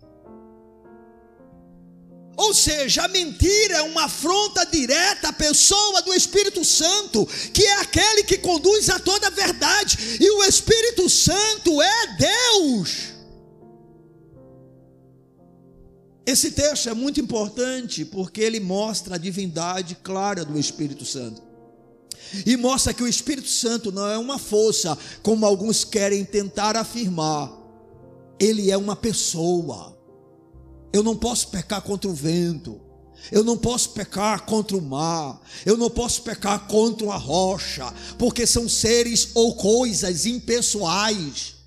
Ou 2.36 2.54
seja, 2.54 3.04
a 3.04 3.08
mentira 3.08 3.78
é 3.78 3.82
uma 3.84 4.04
afronta 4.04 4.66
direta 4.66 5.30
à 5.30 5.34
pessoa 5.34 6.02
do 6.02 6.14
Espírito 6.14 6.66
Santo, 6.66 7.26
que 7.54 7.64
é 7.64 7.74
aquele 7.80 8.24
que 8.24 8.38
conduz 8.38 8.90
a 8.90 9.00
toda 9.00 9.28
a 9.28 9.30
verdade, 9.30 10.18
e 10.20 10.30
o 10.30 10.44
Espírito 10.44 11.08
Santo 11.10 11.82
é 11.82 12.18
Deus. 12.18 13.11
Esse 16.26 16.52
texto 16.52 16.88
é 16.88 16.94
muito 16.94 17.20
importante 17.20 18.06
porque 18.06 18.42
ele 18.42 18.60
mostra 18.60 19.16
a 19.16 19.18
divindade 19.18 19.96
clara 19.96 20.46
do 20.46 20.58
Espírito 20.58 21.06
Santo. 21.06 21.42
E 22.46 22.56
mostra 22.56 22.94
que 22.94 23.04
o 23.04 23.08
Espírito 23.08 23.50
Santo 23.50 23.92
não 23.92 24.08
é 24.08 24.18
uma 24.18 24.38
força, 24.38 24.98
como 25.22 25.46
alguns 25.46 25.84
querem 25.84 26.24
tentar 26.24 26.78
afirmar. 26.78 27.52
Ele 28.40 28.72
é 28.72 28.78
uma 28.78 28.96
pessoa. 28.96 29.98
Eu 30.94 31.04
não 31.04 31.18
posso 31.18 31.48
pecar 31.50 31.82
contra 31.82 32.10
o 32.10 32.14
vento. 32.14 32.80
Eu 33.32 33.44
não 33.44 33.58
posso 33.58 33.90
pecar 33.92 34.46
contra 34.46 34.76
o 34.76 34.82
mar, 34.82 35.40
eu 35.64 35.78
não 35.78 35.92
posso 35.92 36.24
pecar 36.24 36.66
contra 36.68 37.08
a 37.12 37.18
rocha, 37.18 37.94
porque 38.18 38.48
são 38.48 38.68
seres 38.68 39.30
ou 39.36 39.54
coisas 39.56 40.26
impessoais 40.26 41.61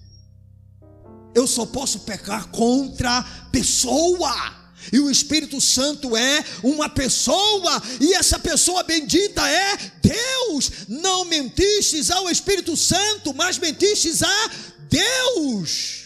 eu 1.35 1.47
só 1.47 1.67
posso 1.67 2.01
pecar 2.01 2.49
contra 2.49 3.23
pessoa. 3.51 4.65
E 4.93 5.01
o 5.01 5.11
Espírito 5.11 5.61
Santo 5.61 6.15
é 6.15 6.45
uma 6.63 6.89
pessoa, 6.91 7.83
e 8.01 8.13
essa 8.15 8.39
pessoa 8.39 8.83
bendita 8.83 9.49
é 9.49 9.77
Deus. 10.03 10.71
Não 10.89 11.25
mentistes 11.25 12.11
ao 12.11 12.29
Espírito 12.29 12.77
Santo, 12.77 13.33
mas 13.35 13.59
mentistes 13.59 14.23
a 14.23 14.51
Deus. 14.89 16.05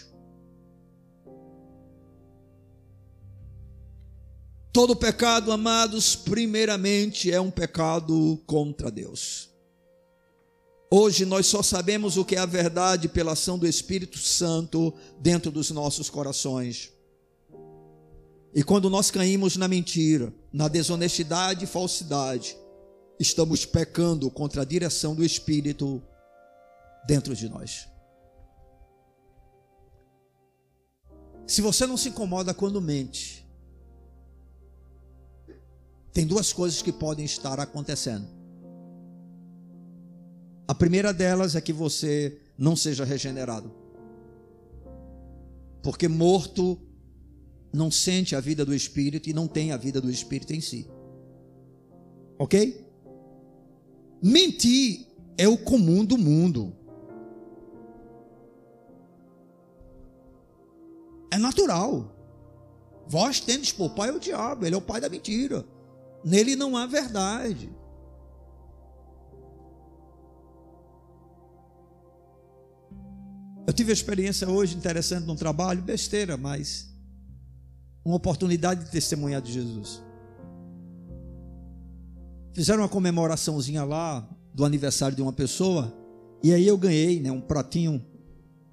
Todo 4.73 4.95
pecado, 4.95 5.51
amados, 5.51 6.15
primeiramente 6.15 7.33
é 7.33 7.41
um 7.41 7.51
pecado 7.51 8.41
contra 8.47 8.93
Deus. 8.93 9.48
Hoje 10.91 11.27
nós 11.27 11.47
só 11.47 11.63
sabemos 11.63 12.17
o 12.17 12.25
que 12.25 12.35
é 12.35 12.39
a 12.39 12.47
verdade 12.47 13.09
pela 13.09 13.33
ação 13.33 13.59
do 13.59 13.67
Espírito 13.67 14.17
Santo 14.19 14.95
dentro 15.21 15.51
dos 15.51 15.71
nossos 15.71 16.09
corações. 16.09 16.91
E 18.55 18.63
quando 18.63 18.89
nós 18.89 19.11
caímos 19.11 19.57
na 19.57 19.69
mentira, 19.69 20.33
na 20.51 20.67
desonestidade 20.67 21.65
e 21.65 21.69
falsidade, 21.69 22.57
estamos 23.21 23.67
pecando 23.67 24.31
contra 24.31 24.63
a 24.63 24.65
direção 24.65 25.15
do 25.15 25.23
Espírito 25.23 26.03
dentro 27.07 27.37
de 27.37 27.51
nós. 27.51 27.87
Se 31.47 31.61
você 31.61 31.87
não 31.87 31.99
se 31.99 32.09
incomoda 32.09 32.55
quando 32.55 32.81
mente, 32.81 33.47
tem 36.15 36.27
duas 36.27 36.51
coisas 36.51 36.81
que 36.81 36.93
podem 36.93 37.27
estar 37.27 37.61
acontecendo. 37.61 38.38
A 40.69 40.75
primeira 40.75 41.15
delas 41.15 41.57
é 41.57 41.63
que 41.63 41.73
você 41.73 42.39
não 42.59 42.77
seja 42.77 43.03
regenerado. 43.03 43.73
Porque 45.83 46.07
morto 46.07 46.79
não 47.73 47.91
sente 47.91 48.37
a 48.37 48.41
vida 48.41 48.67
do 48.67 48.75
espírito 48.75 49.31
e 49.31 49.33
não 49.33 49.49
tem 49.49 49.73
a 49.73 49.79
vida 49.79 49.99
do 49.99 50.11
espírito 50.11 50.53
em 50.53 50.61
si. 50.61 50.87
Ok? 52.39 52.87
Mentir 54.23 55.07
é 55.39 55.49
o 55.49 55.57
comum 55.57 56.05
do 56.05 56.19
mundo. 56.19 56.77
É 61.31 61.39
natural. 61.39 62.15
Vós 63.07 63.41
tendes 63.41 63.73
por 63.73 63.95
pai 63.95 64.11
o 64.11 64.21
diabo, 64.21 64.67
ele 64.67 64.75
é 64.75 64.79
o 64.79 64.83
pai 64.83 65.01
da 65.01 65.09
mentira. 65.09 65.65
Nele 66.23 66.55
não 66.55 66.77
há 66.77 66.85
verdade. 66.85 67.71
Eu 73.69 73.73
tive 73.75 73.91
a 73.91 73.93
experiência 73.93 74.49
hoje 74.49 74.75
interessante 74.75 75.27
num 75.27 75.37
trabalho, 75.37 75.83
besteira, 75.83 76.39
mas 76.39 76.91
uma 78.03 78.17
oportunidade 78.17 78.87
de 78.87 78.91
testemunhar 78.91 79.43
de 79.43 79.53
Jesus. 79.53 80.03
Fizeram 82.55 82.81
uma 82.81 82.89
comemoraçãozinha 82.89 83.85
lá 83.85 84.27
do 84.55 84.65
aniversário 84.65 85.15
de 85.15 85.21
uma 85.21 85.35
pessoa, 85.35 85.95
e 86.43 86.55
aí 86.55 86.67
eu 86.67 86.79
ganhei, 86.79 87.21
né, 87.21 87.31
um 87.31 87.43
pratinho 87.43 88.03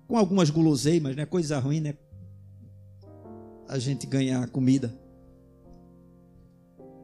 com 0.07 0.17
algumas 0.17 0.49
guloseimas, 0.49 1.13
né, 1.13 1.25
coisa 1.25 1.59
ruim, 1.59 1.81
né? 1.81 1.95
A 3.67 3.77
gente 3.77 4.07
ganhar 4.07 4.47
comida. 4.47 4.97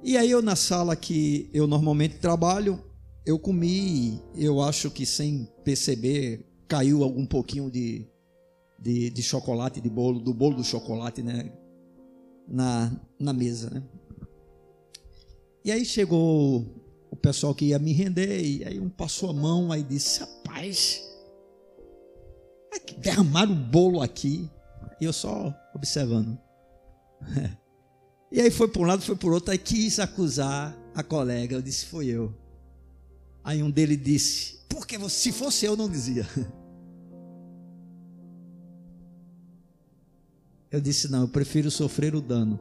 E 0.01 0.15
aí 0.15 0.31
eu 0.31 0.41
na 0.41 0.55
sala 0.55 0.95
que 0.95 1.49
eu 1.53 1.67
normalmente 1.67 2.19
trabalho, 2.19 2.81
eu 3.25 3.37
comi, 3.37 4.21
eu 4.33 4.61
acho 4.61 4.89
que 4.89 5.05
sem 5.05 5.45
perceber, 5.65 6.50
caiu 6.72 7.03
algum 7.03 7.26
pouquinho 7.26 7.69
de, 7.69 8.07
de, 8.80 9.09
de 9.09 9.22
chocolate, 9.22 9.82
de 9.82 9.89
bolo, 9.89 10.22
do 10.22 10.34
bolo 10.34 10.55
do 10.55 10.63
chocolate, 10.63 11.22
né? 11.22 11.51
Na, 12.47 12.89
na 13.19 13.34
mesa, 13.34 13.69
né? 13.69 13.84
E 15.65 15.72
aí 15.72 15.84
chegou 15.84 16.65
o 17.11 17.15
pessoal 17.17 17.53
que 17.53 17.65
ia 17.65 17.78
me 17.78 17.91
render, 17.91 18.41
e 18.41 18.63
aí 18.63 18.80
um 18.80 18.88
passou 18.88 19.32
a 19.32 19.34
mão, 19.34 19.69
aí 19.69 19.84
disse, 19.84 20.22
rapaz, 20.22 21.03
é 22.74 22.93
derramaram 22.93 23.51
o 23.51 23.55
bolo 23.55 24.01
aqui. 24.01 24.49
E 25.01 25.03
eu 25.03 25.11
só 25.11 25.53
observando. 25.76 26.39
E 28.34 28.39
aí 28.39 28.49
foi 28.49 28.69
por 28.69 28.84
um 28.84 28.86
lado, 28.86 29.01
foi 29.01 29.17
por 29.17 29.34
outro, 29.34 29.51
aí 29.51 29.57
quis 29.57 29.99
acusar 29.99 30.74
a 30.95 31.03
colega. 31.03 31.53
Eu 31.53 31.61
disse, 31.61 31.86
foi 31.88 32.07
eu. 32.07 32.34
Aí 33.43 33.61
um 33.61 33.69
dele 33.69 33.97
disse, 33.97 34.59
porque 34.69 34.97
se 35.09 35.34
fosse 35.34 35.65
eu, 35.65 35.76
não 35.76 35.89
dizia. 35.89 36.26
Eu 40.72 40.80
disse, 40.80 41.11
não, 41.11 41.22
eu 41.22 41.28
prefiro 41.28 41.69
sofrer 41.69 42.15
o 42.15 42.22
dano. 42.22 42.57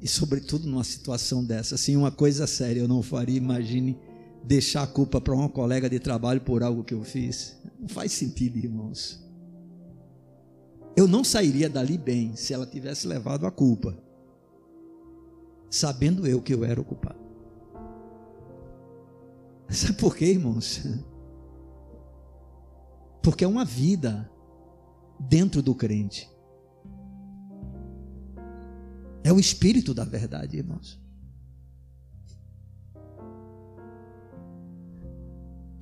E 0.00 0.08
sobretudo 0.08 0.66
numa 0.66 0.84
situação 0.84 1.44
dessa, 1.44 1.74
assim, 1.74 1.96
uma 1.96 2.10
coisa 2.10 2.46
séria 2.46 2.80
eu 2.80 2.88
não 2.88 3.02
faria, 3.02 3.36
imagine 3.36 3.98
deixar 4.42 4.82
a 4.82 4.86
culpa 4.86 5.20
para 5.20 5.34
uma 5.34 5.48
colega 5.48 5.90
de 5.90 5.98
trabalho 5.98 6.40
por 6.40 6.62
algo 6.62 6.84
que 6.84 6.94
eu 6.94 7.02
fiz. 7.02 7.56
Não 7.78 7.88
faz 7.88 8.12
sentido, 8.12 8.56
irmãos. 8.56 9.22
Eu 10.96 11.06
não 11.06 11.22
sairia 11.22 11.68
dali 11.68 11.98
bem 11.98 12.34
se 12.36 12.54
ela 12.54 12.64
tivesse 12.64 13.06
levado 13.06 13.46
a 13.46 13.50
culpa, 13.50 13.96
sabendo 15.68 16.26
eu 16.26 16.40
que 16.40 16.54
eu 16.54 16.64
era 16.64 16.80
o 16.80 16.84
culpado. 16.84 17.18
Sabe 19.68 19.94
por 19.94 20.16
quê, 20.16 20.26
irmãos? 20.26 20.82
Porque 23.22 23.44
é 23.44 23.48
uma 23.48 23.64
vida 23.64 24.30
dentro 25.18 25.62
do 25.62 25.74
crente. 25.74 26.28
É 29.24 29.32
o 29.32 29.40
espírito 29.40 29.92
da 29.92 30.04
verdade, 30.04 30.56
irmãos. 30.56 31.00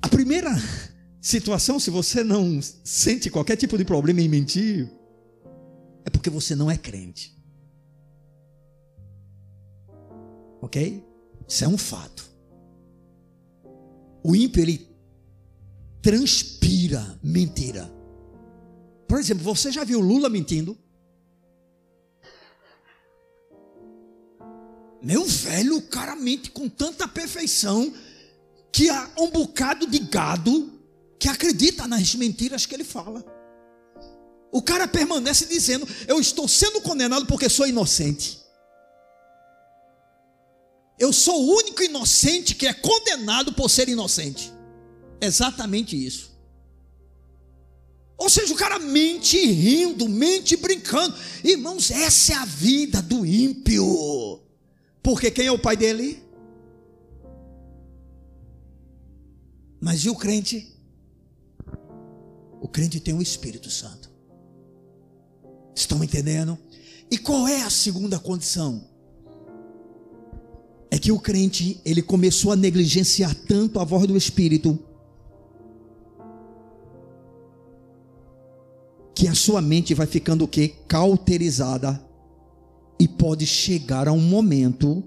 A 0.01 0.09
primeira 0.09 0.49
situação, 1.21 1.79
se 1.79 1.89
você 1.89 2.23
não 2.23 2.59
sente 2.61 3.29
qualquer 3.29 3.55
tipo 3.55 3.77
de 3.77 3.85
problema 3.85 4.21
em 4.21 4.29
mentir, 4.29 4.91
é 6.03 6.09
porque 6.09 6.29
você 6.29 6.55
não 6.55 6.69
é 6.69 6.77
crente. 6.77 7.35
Ok? 10.61 11.03
Isso 11.47 11.63
é 11.63 11.67
um 11.67 11.77
fato. 11.77 12.27
O 14.23 14.35
ímpio, 14.35 14.61
ele 14.61 14.87
transpira 16.01 17.19
mentira. 17.23 17.94
Por 19.07 19.19
exemplo, 19.19 19.43
você 19.43 19.71
já 19.71 19.83
viu 19.83 19.99
Lula 19.99 20.29
mentindo? 20.29 20.77
Meu 25.01 25.23
velho, 25.23 25.77
o 25.77 25.81
cara 25.83 26.15
mente 26.15 26.49
com 26.49 26.67
tanta 26.67 27.07
perfeição 27.07 27.93
que 28.71 28.89
há 28.89 29.09
um 29.19 29.29
bocado 29.29 29.85
de 29.85 29.99
gado 29.99 30.73
que 31.19 31.29
acredita 31.29 31.87
nas 31.87 32.15
mentiras 32.15 32.65
que 32.65 32.73
ele 32.73 32.83
fala. 32.83 33.23
O 34.51 34.61
cara 34.61 34.87
permanece 34.87 35.45
dizendo: 35.45 35.87
Eu 36.07 36.19
estou 36.19 36.47
sendo 36.47 36.81
condenado 36.81 37.25
porque 37.25 37.47
sou 37.47 37.67
inocente. 37.67 38.39
Eu 40.97 41.13
sou 41.13 41.39
o 41.39 41.55
único 41.55 41.83
inocente 41.83 42.55
que 42.55 42.65
é 42.65 42.73
condenado 42.73 43.53
por 43.53 43.69
ser 43.69 43.89
inocente. 43.89 44.51
Exatamente 45.21 45.95
isso. 45.95 46.34
Ou 48.17 48.29
seja, 48.29 48.53
o 48.53 48.57
cara 48.57 48.79
mente 48.79 49.37
rindo, 49.45 50.07
mente 50.07 50.55
brincando. 50.55 51.15
Irmãos, 51.43 51.91
essa 51.91 52.33
é 52.33 52.35
a 52.35 52.45
vida 52.45 53.01
do 53.01 53.25
ímpio. 53.25 54.39
Porque 55.03 55.29
quem 55.29 55.47
é 55.47 55.51
o 55.51 55.59
pai 55.59 55.75
dele? 55.75 56.23
Mas 59.79 59.99
e 60.05 60.09
o 60.09 60.15
crente? 60.15 60.73
O 62.61 62.67
crente 62.67 62.99
tem 62.99 63.13
o 63.13 63.21
Espírito 63.21 63.69
Santo. 63.69 64.09
Estão 65.75 66.03
entendendo? 66.03 66.57
E 67.11 67.17
qual 67.17 67.47
é 67.47 67.61
a 67.61 67.69
segunda 67.69 68.17
condição? 68.17 68.87
É 70.89 70.97
que 70.97 71.11
o 71.11 71.19
crente, 71.19 71.81
ele 71.83 72.01
começou 72.01 72.51
a 72.51 72.55
negligenciar 72.55 73.35
tanto 73.35 73.79
a 73.79 73.83
voz 73.83 74.07
do 74.07 74.15
Espírito, 74.15 74.79
que 79.15 79.29
a 79.29 79.33
sua 79.33 79.61
mente 79.61 79.93
vai 79.93 80.05
ficando 80.05 80.43
o 80.43 80.47
que? 80.47 80.67
Cauterizada 80.87 82.03
e 82.99 83.07
pode 83.07 83.47
chegar 83.47 84.07
a 84.07 84.11
um 84.11 84.21
momento 84.21 85.03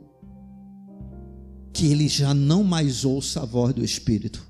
que 1.72 1.86
ele 1.86 2.08
já 2.08 2.32
não 2.32 2.64
mais 2.64 3.04
ouça 3.04 3.42
a 3.42 3.44
voz 3.44 3.74
do 3.74 3.84
Espírito. 3.84 4.46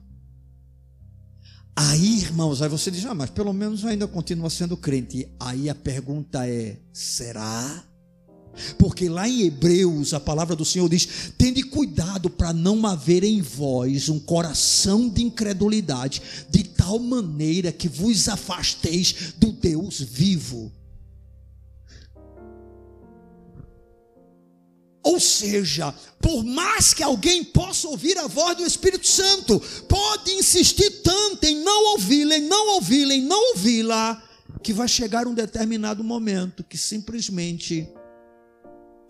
Aí, 1.77 2.21
irmãos, 2.21 2.63
aí 2.63 2.69
você 2.69 2.91
diz, 2.91 3.05
ah, 3.05 3.15
mas 3.15 3.31
pelo 3.31 3.53
menos 3.53 3.85
ainda 3.85 4.09
continua 4.09 4.51
sendo 4.51 4.77
crente. 4.77 5.29
Aí 5.39 5.69
a 5.69 5.75
pergunta 5.75 6.49
é: 6.49 6.81
será? 6.93 7.85
Porque 8.79 9.09
lá 9.09 9.29
em 9.29 9.43
Hebreus 9.43 10.15
a 10.15 10.21
palavra 10.21 10.55
do 10.55 10.65
Senhor 10.65 10.89
diz: 10.89 11.33
tende 11.37 11.63
cuidado 11.63 12.31
para 12.31 12.53
não 12.53 12.87
haver 12.87 13.25
em 13.25 13.41
vós 13.41 14.09
um 14.09 14.19
coração 14.19 15.09
de 15.09 15.23
incredulidade, 15.23 16.23
de 16.49 16.65
tal 16.65 16.99
maneira 16.99 17.73
que 17.73 17.89
vos 17.89 18.29
afasteis 18.29 19.35
do 19.37 19.53
Deus 19.53 20.01
vivo. 20.01 20.73
Ou 25.03 25.19
seja, 25.19 25.95
por 26.21 26.45
mais 26.45 26.93
que 26.93 27.03
alguém 27.03 27.43
possa 27.43 27.89
ouvir 27.89 28.19
a 28.19 28.27
voz 28.27 28.57
do 28.59 28.67
Espírito 28.67 29.07
Santo, 29.07 29.59
pode 29.89 30.31
insistir 30.33 31.03
tanto 31.03 31.45
em 31.45 31.63
não 31.63 31.93
ouvi-la, 31.93 32.37
em 32.37 32.43
não 32.43 32.75
ouvi-la, 32.75 33.15
em 33.15 33.23
não 33.23 33.55
ouvi-la, 33.55 34.23
que 34.63 34.73
vai 34.73 34.87
chegar 34.87 35.27
um 35.27 35.33
determinado 35.33 36.05
momento 36.05 36.63
que 36.63 36.77
simplesmente 36.77 37.89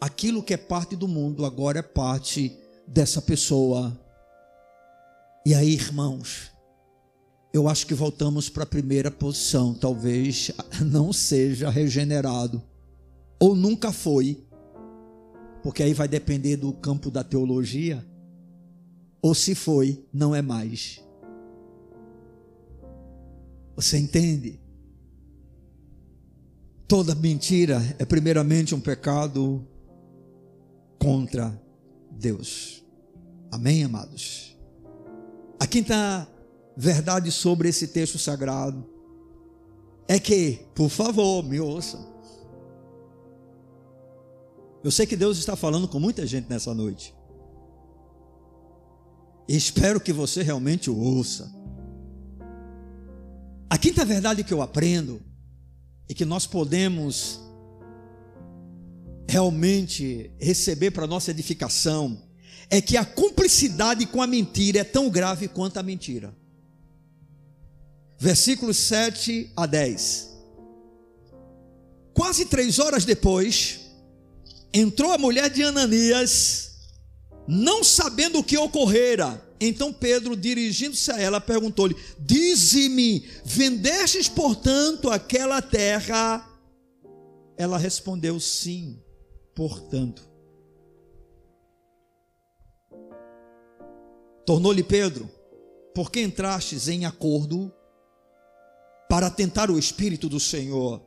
aquilo 0.01 0.42
que 0.42 0.55
é 0.55 0.57
parte 0.57 0.96
do 0.96 1.09
mundo 1.09 1.44
agora 1.44 1.80
é 1.80 1.82
parte 1.82 2.57
dessa 2.86 3.20
pessoa. 3.20 3.99
E 5.44 5.55
aí, 5.55 5.74
irmãos, 5.74 6.51
eu 7.53 7.68
acho 7.68 7.86
que 7.86 7.94
voltamos 7.94 8.49
para 8.49 8.64
a 8.64 8.66
primeira 8.66 9.11
posição. 9.11 9.74
Talvez 9.74 10.51
não 10.84 11.12
seja 11.12 11.70
regenerado, 11.70 12.62
ou 13.40 13.55
nunca 13.55 13.92
foi 13.92 14.44
porque 15.62 15.82
aí 15.82 15.92
vai 15.92 16.09
depender 16.09 16.57
do 16.57 16.72
campo 16.72 17.11
da 17.11 17.24
teologia, 17.24 18.05
ou 19.20 19.34
se 19.34 19.55
foi, 19.55 20.05
não 20.12 20.34
é 20.34 20.40
mais. 20.40 21.05
Você 23.76 23.99
entende? 23.99 24.61
Toda 26.86 27.14
mentira 27.14 27.82
é 27.99 28.05
primeiramente 28.05 28.74
um 28.74 28.80
pecado 28.80 29.66
contra 30.99 31.61
Deus. 32.11 32.84
Amém, 33.51 33.84
amados? 33.84 34.57
A 35.59 35.66
quinta 35.66 36.28
verdade 36.76 37.30
sobre 37.32 37.68
esse 37.68 37.88
texto 37.88 38.18
sagrado 38.18 38.88
é 40.07 40.18
que, 40.18 40.66
por 40.74 40.88
favor, 40.88 41.42
me 41.42 41.61
ouçam. 41.61 42.07
Eu 44.82 44.90
sei 44.90 45.07
que 45.07 45.16
Deus 45.16 45.38
está 45.38 45.57
falando 45.57 45.88
com 45.88 45.99
muita 45.99 46.26
gente 46.26 46.49
nessa 46.49 46.72
noite. 46.72 47.14
E 49.49 49.57
espero 49.57 50.01
que 50.01 50.12
você 50.12 50.42
realmente 50.42 50.90
o 50.90 50.96
ouça. 50.96 51.53
A 53.68 53.76
quinta 53.76 54.05
verdade 54.05 54.44
que 54.44 54.53
eu 54.53 54.62
aprendo 54.62 55.20
e 56.09 56.14
que 56.14 56.24
nós 56.24 56.46
podemos 56.46 57.40
realmente 59.29 60.31
receber 60.41 60.91
para 60.91 61.07
nossa 61.07 61.31
edificação 61.31 62.22
é 62.70 62.81
que 62.81 62.97
a 62.97 63.05
cumplicidade 63.05 64.07
com 64.07 64.22
a 64.22 64.26
mentira 64.26 64.81
é 64.81 64.85
tão 64.85 65.11
grave 65.11 65.49
quanto 65.49 65.76
a 65.79 65.83
mentira. 65.83 66.35
Versículos 68.18 68.79
7 68.79 69.53
a 69.55 69.66
10. 69.66 70.29
Quase 72.14 72.47
três 72.47 72.79
horas 72.79 73.05
depois, 73.05 73.81
entrou 74.72 75.12
a 75.12 75.18
mulher 75.18 75.49
de 75.51 75.62
Ananias, 75.62 76.72
não 77.47 77.85
sabendo 77.85 78.41
o 78.41 78.45
que 78.45 78.57
ocorrera. 78.57 79.47
Então 79.61 79.93
Pedro, 79.93 80.37
dirigindo-se 80.37 81.11
a 81.12 81.20
ela, 81.20 81.41
perguntou-lhe: 81.41 81.97
Dize-me, 82.18 83.29
vendestes 83.45 84.29
portanto 84.29 85.11
aquela 85.11 85.62
terra? 85.62 86.45
Ela 87.57 87.79
respondeu: 87.79 88.41
Sim, 88.41 89.01
portanto. 89.59 90.23
Tornou-lhe 94.47 94.85
Pedro: 94.85 95.29
porque 95.93 96.23
entrastes 96.23 96.87
em 96.87 97.05
acordo 97.05 97.73
para 99.09 99.29
tentar 99.29 99.69
o 99.69 99.77
Espírito 99.77 100.29
do 100.29 100.39
Senhor. 100.39 101.03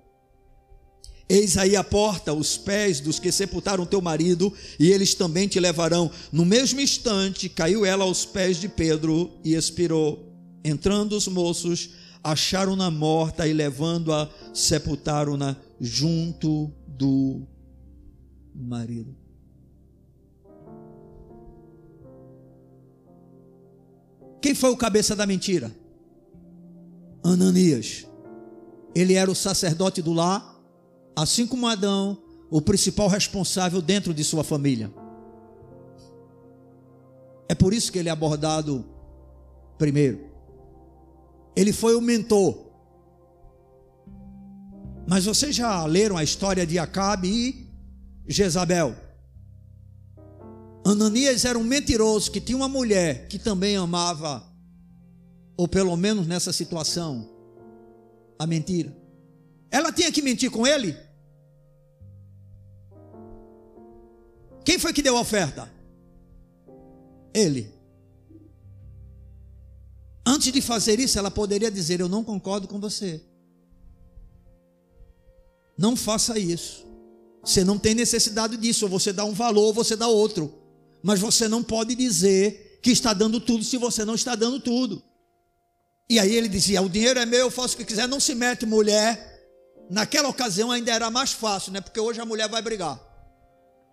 Eis 1.30 1.56
aí 1.56 1.78
a 1.78 1.84
porta, 1.84 2.34
os 2.34 2.58
pés 2.58 3.00
dos 3.00 3.20
que 3.20 3.32
sepultaram 3.32 3.86
teu 3.86 4.02
marido, 4.02 4.54
e 4.78 4.92
eles 4.92 5.16
também 5.16 5.48
te 5.48 5.58
levarão. 5.58 6.12
No 6.30 6.44
mesmo 6.44 6.82
instante, 6.82 7.48
caiu 7.48 7.86
ela 7.86 8.04
aos 8.04 8.26
pés 8.26 8.58
de 8.58 8.68
Pedro 8.68 9.32
e 9.46 9.54
expirou. 9.54 10.30
Entrando 10.62 11.16
os 11.16 11.30
moços, 11.30 11.92
acharam-na 12.22 12.92
morta 12.92 13.48
e 13.48 13.54
levando-a, 13.54 14.30
sepultaram-na 14.54 15.56
junto 15.80 16.74
do 16.86 17.48
marido. 18.54 19.16
Quem 24.42 24.56
foi 24.56 24.72
o 24.72 24.78
cabeça 24.78 25.16
da 25.16 25.28
mentira? 25.28 25.72
Ananias. 27.24 28.08
Ele 28.96 29.14
era 29.14 29.30
o 29.30 29.36
sacerdote 29.36 30.02
do 30.02 30.12
lar, 30.12 30.60
assim 31.16 31.46
como 31.46 31.68
Adão, 31.68 32.18
o 32.50 32.62
principal 32.62 33.08
responsável 33.08 33.82
dentro 33.82 34.14
de 34.14 34.24
sua 34.24 34.44
família. 34.44 34.92
É 37.48 37.56
por 37.56 37.74
isso 37.74 37.92
que 37.92 38.00
ele 38.00 38.10
é 38.10 38.12
abordado 38.12 38.86
primeiro. 39.78 40.26
Ele 41.56 41.72
foi 41.72 41.96
o 41.96 42.02
mentor. 42.02 42.72
Mas 45.08 45.26
vocês 45.26 45.56
já 45.56 45.86
leram 45.86 46.18
a 46.18 46.24
história 46.24 46.66
de 46.66 46.80
Acabe 46.80 47.28
e 47.28 47.61
Jezabel? 48.32 48.96
Ananias 50.86 51.46
era 51.46 51.58
um 51.58 51.64
mentiroso 51.64 52.32
que 52.32 52.42
tinha 52.42 52.58
uma 52.58 52.68
mulher 52.68 53.28
que 53.28 53.38
também 53.38 53.78
amava, 53.78 54.44
ou 55.56 55.68
pelo 55.68 55.96
menos 55.96 56.26
nessa 56.26 56.52
situação, 56.52 57.30
a 58.38 58.48
mentira. 58.48 58.96
Ela 59.70 59.92
tinha 59.92 60.12
que 60.12 60.22
mentir 60.22 60.50
com 60.50 60.66
ele? 60.66 60.98
Quem 64.66 64.80
foi 64.80 64.92
que 64.92 65.02
deu 65.02 65.18
a 65.18 65.22
oferta? 65.22 65.72
Ele. 67.34 67.72
Antes 70.26 70.52
de 70.52 70.62
fazer 70.62 71.00
isso, 71.00 71.18
ela 71.18 71.32
poderia 71.32 71.72
dizer: 71.72 72.00
Eu 72.00 72.10
não 72.10 72.24
concordo 72.24 72.68
com 72.68 72.80
você. 72.80 73.24
Não 75.78 75.96
faça 75.96 76.38
isso. 76.38 76.91
Você 77.44 77.64
não 77.64 77.78
tem 77.78 77.96
necessidade 77.96 78.58
disso. 78.58 78.86
Ou 78.86 78.92
você 78.92 79.12
dá 79.12 79.26
um 79.26 79.34
valor, 79.34 79.68
ou 79.68 79.74
você 79.74 79.96
dá 79.96 80.08
outro. 80.08 80.54
Mas 81.04 81.20
você 81.20 81.48
não 81.48 81.64
pode 81.64 81.96
dizer 81.96 82.80
que 82.82 82.92
está 82.92 83.14
dando 83.14 83.40
tudo 83.40 83.64
se 83.64 83.78
você 83.78 84.06
não 84.06 84.16
está 84.16 84.36
dando 84.36 84.60
tudo. 84.60 85.02
E 86.10 86.20
aí 86.20 86.36
ele 86.36 86.50
dizia: 86.50 86.82
O 86.82 86.90
dinheiro 86.90 87.20
é 87.20 87.26
meu, 87.26 87.40
eu 87.42 87.52
faço 87.52 87.76
o 87.76 87.78
que 87.78 87.86
quiser, 87.86 88.08
não 88.08 88.20
se 88.20 88.36
mete 88.36 88.66
mulher. 88.66 89.30
Naquela 89.90 90.30
ocasião 90.30 90.72
ainda 90.72 90.92
era 90.92 91.10
mais 91.10 91.32
fácil, 91.32 91.72
né? 91.72 91.82
Porque 91.82 92.00
hoje 92.00 92.22
a 92.22 92.26
mulher 92.26 92.48
vai 92.50 92.62
brigar. 92.62 93.00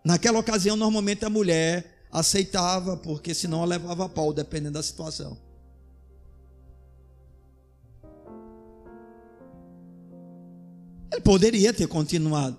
Naquela 0.05 0.38
ocasião, 0.38 0.76
normalmente 0.76 1.24
a 1.24 1.30
mulher 1.30 2.07
aceitava, 2.11 2.96
porque 2.96 3.34
senão 3.34 3.59
ela 3.59 3.66
levava 3.66 4.09
pau, 4.09 4.32
dependendo 4.32 4.74
da 4.74 4.82
situação. 4.82 5.36
Ele 11.12 11.20
poderia 11.20 11.72
ter 11.72 11.86
continuado. 11.86 12.59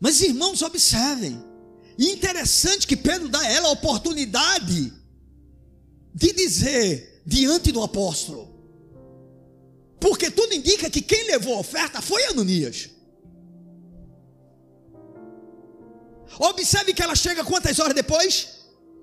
Mas 0.00 0.20
irmãos, 0.20 0.62
observem. 0.62 1.42
interessante 1.98 2.86
que 2.86 2.96
Pedro 2.96 3.28
dá 3.28 3.40
a 3.40 3.50
ela 3.50 3.68
a 3.68 3.72
oportunidade 3.72 4.92
de 6.14 6.32
dizer 6.32 7.22
diante 7.24 7.72
do 7.72 7.82
apóstolo. 7.82 8.54
Porque 9.98 10.30
tudo 10.30 10.54
indica 10.54 10.90
que 10.90 11.00
quem 11.00 11.26
levou 11.26 11.54
a 11.54 11.60
oferta 11.60 12.02
foi 12.02 12.24
Ananias. 12.26 12.90
Observe 16.38 16.92
que 16.92 17.02
ela 17.02 17.14
chega 17.14 17.44
quantas 17.44 17.78
horas 17.78 17.94
depois? 17.94 18.48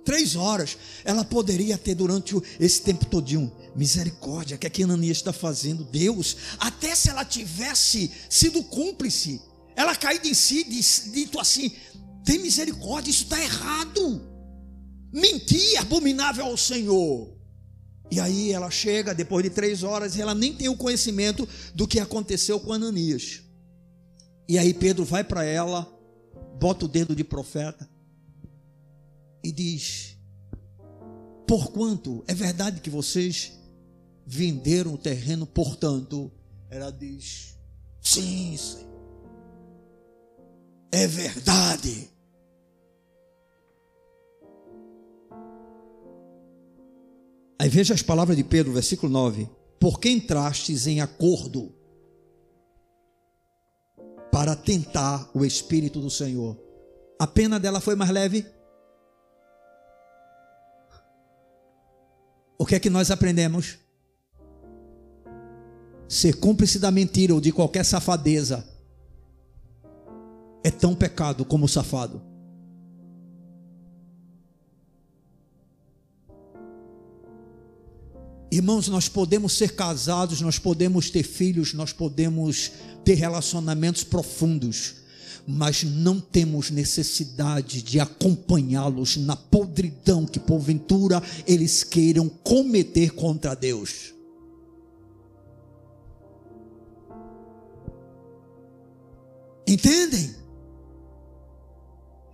Três 0.06 0.36
horas. 0.36 0.78
Ela 1.04 1.26
poderia 1.26 1.78
ter 1.78 1.96
durante 1.96 2.36
esse 2.60 2.82
tempo 2.82 3.06
todinho. 3.06 3.52
Misericórdia, 3.76 4.58
que 4.58 4.68
aqui 4.68 4.84
Ananias 4.84 5.18
está 5.18 5.34
fazendo? 5.34 5.84
Deus, 5.84 6.38
até 6.60 6.94
se 6.94 7.10
ela 7.10 7.26
tivesse 7.26 8.12
sido 8.30 8.64
cúmplice, 8.64 9.42
ela 9.76 9.96
caído 9.96 10.28
em 10.28 10.34
si, 10.34 10.64
dito 10.64 11.40
assim: 11.40 11.72
tem 12.24 12.40
misericórdia, 12.40 13.12
isso 13.12 13.24
está 13.24 13.42
errado. 13.42 14.22
Mentir 15.12 15.80
abominável 15.80 16.46
ao 16.46 16.58
Senhor. 16.58 17.34
E 18.12 18.20
aí 18.20 18.52
ela 18.52 18.70
chega 18.70 19.14
depois 19.14 19.44
de 19.44 19.50
três 19.50 19.84
horas 19.84 20.16
e 20.16 20.22
ela 20.22 20.36
nem 20.36 20.54
tem 20.54 20.70
o 20.70 20.78
conhecimento 20.78 21.48
do 21.74 21.88
que 21.88 22.00
aconteceu 22.00 22.60
com 22.60 22.74
Ananias. 22.74 23.42
E 24.48 24.58
aí 24.58 24.74
Pedro 24.74 25.04
vai 25.04 25.24
para 25.24 25.44
ela, 25.44 25.88
bota 26.60 26.86
o 26.86 26.88
dedo 26.88 27.16
de 27.16 27.24
profeta 27.24 27.90
e 29.44 29.52
diz: 29.52 30.18
Porquanto 31.48 32.24
é 32.28 32.34
verdade 32.34 32.82
que 32.82 32.90
vocês 32.90 33.54
venderam 34.26 34.94
o 34.94 34.98
terreno, 34.98 35.46
portanto, 35.46 36.32
ela 36.70 36.92
diz: 36.92 37.58
Sim, 38.02 38.56
Senhor. 38.58 38.93
É 40.96 41.08
verdade. 41.08 42.08
Aí 47.60 47.68
veja 47.68 47.96
as 47.96 48.04
palavras 48.04 48.38
de 48.38 48.44
Pedro, 48.44 48.72
versículo 48.72 49.12
9: 49.12 49.50
Por 49.80 50.00
que 50.00 50.08
entrastes 50.08 50.86
em 50.86 51.02
acordo 51.02 51.74
para 54.32 54.56
tentar 54.56 55.32
o 55.34 55.44
Espírito 55.44 56.00
do 56.00 56.12
Senhor? 56.12 56.56
A 57.20 57.26
pena 57.26 57.60
dela 57.60 57.82
foi 57.82 57.96
mais 57.96 58.12
leve? 58.12 58.46
O 62.56 62.68
que 62.68 62.76
é 62.76 62.80
que 62.80 62.92
nós 62.92 63.10
aprendemos? 63.10 63.80
Ser 66.08 66.36
cúmplice 66.36 66.78
da 66.78 66.92
mentira 66.92 67.34
ou 67.34 67.42
de 67.42 67.52
qualquer 67.52 67.84
safadeza 67.84 68.73
é 70.64 70.72
tão 70.72 70.96
pecado 70.96 71.44
como 71.44 71.66
o 71.66 71.70
safado. 71.70 72.22
Irmãos, 78.50 78.88
nós 78.88 79.10
podemos 79.10 79.54
ser 79.54 79.76
casados, 79.76 80.40
nós 80.40 80.60
podemos 80.60 81.10
ter 81.10 81.24
filhos, 81.24 81.74
nós 81.74 81.92
podemos 81.92 82.72
ter 83.04 83.16
relacionamentos 83.16 84.04
profundos, 84.04 84.98
mas 85.48 85.84
não 85.84 86.20
temos 86.20 86.70
necessidade 86.70 87.82
de 87.82 88.00
acompanhá-los 88.00 89.18
na 89.18 89.36
podridão 89.36 90.24
que 90.24 90.40
porventura 90.40 91.22
eles 91.48 91.84
queiram 91.84 92.30
cometer 92.30 93.16
contra 93.16 93.56
Deus. 93.56 94.14
Entendem? 99.66 100.43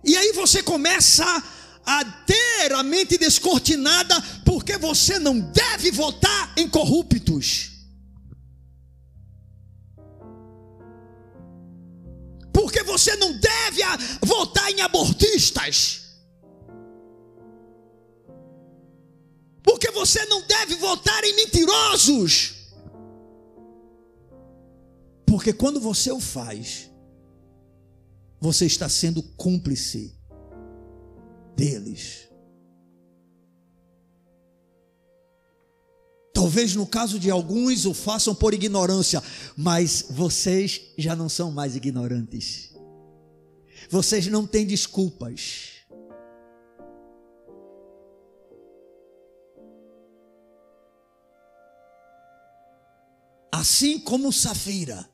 E 0.04 0.16
aí 0.16 0.32
você 0.32 0.62
começa 0.62 1.24
a 1.84 2.04
ter 2.04 2.72
a 2.72 2.82
mente 2.82 3.18
descortinada, 3.18 4.14
porque 4.44 4.76
você 4.78 5.18
não 5.18 5.38
deve 5.40 5.90
votar 5.90 6.52
em 6.56 6.68
corruptos. 6.68 7.70
Porque 12.52 12.82
você 12.82 13.16
não 13.16 13.32
deve 13.38 13.82
votar 14.22 14.70
em 14.70 14.80
abortistas. 14.80 16.02
Porque 19.62 19.90
você 19.90 20.24
não 20.26 20.42
deve 20.42 20.76
votar 20.76 21.24
em 21.24 21.34
mentirosos. 21.36 22.54
Porque 25.26 25.52
quando 25.52 25.80
você 25.80 26.10
o 26.10 26.20
faz, 26.20 26.89
você 28.40 28.64
está 28.66 28.88
sendo 28.88 29.22
cúmplice 29.22 30.16
deles. 31.54 32.28
Talvez 36.32 36.74
no 36.74 36.86
caso 36.86 37.18
de 37.18 37.30
alguns 37.30 37.84
o 37.84 37.92
façam 37.92 38.34
por 38.34 38.54
ignorância, 38.54 39.22
mas 39.54 40.06
vocês 40.08 40.80
já 40.96 41.14
não 41.14 41.28
são 41.28 41.50
mais 41.52 41.76
ignorantes. 41.76 42.74
Vocês 43.90 44.26
não 44.26 44.46
têm 44.46 44.66
desculpas. 44.66 45.70
Assim 53.52 53.98
como 53.98 54.32
Safira, 54.32 55.06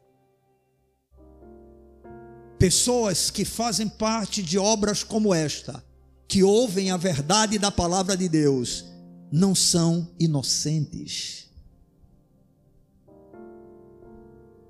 pessoas 2.58 3.30
que 3.30 3.44
fazem 3.44 3.88
parte 3.88 4.42
de 4.42 4.58
obras 4.58 5.02
como 5.02 5.34
esta, 5.34 5.84
que 6.28 6.42
ouvem 6.42 6.90
a 6.90 6.96
verdade 6.96 7.58
da 7.58 7.70
palavra 7.70 8.16
de 8.16 8.28
Deus 8.28 8.84
não 9.30 9.54
são 9.54 10.08
inocentes. 10.18 11.46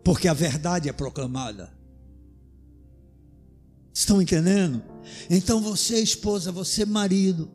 Porque 0.03 0.28
a 0.28 0.34
verdade 0.34 0.89
é 0.89 0.93
proclamada. 0.93 1.72
Estão 3.93 4.20
entendendo? 4.20 4.82
Então 5.30 5.61
você, 5.61 5.99
esposa, 6.01 6.53
você, 6.53 6.84
marido, 6.84 7.51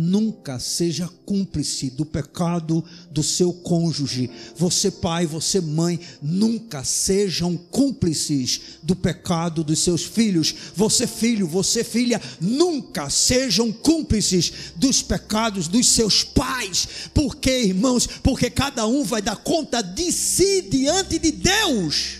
nunca 0.00 0.60
seja 0.60 1.10
cúmplice 1.26 1.90
do 1.90 2.06
pecado 2.06 2.84
do 3.10 3.20
seu 3.20 3.52
cônjuge. 3.52 4.30
Você, 4.54 4.92
pai, 4.92 5.26
você, 5.26 5.60
mãe, 5.60 5.98
nunca 6.22 6.84
sejam 6.84 7.56
cúmplices 7.56 8.60
do 8.80 8.94
pecado 8.94 9.64
dos 9.64 9.80
seus 9.80 10.04
filhos. 10.04 10.54
Você, 10.76 11.04
filho, 11.04 11.48
você, 11.48 11.82
filha, 11.82 12.22
nunca 12.40 13.10
sejam 13.10 13.72
cúmplices 13.72 14.52
dos 14.76 15.02
pecados 15.02 15.66
dos 15.66 15.88
seus 15.88 16.22
pais. 16.22 16.86
Por 17.12 17.34
quê, 17.34 17.64
irmãos? 17.64 18.06
Porque 18.06 18.48
cada 18.48 18.86
um 18.86 19.02
vai 19.02 19.20
dar 19.20 19.36
conta 19.38 19.82
de 19.82 20.12
si 20.12 20.62
diante 20.62 21.18
de 21.18 21.32
Deus. 21.32 22.18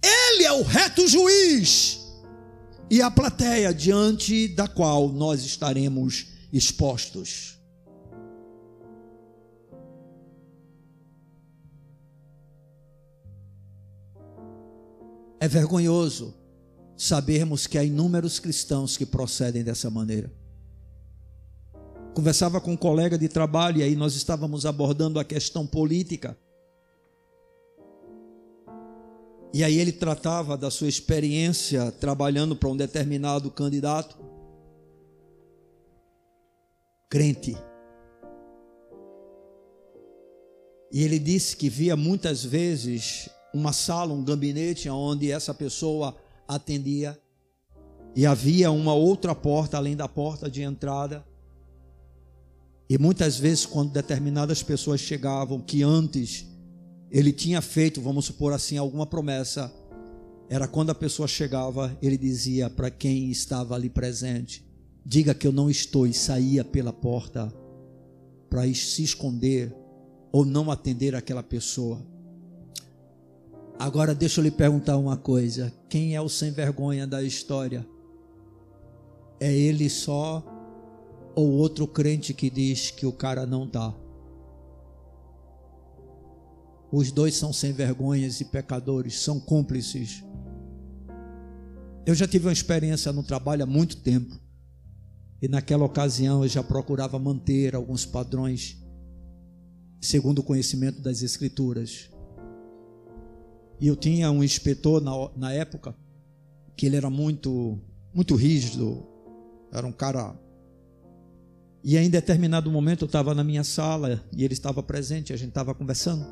Ele 0.00 0.44
é 0.44 0.52
o 0.52 0.62
reto 0.62 1.08
juiz 1.08 1.97
e 2.90 3.02
a 3.02 3.10
plateia 3.10 3.72
diante 3.74 4.48
da 4.48 4.66
qual 4.66 5.08
nós 5.08 5.44
estaremos 5.44 6.28
expostos. 6.52 7.58
É 15.40 15.46
vergonhoso 15.46 16.34
sabermos 16.96 17.66
que 17.66 17.78
há 17.78 17.84
inúmeros 17.84 18.40
cristãos 18.40 18.96
que 18.96 19.06
procedem 19.06 19.62
dessa 19.62 19.88
maneira. 19.88 20.32
Conversava 22.14 22.60
com 22.60 22.72
um 22.72 22.76
colega 22.76 23.16
de 23.16 23.28
trabalho 23.28 23.78
e 23.78 23.82
aí 23.84 23.94
nós 23.94 24.16
estávamos 24.16 24.66
abordando 24.66 25.20
a 25.20 25.24
questão 25.24 25.64
política. 25.64 26.36
E 29.52 29.64
aí 29.64 29.78
ele 29.78 29.92
tratava 29.92 30.56
da 30.56 30.70
sua 30.70 30.88
experiência 30.88 31.90
trabalhando 31.92 32.54
para 32.54 32.68
um 32.68 32.76
determinado 32.76 33.50
candidato. 33.50 34.18
Crente. 37.08 37.56
E 40.92 41.02
ele 41.02 41.18
disse 41.18 41.56
que 41.56 41.68
via 41.68 41.96
muitas 41.96 42.44
vezes 42.44 43.28
uma 43.54 43.72
sala, 43.72 44.12
um 44.12 44.24
gabinete 44.24 44.88
onde 44.88 45.30
essa 45.30 45.54
pessoa 45.54 46.16
atendia 46.46 47.18
e 48.14 48.26
havia 48.26 48.70
uma 48.70 48.94
outra 48.94 49.34
porta 49.34 49.76
além 49.76 49.96
da 49.96 50.08
porta 50.08 50.50
de 50.50 50.62
entrada. 50.62 51.24
E 52.88 52.98
muitas 52.98 53.38
vezes 53.38 53.66
quando 53.66 53.92
determinadas 53.92 54.62
pessoas 54.62 55.00
chegavam 55.00 55.60
que 55.60 55.82
antes 55.82 56.46
ele 57.10 57.32
tinha 57.32 57.60
feito, 57.62 58.00
vamos 58.00 58.26
supor 58.26 58.52
assim, 58.52 58.76
alguma 58.76 59.06
promessa. 59.06 59.72
Era 60.48 60.66
quando 60.66 60.90
a 60.90 60.94
pessoa 60.94 61.28
chegava, 61.28 61.96
ele 62.00 62.16
dizia 62.16 62.68
para 62.70 62.90
quem 62.90 63.30
estava 63.30 63.74
ali 63.74 63.88
presente: 63.88 64.66
Diga 65.04 65.34
que 65.34 65.46
eu 65.46 65.52
não 65.52 65.70
estou, 65.70 66.06
e 66.06 66.12
saía 66.12 66.64
pela 66.64 66.92
porta 66.92 67.52
para 68.50 68.62
se 68.74 69.02
esconder 69.02 69.74
ou 70.32 70.44
não 70.44 70.70
atender 70.70 71.14
aquela 71.14 71.42
pessoa. 71.42 72.02
Agora 73.78 74.14
deixa 74.14 74.40
eu 74.40 74.44
lhe 74.44 74.50
perguntar 74.50 74.96
uma 74.96 75.16
coisa: 75.16 75.72
quem 75.88 76.14
é 76.14 76.20
o 76.20 76.28
sem 76.28 76.50
vergonha 76.50 77.06
da 77.06 77.22
história? 77.22 77.86
É 79.40 79.52
ele 79.52 79.88
só 79.88 80.44
ou 81.34 81.52
outro 81.52 81.86
crente 81.86 82.34
que 82.34 82.50
diz 82.50 82.90
que 82.90 83.06
o 83.06 83.12
cara 83.12 83.46
não 83.46 83.64
está? 83.64 83.94
Os 86.90 87.12
dois 87.12 87.34
são 87.34 87.52
sem 87.52 87.72
vergonhas 87.72 88.40
e 88.40 88.44
pecadores, 88.46 89.20
são 89.20 89.38
cúmplices. 89.38 90.24
Eu 92.06 92.14
já 92.14 92.26
tive 92.26 92.46
uma 92.46 92.52
experiência 92.52 93.12
no 93.12 93.22
trabalho 93.22 93.62
há 93.62 93.66
muito 93.66 93.98
tempo. 93.98 94.38
E 95.40 95.46
naquela 95.46 95.84
ocasião 95.84 96.42
eu 96.42 96.48
já 96.48 96.62
procurava 96.62 97.18
manter 97.18 97.74
alguns 97.74 98.06
padrões 98.06 98.82
segundo 100.00 100.38
o 100.38 100.42
conhecimento 100.42 101.00
das 101.00 101.22
Escrituras. 101.22 102.10
E 103.80 103.86
eu 103.86 103.94
tinha 103.94 104.30
um 104.30 104.42
inspetor 104.42 105.00
na, 105.00 105.12
na 105.36 105.52
época 105.52 105.94
que 106.76 106.86
ele 106.86 106.96
era 106.96 107.10
muito, 107.10 107.78
muito 108.14 108.34
rígido, 108.34 109.06
era 109.72 109.86
um 109.86 109.92
cara. 109.92 110.34
E 111.84 111.96
em 111.96 112.10
determinado 112.10 112.70
momento 112.70 113.02
eu 113.02 113.06
estava 113.06 113.34
na 113.34 113.44
minha 113.44 113.62
sala 113.62 114.24
e 114.32 114.44
ele 114.44 114.54
estava 114.54 114.82
presente, 114.82 115.32
a 115.32 115.36
gente 115.36 115.50
estava 115.50 115.74
conversando. 115.74 116.26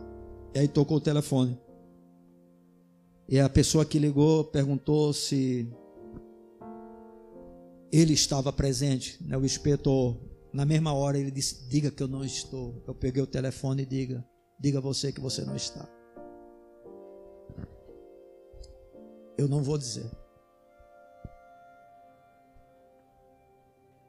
E 0.57 0.59
aí 0.59 0.67
tocou 0.67 0.97
o 0.97 1.01
telefone. 1.01 1.61
E 3.29 3.39
a 3.39 3.47
pessoa 3.47 3.85
que 3.85 3.99
ligou 3.99 4.43
perguntou 4.43 5.13
se 5.13 5.71
ele 7.93 8.15
estava 8.15 8.51
presente, 8.51 9.23
né? 9.23 9.37
o 9.37 9.45
inspetor. 9.45 10.17
Na 10.55 10.65
mesma 10.65 10.95
hora 10.95 11.19
ele 11.19 11.31
disse: 11.31 11.69
Diga 11.69 11.91
que 11.91 12.03
eu 12.03 12.09
não 12.09 12.25
estou. 12.25 12.83
Eu 12.89 12.95
peguei 12.95 13.23
o 13.23 13.27
telefone 13.27 13.83
e 13.83 13.87
diga: 13.87 14.27
Diga 14.59 14.81
você 14.81 15.13
que 15.13 15.21
você 15.21 15.45
não 15.45 15.55
está. 15.55 15.87
Eu 19.37 19.49
não 19.49 19.63
vou 19.63 19.77
dizer. 19.77 20.11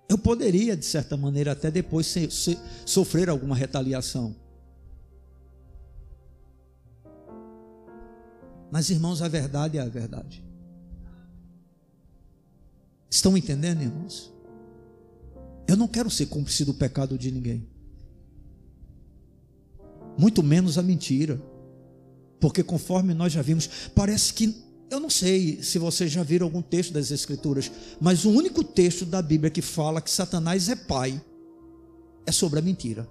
Eu 0.08 0.18
poderia, 0.18 0.78
de 0.78 0.86
certa 0.86 1.18
maneira, 1.18 1.52
até 1.52 1.70
depois 1.70 2.16
sofrer 2.86 3.28
alguma 3.28 3.54
retaliação. 3.54 4.47
Mas, 8.72 8.90
irmãos, 8.90 9.22
a 9.22 9.28
verdade 9.28 9.78
é 9.78 9.82
a 9.82 9.88
verdade. 9.88 10.44
Estão 13.10 13.38
entendendo, 13.38 13.82
irmãos? 13.82 14.34
Eu 15.68 15.76
não 15.76 15.88
quero 15.88 16.10
ser 16.10 16.28
cúmplice 16.28 16.66
do 16.66 16.74
pecado 16.74 17.18
de 17.18 17.32
ninguém. 17.32 17.68
Muito 20.18 20.42
menos 20.42 20.78
a 20.78 20.84
mentira. 20.84 21.42
Porque 22.40 22.64
conforme 22.64 23.14
nós 23.14 23.34
já 23.34 23.42
vimos, 23.42 23.90
parece 23.96 24.34
que 24.34 24.56
eu 24.90 25.00
não 25.00 25.10
sei 25.10 25.62
se 25.62 25.78
vocês 25.78 26.12
já 26.12 26.24
viram 26.24 26.46
algum 26.46 26.62
texto 26.62 26.94
das 26.94 27.12
Escrituras, 27.12 27.72
mas 28.00 28.24
o 28.24 28.30
único 28.30 28.64
texto 28.64 29.06
da 29.06 29.22
Bíblia 29.22 29.52
que 29.52 29.62
fala 29.62 30.02
que 30.02 30.10
Satanás 30.10 30.70
é 30.70 30.76
pai 30.76 31.22
é 32.26 32.32
sobre 32.32 32.60
a 32.60 32.62
mentira. 32.62 33.08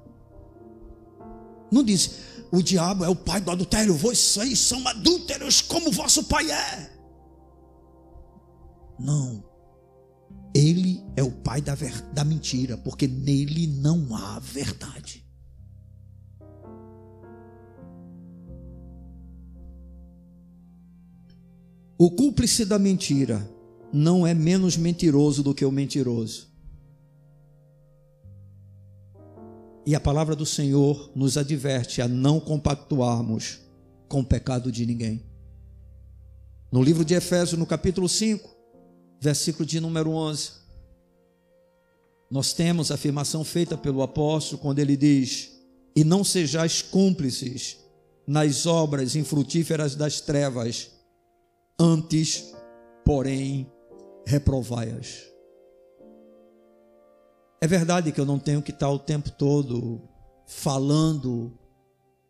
Não 1.71 1.83
diz, 1.83 2.11
o 2.57 2.63
diabo 2.63 3.05
é 3.05 3.09
o 3.09 3.15
pai 3.15 3.39
do 3.41 3.51
adultério, 3.51 3.95
vocês 3.95 4.59
são 4.59 4.87
adúlteros 4.89 5.61
como 5.61 5.93
vosso 5.93 6.25
pai 6.25 6.51
é. 6.51 6.91
Não. 8.99 9.45
Ele 10.55 11.05
é 11.15 11.23
o 11.23 11.31
pai 11.31 11.61
da, 11.61 11.75
ver, 11.75 12.01
da 12.15 12.25
mentira, 12.25 12.79
porque 12.79 13.07
nele 13.07 13.67
não 13.67 14.17
há 14.17 14.39
verdade. 14.39 15.23
O 21.99 22.11
cúmplice 22.11 22.65
da 22.65 22.79
mentira 22.79 23.47
não 23.93 24.27
é 24.27 24.33
menos 24.33 24.79
mentiroso 24.79 25.43
do 25.43 25.55
que 25.55 25.65
o 25.65 25.71
mentiroso. 25.71 26.46
E 29.87 29.95
a 29.95 30.01
palavra 30.01 30.35
do 30.35 30.45
Senhor 30.45 31.13
nos 31.15 31.39
adverte 31.39 32.03
a 32.03 32.09
não 32.09 32.41
compactuarmos 32.41 33.61
com 34.09 34.19
o 34.19 34.25
pecado 34.25 34.73
de 34.73 34.85
ninguém. 34.85 35.25
No 36.73 36.83
livro 36.83 37.05
de 37.05 37.15
Efésios, 37.15 37.57
no 37.57 37.65
capítulo 37.65 38.09
5, 38.09 38.51
versículo 39.21 39.65
de 39.65 39.79
número 39.79 40.11
11, 40.11 40.51
nós 42.29 42.53
temos 42.53 42.91
a 42.91 42.95
afirmação 42.95 43.45
feita 43.45 43.79
pelo 43.79 44.03
apóstolo 44.03 44.61
quando 44.61 44.81
ele 44.81 44.97
diz: 44.97 45.53
E 45.95 46.03
não 46.03 46.25
sejais 46.25 46.83
cúmplices 46.83 47.79
nas 48.27 48.67
obras 48.67 49.15
infrutíferas 49.15 49.95
das 49.95 50.21
trevas, 50.21 50.91
antes, 51.79 52.53
porém, 53.05 53.71
reprovai-as. 54.27 55.36
É 57.61 57.67
verdade 57.67 58.13
que 58.13 58.21
eu 58.21 58.27
não 58.27 58.39
tenho 58.39 58.63
que 58.63 58.71
estar 58.71 58.91
o 58.91 58.99
tempo 58.99 59.31
todo 59.31 60.03
falando 60.47 61.53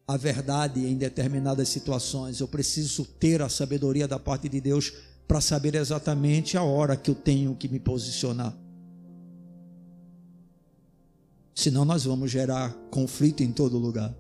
a 0.07 0.17
verdade 0.17 0.87
em 0.87 0.97
determinadas 0.97 1.69
situações. 1.69 2.41
Eu 2.41 2.47
preciso 2.47 3.05
ter 3.05 3.43
a 3.43 3.49
sabedoria 3.49 4.07
da 4.07 4.19
parte 4.19 4.49
de 4.49 4.61
Deus 4.61 4.93
para 5.27 5.41
saber 5.41 5.75
exatamente 5.75 6.57
a 6.57 6.63
hora 6.63 6.97
que 6.97 7.11
eu 7.11 7.15
tenho 7.15 7.55
que 7.57 7.69
me 7.69 7.81
posicionar. 7.81 8.57
Senão 11.55 11.85
nós 11.85 12.05
vamos 12.05 12.31
gerar 12.31 12.73
conflito 12.91 13.43
em 13.43 13.51
todo 13.51 13.79
lugar. 13.79 14.15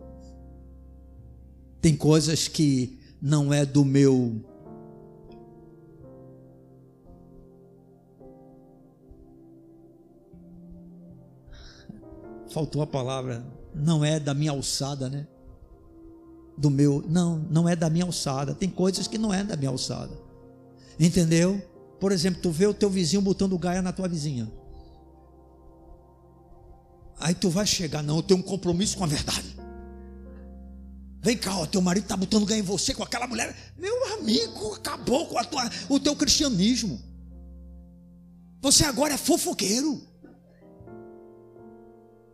Tem 1.81 1.95
coisas 1.95 2.49
que 2.49 2.99
não 3.23 3.55
é 3.55 3.65
do 3.65 3.85
meu 3.85 4.45
faltou 12.51 12.83
a 12.83 12.87
palavra, 12.87 13.45
não 13.75 14.05
é 14.05 14.19
da 14.19 14.35
minha 14.35 14.51
alçada, 14.51 15.09
né? 15.09 15.27
Do 16.57 16.71
meu, 16.71 17.05
não, 17.07 17.39
não 17.51 17.69
é 17.69 17.77
da 17.77 17.91
minha 17.91 18.05
alçada. 18.05 18.55
Tem 18.55 18.69
coisas 18.69 19.07
que 19.07 19.19
não 19.19 19.33
é 19.33 19.45
da 19.45 19.57
minha 19.57 19.71
alçada. 19.71 20.13
Entendeu? 20.99 21.61
Por 22.01 22.13
exemplo, 22.13 22.41
tu 22.41 22.51
vê 22.51 22.67
o 22.67 22.75
teu 22.75 22.89
vizinho 22.89 23.21
botando 23.21 23.59
gaia 23.59 23.83
na 23.83 23.93
tua 23.93 24.09
vizinha. 24.09 24.51
Aí 27.19 27.35
tu 27.35 27.49
vai 27.49 27.67
chegar, 27.67 28.03
não, 28.03 28.17
eu 28.17 28.23
tenho 28.23 28.41
um 28.41 28.43
compromisso 28.43 28.97
com 28.97 29.05
a 29.05 29.07
verdade. 29.07 29.57
Vem 31.23 31.37
cá, 31.37 31.57
ó, 31.59 31.67
teu 31.67 31.81
marido 31.81 32.05
está 32.05 32.17
botando 32.17 32.47
gaia 32.47 32.61
em 32.61 32.63
você 32.63 32.95
com 32.95 33.03
aquela 33.03 33.27
mulher. 33.27 33.55
Meu 33.77 34.15
amigo, 34.15 34.75
acabou 34.75 35.27
com 35.27 35.43
tua, 35.45 35.71
o 35.89 35.99
teu 35.99 36.15
cristianismo. 36.15 37.01
Você 38.61 38.85
agora 38.85 39.15
é 39.15 39.17
fofoqueiro. 39.17 40.01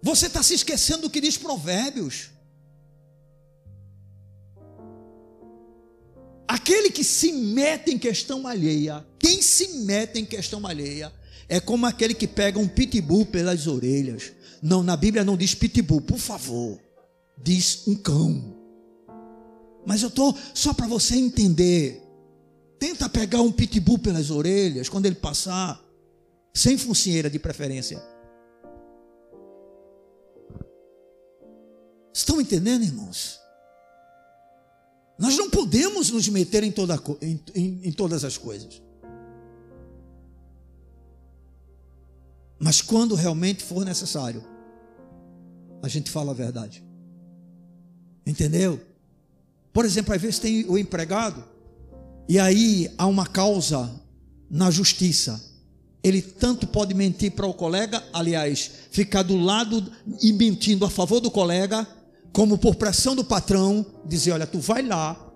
Você 0.03 0.27
está 0.27 0.43
se 0.43 0.55
esquecendo 0.55 1.03
do 1.03 1.11
que 1.11 1.21
diz 1.21 1.39
Provérbios. 1.39 2.31
Aquele 6.49 6.91
que 6.91 7.05
se 7.05 7.33
mete 7.33 7.93
em 7.93 7.99
questão 7.99 8.47
alheia, 8.47 9.07
quem 9.19 9.41
se 9.41 9.69
mete 9.85 10.19
em 10.19 10.25
questão 10.25 10.67
alheia, 10.67 11.13
é 11.49 11.61
como 11.61 11.87
aquele 11.87 12.15
que 12.15 12.27
pega 12.27 12.59
um 12.59 12.69
pitbull 12.69 13.25
pelas 13.25 13.67
orelhas. 13.67 14.33
Não, 14.61 14.83
na 14.83 14.97
Bíblia 14.97 15.25
não 15.25 15.37
diz 15.37 15.55
pitbull, 15.55 16.01
por 16.01 16.19
favor. 16.19 16.79
Diz 17.43 17.87
um 17.87 17.95
cão. 17.95 18.57
Mas 19.87 20.03
eu 20.03 20.09
estou 20.09 20.37
só 20.53 20.75
para 20.75 20.87
você 20.87 21.17
entender. 21.17 22.03
Tenta 22.79 23.09
pegar 23.09 23.41
um 23.41 23.53
pitbull 23.53 23.99
pelas 23.99 24.31
orelhas 24.31 24.89
quando 24.89 25.07
ele 25.07 25.15
passar, 25.15 25.81
sem 26.53 26.77
focinheira 26.77 27.31
de 27.31 27.39
preferência. 27.39 28.03
Estão 32.13 32.41
entendendo, 32.41 32.83
irmãos? 32.83 33.41
Nós 35.19 35.37
não 35.37 35.49
podemos 35.49 36.11
nos 36.11 36.29
meter 36.29 36.63
em, 36.63 36.73
toda, 36.73 37.01
em, 37.21 37.41
em, 37.55 37.81
em 37.85 37.93
todas 37.93 38.25
as 38.25 38.37
coisas. 38.37 38.83
Mas 42.59 42.81
quando 42.81 43.15
realmente 43.15 43.63
for 43.63 43.85
necessário, 43.85 44.45
a 45.83 45.89
gente 45.89 46.11
fala 46.11 46.31
a 46.31 46.35
verdade. 46.35 46.83
Entendeu? 48.27 48.81
Por 49.73 49.85
exemplo, 49.85 50.15
às 50.15 50.21
vezes 50.21 50.39
tem 50.39 50.65
o 50.67 50.79
empregado, 50.79 51.45
e 52.29 52.39
aí 52.39 52.93
há 52.97 53.07
uma 53.07 53.27
causa 53.27 53.91
na 54.49 54.71
justiça. 54.71 55.43
Ele 56.05 56.21
tanto 56.21 56.67
pode 56.67 56.95
mentir 56.95 57.33
para 57.33 57.47
o 57.47 57.55
colega, 57.55 58.03
aliás, 58.13 58.71
ficar 58.91 59.23
do 59.23 59.37
lado 59.37 59.91
e 60.21 60.33
mentindo 60.33 60.85
a 60.85 60.91
favor 60.91 61.21
do 61.21 61.31
colega, 61.31 61.87
como 62.33 62.57
por 62.57 62.75
pressão 62.77 63.15
do 63.15 63.25
patrão, 63.25 63.85
dizer: 64.05 64.33
olha, 64.33 64.47
tu 64.47 64.59
vai 64.59 64.83
lá 64.83 65.33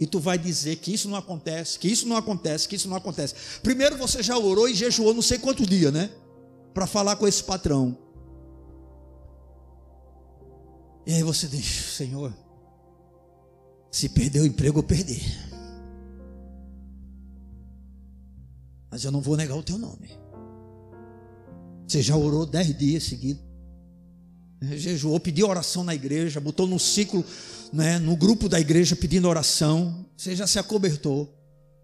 e 0.00 0.06
tu 0.06 0.18
vai 0.18 0.36
dizer 0.36 0.76
que 0.76 0.92
isso 0.92 1.08
não 1.08 1.16
acontece, 1.16 1.78
que 1.78 1.88
isso 1.88 2.08
não 2.08 2.16
acontece, 2.16 2.68
que 2.68 2.76
isso 2.76 2.88
não 2.88 2.96
acontece. 2.96 3.34
Primeiro 3.62 3.96
você 3.96 4.22
já 4.22 4.36
orou 4.36 4.68
e 4.68 4.74
jejuou 4.74 5.14
não 5.14 5.22
sei 5.22 5.38
quanto 5.38 5.64
dia, 5.64 5.90
né? 5.90 6.10
Para 6.72 6.86
falar 6.86 7.16
com 7.16 7.26
esse 7.26 7.42
patrão. 7.44 7.96
E 11.06 11.12
aí 11.12 11.22
você 11.22 11.46
diz: 11.46 11.64
Senhor, 11.96 12.34
se 13.90 14.08
perder 14.08 14.40
o 14.40 14.46
emprego, 14.46 14.80
eu 14.80 14.82
perdi. 14.82 15.20
Mas 18.90 19.04
eu 19.04 19.12
não 19.12 19.20
vou 19.20 19.36
negar 19.36 19.56
o 19.56 19.62
teu 19.62 19.78
nome. 19.78 20.10
Você 21.86 22.02
já 22.02 22.16
orou 22.16 22.46
dez 22.46 22.76
dias 22.76 23.04
seguidos 23.04 23.43
jejuou, 24.72 25.18
pediu 25.20 25.48
oração 25.48 25.84
na 25.84 25.94
igreja, 25.94 26.40
botou 26.40 26.66
no 26.66 26.78
ciclo, 26.78 27.24
né, 27.72 27.98
no 27.98 28.16
grupo 28.16 28.48
da 28.48 28.60
igreja 28.60 28.94
pedindo 28.94 29.28
oração, 29.28 30.06
você 30.16 30.34
já 30.34 30.46
se 30.46 30.58
acobertou. 30.58 31.28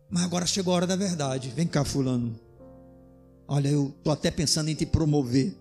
Mas 0.09 0.25
agora 0.25 0.47
chegou 0.47 0.73
a 0.73 0.77
hora 0.77 0.87
da 0.87 0.97
verdade. 0.97 1.53
Vem 1.55 1.67
cá, 1.67 1.85
fulano. 1.85 2.39
Olha, 3.47 3.69
eu 3.69 3.95
tô 4.03 4.11
até 4.11 4.31
pensando 4.31 4.69
em 4.69 4.75
te 4.75 4.87
promover. 4.87 5.55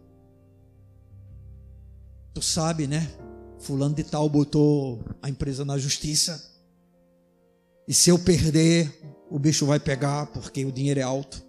Tu 2.33 2.41
sabe, 2.41 2.87
né? 2.87 3.11
Fulano 3.59 3.95
de 3.95 4.03
tal 4.03 4.29
botou 4.29 5.03
a 5.21 5.29
empresa 5.29 5.65
na 5.65 5.77
justiça. 5.77 6.49
E 7.87 7.93
se 7.93 8.09
eu 8.09 8.19
perder, 8.19 8.91
o 9.29 9.39
bicho 9.39 9.65
vai 9.65 9.79
pegar 9.79 10.27
porque 10.27 10.63
o 10.65 10.71
dinheiro 10.71 10.99
é 10.99 11.03
alto. 11.03 11.43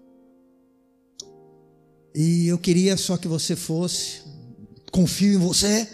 E 2.15 2.49
eu 2.49 2.59
queria 2.59 2.97
só 2.97 3.17
que 3.17 3.29
você 3.29 3.55
fosse 3.55 4.23
confio 4.91 5.35
em 5.35 5.39
você. 5.39 5.89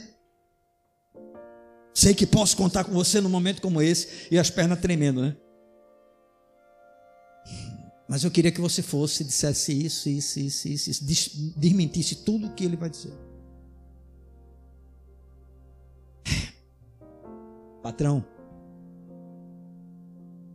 Sei 1.95 2.15
que 2.15 2.27
posso 2.27 2.57
contar 2.57 2.85
com 2.85 2.93
você 2.93 3.21
num 3.21 3.29
momento 3.29 3.63
como 3.63 3.81
esse 3.81 4.29
e 4.31 4.39
as 4.39 4.51
pernas 4.51 4.81
tremendo, 4.81 5.23
né? 5.23 5.37
Mas 8.09 8.23
eu 8.23 8.31
queria 8.31 8.53
que 8.53 8.61
você 8.61 8.83
fosse 8.83 9.25
dissesse 9.25 9.73
isso, 9.73 10.09
isso, 10.09 10.39
isso, 10.39 10.69
isso, 10.69 10.91
isso 10.91 11.05
desmentisse 11.57 12.17
tudo 12.17 12.47
o 12.47 12.55
que 12.55 12.65
ele 12.65 12.77
vai 12.77 12.89
dizer. 12.89 13.15
Patrão, 17.83 18.25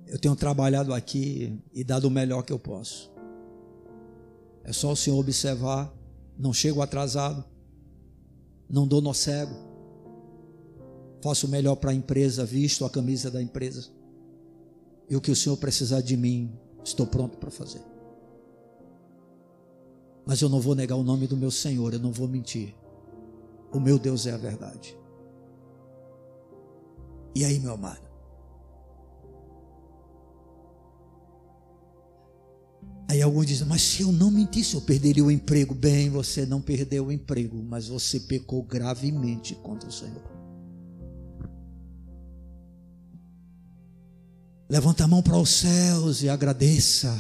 eu 0.08 0.20
tenho 0.20 0.36
trabalhado 0.36 0.94
aqui 0.94 1.60
e 1.74 1.84
dado 1.84 2.06
o 2.06 2.12
melhor 2.12 2.44
que 2.44 2.54
eu 2.54 2.60
posso. 2.60 3.12
É 4.64 4.72
só 4.72 4.92
o 4.92 4.96
senhor 4.96 5.18
observar, 5.18 5.94
não 6.38 6.54
chego 6.54 6.82
atrasado, 6.82 7.44
não 8.72 8.88
dou 8.88 9.02
no 9.02 9.14
cego. 9.14 9.54
Faço 11.22 11.46
o 11.46 11.50
melhor 11.50 11.76
para 11.76 11.92
a 11.92 11.94
empresa, 11.94 12.46
visto 12.46 12.86
a 12.86 12.90
camisa 12.90 13.30
da 13.30 13.42
empresa. 13.42 13.90
E 15.10 15.16
o 15.16 15.22
que 15.22 15.30
o 15.30 15.36
Senhor 15.36 15.58
precisar 15.58 16.02
de 16.02 16.16
mim, 16.16 16.52
estou 16.84 17.06
pronto 17.06 17.38
para 17.38 17.52
fazer. 17.52 17.82
Mas 20.26 20.42
eu 20.42 20.50
não 20.50 20.60
vou 20.60 20.74
negar 20.74 20.96
o 20.96 21.04
nome 21.04 21.28
do 21.28 21.36
meu 21.36 21.52
Senhor, 21.52 21.94
eu 21.94 22.00
não 22.00 22.12
vou 22.12 22.28
mentir. 22.28 22.74
O 23.74 23.80
meu 23.80 24.00
Deus 24.00 24.26
é 24.26 24.32
a 24.32 24.38
verdade. 24.38 24.98
E 27.36 27.46
aí, 27.46 27.60
meu 27.60 27.74
amado? 27.74 28.11
Aí 33.12 33.22
alguns 33.22 33.45
dizem, 33.45 33.68
mas 33.68 33.82
se 33.82 34.04
eu 34.04 34.12
não 34.13 34.32
mentisse, 34.32 34.74
eu 34.74 34.79
perderia 34.79 35.25
o 35.25 35.29
emprego. 35.29 35.75
Bem, 35.75 36.09
você 36.09 36.46
não 36.46 36.62
perdeu 36.62 37.08
o 37.08 37.12
emprego, 37.12 37.62
mas 37.62 37.89
você 37.89 38.21
pecou 38.21 38.63
gravemente 38.63 39.54
contra 39.55 39.89
o 39.89 39.92
Senhor. 39.92 40.24
Levanta 44.70 45.04
a 45.04 45.08
mão 45.09 45.21
para 45.21 45.38
os 45.38 45.50
céus 45.50 46.24
e 46.24 46.29
agradeça, 46.29 47.13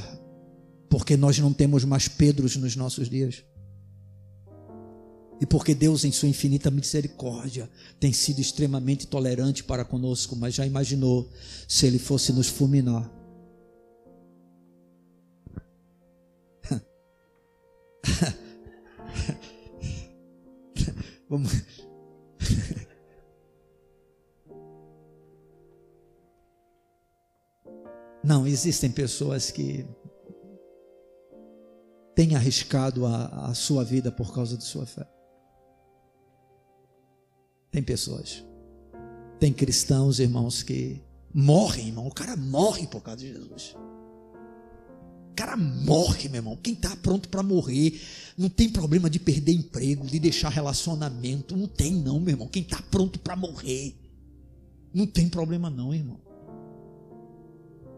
porque 0.89 1.17
nós 1.17 1.37
não 1.39 1.51
temos 1.51 1.83
mais 1.83 2.07
Pedros 2.07 2.55
nos 2.55 2.73
nossos 2.73 3.09
dias. 3.09 3.43
E 5.41 5.45
porque 5.45 5.75
Deus, 5.75 6.05
em 6.05 6.11
Sua 6.13 6.29
infinita 6.29 6.71
misericórdia, 6.71 7.69
tem 7.99 8.13
sido 8.13 8.39
extremamente 8.39 9.07
tolerante 9.07 9.61
para 9.61 9.83
conosco, 9.83 10.37
mas 10.37 10.53
já 10.53 10.65
imaginou 10.65 11.29
se 11.67 11.85
Ele 11.85 11.99
fosse 11.99 12.31
nos 12.31 12.47
fulminar? 12.47 13.20
Vamos. 21.31 21.51
Não, 28.21 28.45
existem 28.45 28.91
pessoas 28.91 29.49
que 29.49 29.87
têm 32.13 32.35
arriscado 32.35 33.05
a, 33.05 33.47
a, 33.47 33.53
sua 33.53 33.85
vida 33.85 34.11
por 34.11 34.33
causa 34.33 34.57
de 34.57 34.65
sua 34.65 34.85
fé. 34.85 35.09
Tem 37.71 37.81
pessoas. 37.81 38.45
Tem 39.39 39.53
cristãos, 39.53 40.19
irmãos, 40.19 40.61
que 40.61 41.01
morrem, 41.33 41.87
irmão. 41.87 42.07
O 42.07 42.13
cara 42.13 42.35
morre 42.35 42.85
por 42.87 43.01
causa 43.01 43.21
de 43.21 43.29
Jesus. 43.29 43.73
Cara 45.41 45.57
morre, 45.57 46.29
meu 46.29 46.37
irmão. 46.37 46.55
Quem 46.61 46.75
está 46.75 46.95
pronto 46.97 47.27
para 47.27 47.41
morrer 47.41 47.99
não 48.37 48.47
tem 48.47 48.69
problema 48.69 49.09
de 49.09 49.17
perder 49.17 49.53
emprego, 49.53 50.05
de 50.05 50.19
deixar 50.19 50.49
relacionamento. 50.49 51.57
Não 51.57 51.65
tem, 51.65 51.91
não, 51.95 52.19
meu 52.19 52.33
irmão. 52.33 52.47
Quem 52.47 52.61
está 52.61 52.79
pronto 52.91 53.17
para 53.17 53.35
morrer 53.35 53.95
não 54.93 55.07
tem 55.07 55.27
problema, 55.27 55.67
não, 55.67 55.95
irmão. 55.95 56.19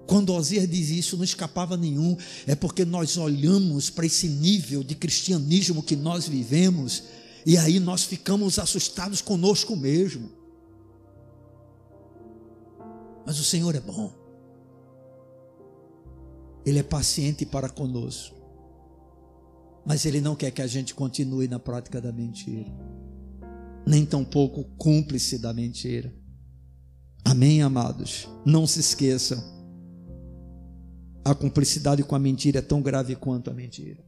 Quando 0.08 0.34
Osias 0.34 0.70
diz 0.70 0.88
isso, 0.88 1.18
não 1.18 1.26
escapava 1.26 1.76
nenhum, 1.76 2.16
é 2.48 2.56
porque 2.56 2.86
nós 2.86 3.18
olhamos 3.18 3.90
para 3.90 4.06
esse 4.06 4.30
nível 4.30 4.82
de 4.82 4.96
cristianismo 4.96 5.84
que 5.84 5.98
nós 5.98 6.26
vivemos 6.26 7.04
e 7.46 7.58
aí 7.58 7.78
nós 7.78 8.06
ficamos 8.06 8.58
assustados 8.58 9.20
conosco 9.22 9.76
mesmo. 9.76 10.32
Mas 13.26 13.38
o 13.38 13.44
Senhor 13.44 13.76
é 13.76 13.82
bom. 13.82 14.23
Ele 16.66 16.80
é 16.80 16.84
paciente 16.84 17.46
para 17.46 17.70
conosco. 17.70 18.36
Mas 19.86 20.06
Ele 20.06 20.22
não 20.22 20.36
quer 20.36 20.52
que 20.52 20.62
a 20.62 20.68
gente 20.68 20.94
continue 20.96 21.48
na 21.48 21.60
prática 21.60 22.00
da 22.00 22.12
mentira. 22.12 22.72
nem 23.86 24.06
tampouco 24.06 24.64
cúmplice 24.78 25.38
da 25.38 25.54
mentira. 25.54 26.14
Amém, 27.26 27.62
amados? 27.62 28.30
Não 28.46 28.66
se 28.66 28.80
esqueçam. 28.80 29.44
A 31.26 31.36
cumplicidade 31.36 32.04
com 32.04 32.16
a 32.16 32.20
mentira 32.20 32.60
é 32.60 32.62
tão 32.62 32.82
grave 32.82 33.16
quanto 33.16 33.50
a 33.50 33.54
mentira. 33.54 34.04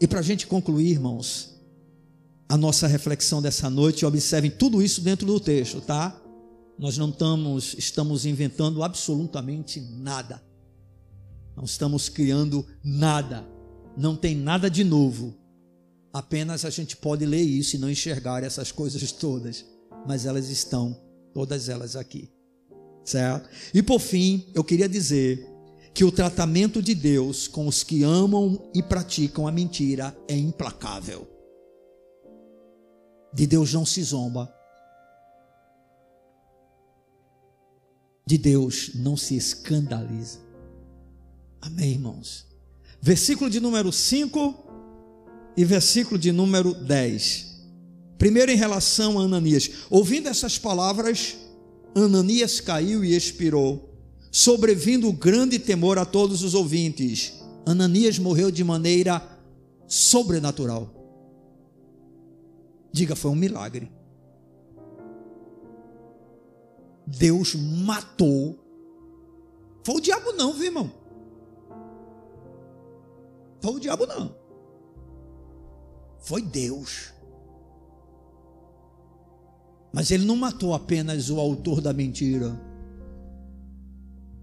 E 0.00 0.06
para 0.06 0.20
a 0.20 0.22
gente 0.22 0.46
concluir, 0.46 0.92
irmãos, 0.92 1.58
a 2.48 2.56
nossa 2.56 2.86
reflexão 2.86 3.42
dessa 3.42 3.68
noite, 3.68 4.06
observem 4.06 4.50
tudo 4.50 4.82
isso 4.82 5.02
dentro 5.02 5.26
do 5.26 5.38
texto, 5.38 5.80
tá? 5.82 6.18
Nós 6.78 6.96
não 6.96 7.10
estamos, 7.10 7.74
estamos 7.76 8.24
inventando 8.24 8.82
absolutamente 8.82 9.80
nada. 9.80 10.42
Não 11.58 11.64
estamos 11.64 12.08
criando 12.08 12.64
nada. 12.84 13.44
Não 13.96 14.14
tem 14.14 14.36
nada 14.36 14.70
de 14.70 14.84
novo. 14.84 15.34
Apenas 16.12 16.64
a 16.64 16.70
gente 16.70 16.96
pode 16.96 17.26
ler 17.26 17.42
isso 17.42 17.74
e 17.74 17.80
não 17.80 17.90
enxergar 17.90 18.44
essas 18.44 18.70
coisas 18.70 19.10
todas, 19.10 19.64
mas 20.06 20.24
elas 20.24 20.50
estão, 20.50 20.96
todas 21.34 21.68
elas 21.68 21.96
aqui. 21.96 22.30
Certo? 23.04 23.50
E 23.74 23.82
por 23.82 23.98
fim, 23.98 24.46
eu 24.54 24.62
queria 24.62 24.88
dizer 24.88 25.44
que 25.92 26.04
o 26.04 26.12
tratamento 26.12 26.80
de 26.80 26.94
Deus 26.94 27.48
com 27.48 27.66
os 27.66 27.82
que 27.82 28.04
amam 28.04 28.70
e 28.72 28.80
praticam 28.80 29.48
a 29.48 29.50
mentira 29.50 30.16
é 30.28 30.36
implacável. 30.36 31.26
De 33.34 33.48
Deus 33.48 33.74
não 33.74 33.84
se 33.84 34.00
zomba. 34.04 34.48
De 38.24 38.38
Deus 38.38 38.92
não 38.94 39.16
se 39.16 39.34
escandaliza. 39.34 40.47
Amém, 41.60 41.92
irmãos? 41.92 42.46
Versículo 43.00 43.50
de 43.50 43.60
número 43.60 43.92
5 43.92 44.54
e 45.56 45.64
versículo 45.64 46.18
de 46.18 46.32
número 46.32 46.74
10. 46.74 47.46
Primeiro, 48.16 48.50
em 48.50 48.56
relação 48.56 49.18
a 49.18 49.22
Ananias. 49.22 49.70
Ouvindo 49.90 50.28
essas 50.28 50.58
palavras, 50.58 51.36
Ananias 51.94 52.60
caiu 52.60 53.04
e 53.04 53.14
expirou 53.14 53.88
sobrevindo 54.30 55.12
grande 55.12 55.58
temor 55.58 55.98
a 55.98 56.04
todos 56.04 56.42
os 56.42 56.54
ouvintes. 56.54 57.34
Ananias 57.64 58.18
morreu 58.18 58.50
de 58.50 58.62
maneira 58.62 59.22
sobrenatural. 59.86 60.94
Diga, 62.92 63.14
foi 63.14 63.30
um 63.30 63.36
milagre. 63.36 63.90
Deus 67.06 67.54
matou. 67.54 68.58
Foi 69.84 69.96
o 69.96 70.00
diabo, 70.00 70.32
não, 70.32 70.52
viu, 70.52 70.66
irmão? 70.66 70.92
Foi 73.60 73.72
o 73.72 73.80
diabo, 73.80 74.06
não. 74.06 74.34
Foi 76.18 76.42
Deus. 76.42 77.12
Mas 79.92 80.10
ele 80.10 80.24
não 80.24 80.36
matou 80.36 80.74
apenas 80.74 81.30
o 81.30 81.40
autor 81.40 81.80
da 81.80 81.92
mentira 81.92 82.68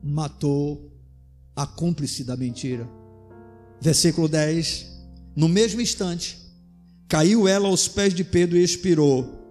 matou 0.05 0.91
a 1.55 1.65
cúmplice 1.65 2.23
da 2.23 2.37
mentira. 2.37 2.87
Versículo 3.81 4.29
10: 4.29 4.85
No 5.35 5.49
mesmo 5.49 5.81
instante, 5.81 6.37
caiu 7.07 7.47
ela 7.47 7.67
aos 7.67 7.87
pés 7.87 8.13
de 8.13 8.23
Pedro 8.23 8.57
e 8.57 8.63
expirou. 8.63 9.43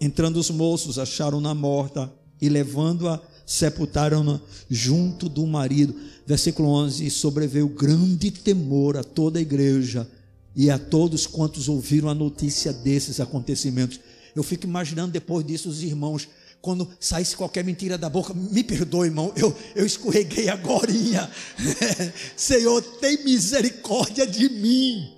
Entrando 0.00 0.38
os 0.38 0.50
moços, 0.50 0.98
acharam-na 0.98 1.54
morta 1.54 2.10
e, 2.40 2.48
levando-a, 2.48 3.20
sepultaram-na 3.50 4.40
junto 4.70 5.28
do 5.28 5.44
marido. 5.44 5.94
Versículo 6.24 6.68
11: 6.68 7.04
E 7.04 7.10
sobreveio 7.10 7.68
grande 7.68 8.30
temor 8.30 8.96
a 8.96 9.02
toda 9.02 9.40
a 9.40 9.42
igreja 9.42 10.08
e 10.54 10.70
a 10.70 10.78
todos 10.78 11.26
quantos 11.26 11.68
ouviram 11.68 12.08
a 12.08 12.14
notícia 12.14 12.72
desses 12.72 13.18
acontecimentos. 13.18 13.98
Eu 14.36 14.44
fico 14.44 14.66
imaginando 14.66 15.10
depois 15.10 15.44
disso 15.44 15.68
os 15.68 15.82
irmãos 15.82 16.28
quando 16.62 16.88
saísse 17.00 17.34
qualquer 17.34 17.64
mentira 17.64 17.96
da 17.96 18.10
boca, 18.10 18.34
me 18.34 18.62
perdoe, 18.62 19.08
irmão, 19.08 19.32
eu, 19.34 19.56
eu 19.74 19.86
escorreguei 19.86 20.48
agora. 20.50 20.92
Senhor, 22.36 22.82
tem 23.00 23.24
misericórdia 23.24 24.26
de 24.26 24.48
mim. 24.50 25.10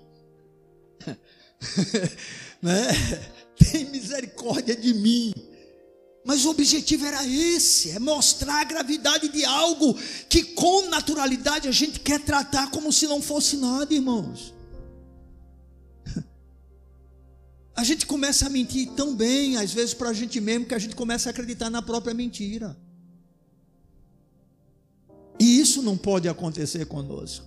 né? 2.62 2.86
Tem 3.59 3.90
misericórdia 3.90 4.76
de 4.76 4.94
mim. 4.94 5.34
Mas 6.24 6.44
o 6.44 6.50
objetivo 6.50 7.04
era 7.04 7.26
esse: 7.26 7.90
é 7.90 7.98
mostrar 7.98 8.60
a 8.60 8.64
gravidade 8.64 9.28
de 9.28 9.44
algo 9.44 9.94
que 10.28 10.44
com 10.44 10.88
naturalidade 10.88 11.68
a 11.68 11.72
gente 11.72 11.98
quer 12.00 12.20
tratar 12.20 12.70
como 12.70 12.92
se 12.92 13.06
não 13.06 13.20
fosse 13.20 13.56
nada, 13.56 13.92
irmãos. 13.92 14.54
A 17.74 17.84
gente 17.84 18.06
começa 18.06 18.46
a 18.46 18.50
mentir 18.50 18.90
tão 18.92 19.16
bem, 19.16 19.56
às 19.56 19.72
vezes 19.72 19.94
para 19.94 20.10
a 20.10 20.12
gente 20.12 20.38
mesmo, 20.40 20.66
que 20.66 20.74
a 20.74 20.78
gente 20.78 20.94
começa 20.94 21.30
a 21.30 21.32
acreditar 21.32 21.70
na 21.70 21.80
própria 21.80 22.12
mentira. 22.12 22.76
E 25.40 25.58
isso 25.58 25.82
não 25.82 25.96
pode 25.96 26.28
acontecer 26.28 26.84
conosco. 26.84 27.46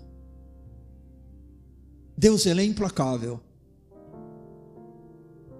Deus 2.17 2.45
ele 2.45 2.61
é 2.61 2.65
implacável 2.65 3.39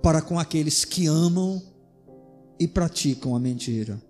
para 0.02 0.22
com 0.22 0.40
aqueles 0.40 0.84
que 0.84 1.06
amam 1.06 1.75
e 2.60 2.68
praticam 2.68 3.36
a 3.36 3.40
mentira. 3.40 4.02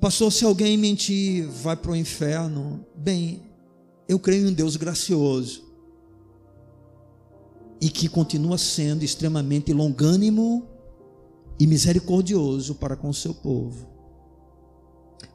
Pastor, 0.00 0.32
se 0.32 0.44
alguém 0.44 0.76
mentir, 0.76 1.46
vai 1.46 1.76
para 1.76 1.92
o 1.92 1.96
inferno. 1.96 2.84
Bem, 2.96 3.42
eu 4.08 4.18
creio 4.18 4.48
em 4.48 4.52
Deus 4.52 4.76
gracioso 4.76 5.62
e 7.80 7.88
que 7.88 8.08
continua 8.08 8.58
sendo 8.58 9.04
extremamente 9.04 9.72
longânimo 9.72 10.68
e 11.58 11.66
misericordioso 11.66 12.74
para 12.74 12.96
com 12.96 13.08
o 13.08 13.14
seu 13.14 13.34
povo. 13.34 13.88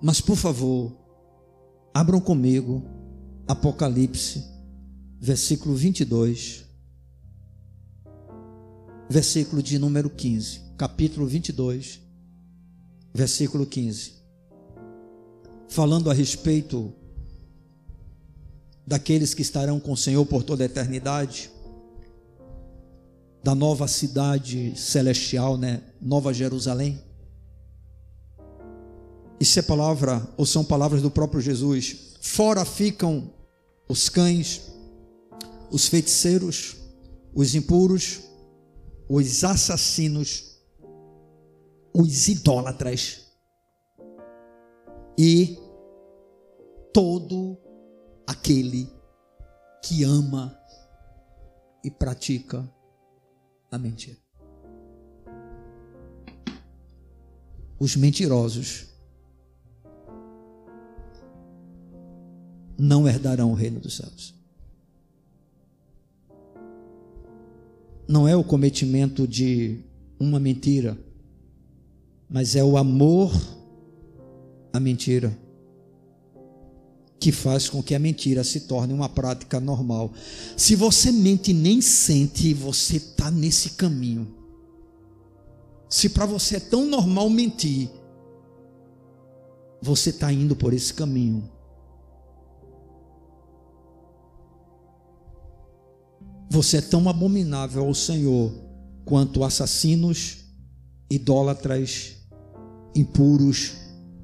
Mas 0.01 0.21
por 0.21 0.35
favor, 0.35 0.91
abram 1.93 2.19
comigo 2.19 2.83
Apocalipse, 3.47 4.43
versículo 5.19 5.75
22, 5.75 6.65
versículo 9.09 9.63
de 9.63 9.79
número 9.79 10.09
15, 10.09 10.61
capítulo 10.77 11.25
22, 11.25 12.01
versículo 13.17 13.65
15. 13.65 14.13
Falando 15.67 16.11
a 16.11 16.13
respeito 16.13 16.93
daqueles 18.85 19.33
que 19.33 19.41
estarão 19.41 19.79
com 19.79 19.91
o 19.91 19.97
Senhor 19.97 20.23
por 20.27 20.43
toda 20.43 20.63
a 20.63 20.67
eternidade 20.67 21.49
da 23.43 23.55
nova 23.55 23.87
cidade 23.87 24.73
celestial, 24.75 25.57
né? 25.57 25.81
Nova 25.99 26.31
Jerusalém. 26.31 27.01
Isso 29.39 29.57
é 29.57 29.63
palavra, 29.63 30.27
ou 30.37 30.45
são 30.45 30.63
palavras 30.63 31.01
do 31.01 31.09
próprio 31.09 31.41
Jesus. 31.41 32.17
Fora 32.21 32.63
ficam 32.65 33.31
os 33.89 34.09
cães, 34.09 34.61
os 35.71 35.87
feiticeiros, 35.87 36.75
os 37.33 37.55
impuros, 37.55 38.19
os 39.09 39.43
assassinos, 39.43 40.56
os 41.99 42.27
idólatras 42.27 43.25
e 45.17 45.57
todo 46.93 47.57
aquele 48.27 48.87
que 49.83 50.03
ama 50.03 50.55
e 51.83 51.89
pratica 51.89 52.71
a 53.71 53.79
mentira. 53.79 54.19
Os 57.79 57.95
mentirosos 57.95 58.93
não 62.77 63.07
herdarão 63.07 63.51
o 63.51 63.55
reino 63.55 63.79
dos 63.79 63.97
céus. 63.97 64.35
Não 68.07 68.27
é 68.27 68.35
o 68.35 68.43
cometimento 68.43 69.27
de 69.27 69.83
uma 70.19 70.39
mentira, 70.39 71.06
mas 72.29 72.55
é 72.55 72.63
o 72.63 72.77
amor 72.77 73.31
à 74.73 74.79
mentira 74.79 75.37
que 77.19 77.31
faz 77.31 77.67
com 77.67 77.81
que 77.81 77.95
a 77.95 77.99
mentira 77.99 78.43
se 78.43 78.61
torne 78.61 78.93
uma 78.93 79.09
prática 79.09 79.59
normal. 79.59 80.13
Se 80.55 80.75
você 80.75 81.11
mente 81.11 81.51
e 81.51 81.53
nem 81.53 81.81
sente, 81.81 82.53
você 82.53 82.97
está 82.97 83.31
nesse 83.31 83.71
caminho. 83.71 84.35
Se 85.89 86.09
para 86.09 86.25
você 86.25 86.57
é 86.57 86.59
tão 86.59 86.85
normal 86.85 87.29
mentir, 87.29 87.89
você 89.81 90.09
está 90.09 90.31
indo 90.31 90.55
por 90.55 90.73
esse 90.73 90.93
caminho. 90.93 91.49
Você 96.49 96.77
é 96.77 96.81
tão 96.81 97.07
abominável 97.09 97.85
ao 97.85 97.93
Senhor 97.93 98.53
quanto 99.03 99.43
assassinos, 99.43 100.45
idólatras, 101.09 102.16
impuros, 102.97 103.73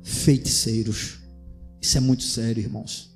feiticeiros. 0.01 1.19
Isso 1.81 1.97
é 1.97 2.01
muito 2.01 2.23
sério, 2.23 2.61
irmãos. 2.61 3.11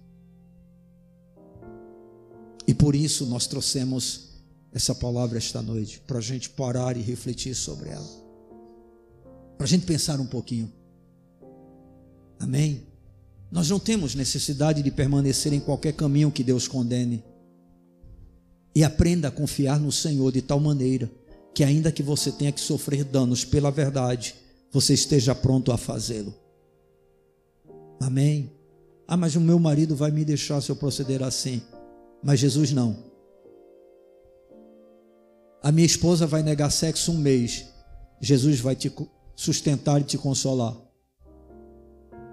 E 2.67 2.73
por 2.73 2.95
isso 2.95 3.25
nós 3.25 3.47
trouxemos 3.47 4.27
essa 4.73 4.93
palavra 4.93 5.37
esta 5.37 5.61
noite, 5.61 5.99
para 6.05 6.19
a 6.19 6.21
gente 6.21 6.49
parar 6.49 6.95
e 6.97 7.01
refletir 7.01 7.55
sobre 7.55 7.89
ela, 7.89 8.07
para 9.57 9.65
a 9.65 9.67
gente 9.67 9.85
pensar 9.85 10.19
um 10.19 10.25
pouquinho. 10.25 10.71
Amém? 12.39 12.85
Nós 13.49 13.69
não 13.69 13.79
temos 13.79 14.13
necessidade 14.13 14.83
de 14.83 14.91
permanecer 14.91 15.53
em 15.53 15.59
qualquer 15.59 15.93
caminho 15.93 16.31
que 16.31 16.43
Deus 16.43 16.67
condene. 16.67 17.23
E 18.75 18.83
aprenda 18.83 19.29
a 19.29 19.31
confiar 19.31 19.79
no 19.79 19.91
Senhor 19.91 20.31
de 20.31 20.41
tal 20.41 20.59
maneira 20.59 21.09
que, 21.55 21.63
ainda 21.63 21.91
que 21.91 22.03
você 22.03 22.31
tenha 22.31 22.51
que 22.51 22.61
sofrer 22.61 23.03
danos 23.03 23.43
pela 23.43 23.71
verdade, 23.71 24.35
você 24.71 24.93
esteja 24.93 25.33
pronto 25.33 25.71
a 25.71 25.77
fazê-lo. 25.77 26.33
Amém? 27.99 28.51
Ah, 29.07 29.17
mas 29.17 29.35
o 29.35 29.41
meu 29.41 29.57
marido 29.57 29.95
vai 29.95 30.11
me 30.11 30.25
deixar 30.25 30.61
se 30.61 30.69
eu 30.69 30.75
proceder 30.75 31.23
assim. 31.23 31.61
Mas 32.23 32.39
Jesus 32.39 32.71
não. 32.71 32.97
A 35.63 35.71
minha 35.71 35.85
esposa 35.85 36.27
vai 36.27 36.43
negar 36.43 36.69
sexo 36.69 37.11
um 37.11 37.17
mês. 37.17 37.65
Jesus 38.19 38.59
vai 38.59 38.75
te 38.75 38.91
sustentar 39.35 40.01
e 40.01 40.03
te 40.03 40.17
consolar. 40.17 40.75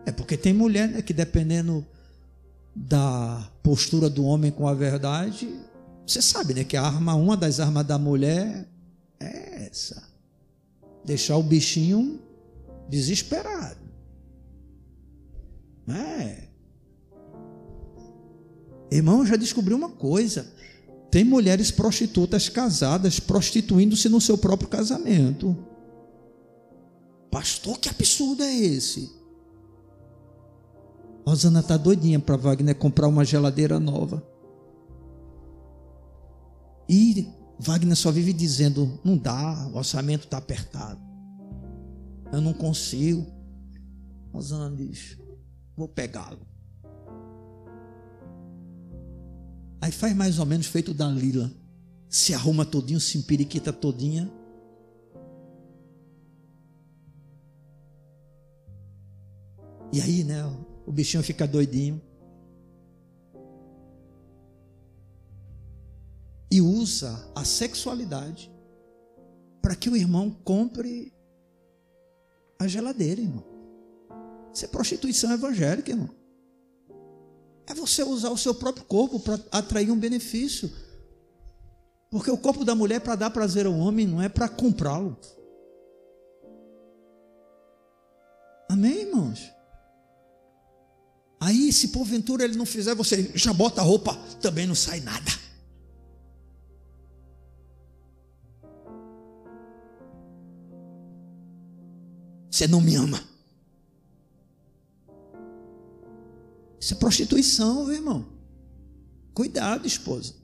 É 0.06 0.12
porque 0.12 0.36
tem 0.36 0.52
mulher 0.52 0.88
né, 0.88 1.02
que 1.02 1.12
dependendo 1.12 1.86
da 2.74 3.50
postura 3.62 4.10
do 4.10 4.24
homem 4.24 4.50
com 4.50 4.66
a 4.66 4.74
verdade, 4.74 5.48
você 6.06 6.20
sabe, 6.20 6.54
né, 6.54 6.64
que 6.64 6.76
a 6.76 6.82
arma, 6.82 7.14
uma 7.14 7.36
das 7.36 7.60
armas 7.60 7.86
da 7.86 7.98
mulher 7.98 8.68
é 9.20 9.66
essa. 9.66 10.02
Deixar 11.04 11.36
o 11.36 11.42
bichinho 11.42 12.20
desesperado. 12.88 13.84
É. 15.88 16.48
Irmão, 18.90 19.26
já 19.26 19.36
descobri 19.36 19.74
uma 19.74 19.90
coisa. 19.90 20.52
Tem 21.10 21.24
mulheres 21.24 21.70
prostitutas 21.70 22.48
casadas 22.48 23.20
prostituindo-se 23.20 24.08
no 24.08 24.20
seu 24.20 24.36
próprio 24.36 24.68
casamento. 24.68 25.56
Pastor, 27.30 27.78
que 27.78 27.88
absurdo 27.88 28.42
é 28.42 28.54
esse? 28.54 29.10
Rosana 31.26 31.60
está 31.60 31.76
doidinha 31.76 32.20
para 32.20 32.36
Wagner 32.36 32.74
comprar 32.74 33.08
uma 33.08 33.24
geladeira 33.24 33.80
nova. 33.80 34.22
E 36.88 37.28
Wagner 37.58 37.96
só 37.96 38.10
vive 38.10 38.32
dizendo: 38.32 38.98
não 39.02 39.16
dá, 39.16 39.68
o 39.72 39.76
orçamento 39.76 40.24
está 40.24 40.38
apertado. 40.38 41.00
Eu 42.32 42.40
não 42.40 42.52
consigo. 42.52 43.26
Rosana 44.32 44.74
diz: 44.74 45.18
vou 45.76 45.88
pegá-lo. 45.88 46.46
Aí 49.80 49.92
faz 49.92 50.14
mais 50.16 50.38
ou 50.38 50.46
menos 50.46 50.66
feito 50.66 50.92
da 50.92 51.08
Lila. 51.08 51.52
Se 52.08 52.32
arruma 52.32 52.64
todinho, 52.64 53.00
se 53.00 53.18
empiriquita 53.18 53.72
todinha. 53.72 54.30
E 59.92 60.00
aí, 60.00 60.24
né? 60.24 60.42
O 60.84 60.90
bichinho 60.90 61.22
fica 61.22 61.46
doidinho. 61.46 62.00
E 66.50 66.60
usa 66.60 67.30
a 67.34 67.44
sexualidade 67.44 68.50
para 69.62 69.76
que 69.76 69.88
o 69.88 69.96
irmão 69.96 70.30
compre 70.30 71.13
a 72.64 72.68
geladeira, 72.68 73.20
irmão. 73.20 73.44
Isso 74.52 74.64
é 74.64 74.68
prostituição 74.68 75.32
evangélica, 75.32 75.90
irmão. 75.90 76.10
É 77.66 77.74
você 77.74 78.02
usar 78.02 78.30
o 78.30 78.38
seu 78.38 78.54
próprio 78.54 78.84
corpo 78.84 79.18
para 79.18 79.38
atrair 79.50 79.90
um 79.90 79.98
benefício. 79.98 80.70
Porque 82.10 82.30
o 82.30 82.38
corpo 82.38 82.64
da 82.64 82.74
mulher 82.74 82.96
é 82.96 83.00
para 83.00 83.16
dar 83.16 83.30
prazer 83.30 83.66
ao 83.66 83.74
homem, 83.74 84.06
não 84.06 84.22
é 84.22 84.28
para 84.28 84.48
comprá-lo. 84.48 85.18
Amém, 88.68 89.02
irmãos? 89.02 89.50
Aí, 91.40 91.72
se 91.72 91.88
porventura 91.88 92.44
ele 92.44 92.56
não 92.56 92.64
fizer, 92.64 92.94
você 92.94 93.30
já 93.34 93.52
bota 93.52 93.80
a 93.80 93.84
roupa, 93.84 94.14
também 94.40 94.66
não 94.66 94.74
sai 94.74 95.00
nada. 95.00 95.43
Você 102.54 102.68
não 102.68 102.80
me 102.80 102.94
ama. 102.94 103.20
Isso 106.78 106.94
é 106.94 106.96
prostituição, 106.96 107.86
meu 107.86 107.94
irmão. 107.94 108.26
Cuidado, 109.34 109.88
esposa. 109.88 110.34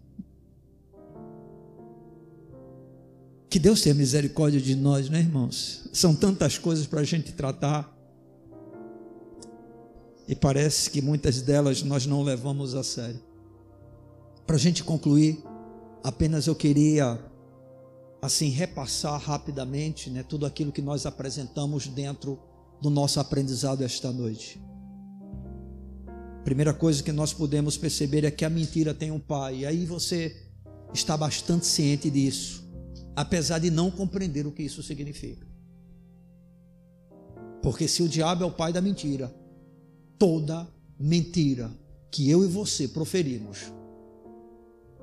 Que 3.48 3.60
Deus 3.60 3.80
tenha 3.80 3.94
misericórdia 3.94 4.60
de 4.60 4.74
nós, 4.74 5.08
né, 5.08 5.20
irmãos? 5.20 5.88
São 5.92 6.12
tantas 6.12 6.58
coisas 6.58 6.84
para 6.84 6.98
a 6.98 7.04
gente 7.04 7.30
tratar. 7.30 7.96
E 10.26 10.34
parece 10.34 10.90
que 10.90 11.00
muitas 11.00 11.40
delas 11.40 11.80
nós 11.84 12.06
não 12.06 12.24
levamos 12.24 12.74
a 12.74 12.82
sério. 12.82 13.22
Para 14.44 14.56
a 14.56 14.58
gente 14.58 14.82
concluir, 14.82 15.40
apenas 16.02 16.48
eu 16.48 16.56
queria, 16.56 17.20
assim, 18.22 18.48
repassar 18.48 19.18
rapidamente 19.20 20.10
né, 20.10 20.22
tudo 20.22 20.44
aquilo 20.44 20.72
que 20.72 20.82
nós 20.82 21.06
apresentamos 21.06 21.86
dentro 21.86 22.38
do 22.80 22.90
nosso 22.90 23.18
aprendizado 23.20 23.82
esta 23.82 24.12
noite. 24.12 24.60
Primeira 26.44 26.72
coisa 26.72 27.02
que 27.02 27.12
nós 27.12 27.32
podemos 27.32 27.76
perceber 27.76 28.24
é 28.24 28.30
que 28.30 28.44
a 28.44 28.50
mentira 28.50 28.94
tem 28.94 29.10
um 29.10 29.20
pai. 29.20 29.58
E 29.58 29.66
aí 29.66 29.84
você 29.84 30.34
está 30.92 31.16
bastante 31.16 31.66
ciente 31.66 32.10
disso, 32.10 32.64
apesar 33.14 33.58
de 33.58 33.70
não 33.70 33.90
compreender 33.90 34.46
o 34.46 34.52
que 34.52 34.62
isso 34.62 34.82
significa. 34.82 35.46
Porque 37.62 37.86
se 37.86 38.02
o 38.02 38.08
diabo 38.08 38.42
é 38.42 38.46
o 38.46 38.50
pai 38.50 38.72
da 38.72 38.80
mentira, 38.80 39.34
toda 40.18 40.66
mentira 40.98 41.70
que 42.10 42.28
eu 42.28 42.42
e 42.42 42.46
você 42.46 42.88
proferimos, 42.88 43.72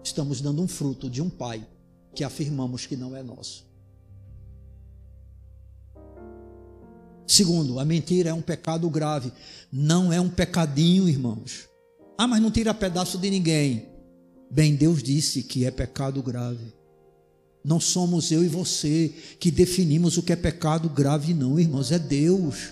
estamos 0.03 0.41
dando 0.41 0.61
um 0.61 0.67
fruto 0.67 1.09
de 1.09 1.21
um 1.21 1.29
pai 1.29 1.65
que 2.17 2.23
afirmamos 2.23 2.87
que 2.87 2.95
não 2.95 3.15
é 3.15 3.21
nosso. 3.21 3.63
Segundo, 7.27 7.79
a 7.79 7.85
mentira 7.85 8.31
é 8.31 8.33
um 8.33 8.41
pecado 8.41 8.89
grave. 8.89 9.31
Não 9.71 10.11
é 10.11 10.19
um 10.19 10.27
pecadinho, 10.27 11.07
irmãos. 11.07 11.69
Ah, 12.17 12.25
mas 12.25 12.41
não 12.41 12.49
tira 12.49 12.73
pedaço 12.73 13.19
de 13.19 13.29
ninguém. 13.29 13.85
Bem, 14.49 14.75
Deus 14.75 15.03
disse 15.03 15.43
que 15.43 15.63
é 15.63 15.69
pecado 15.69 16.23
grave. 16.23 16.73
Não 17.63 17.79
somos 17.79 18.31
eu 18.31 18.43
e 18.43 18.47
você 18.47 19.13
que 19.39 19.51
definimos 19.51 20.17
o 20.17 20.23
que 20.23 20.33
é 20.33 20.35
pecado 20.35 20.89
grave, 20.89 21.35
não, 21.35 21.59
irmãos, 21.59 21.91
é 21.91 21.99
Deus. 21.99 22.71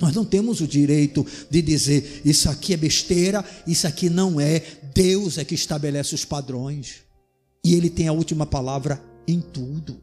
Nós 0.00 0.14
não 0.14 0.24
temos 0.24 0.60
o 0.60 0.66
direito 0.68 1.26
de 1.50 1.60
dizer 1.60 2.22
isso 2.24 2.48
aqui 2.48 2.72
é 2.72 2.76
besteira, 2.76 3.44
isso 3.66 3.84
aqui 3.84 4.08
não 4.08 4.40
é. 4.40 4.62
Deus 4.94 5.38
é 5.38 5.44
que 5.44 5.56
estabelece 5.56 6.14
os 6.14 6.24
padrões. 6.24 7.05
E 7.66 7.74
Ele 7.74 7.90
tem 7.90 8.06
a 8.06 8.12
última 8.12 8.46
palavra 8.46 9.02
em 9.26 9.40
tudo. 9.40 9.96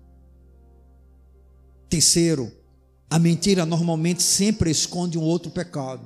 Terceiro, 1.88 2.52
a 3.10 3.18
mentira 3.18 3.66
normalmente 3.66 4.22
sempre 4.22 4.70
esconde 4.70 5.18
um 5.18 5.22
outro 5.22 5.50
pecado. 5.50 6.06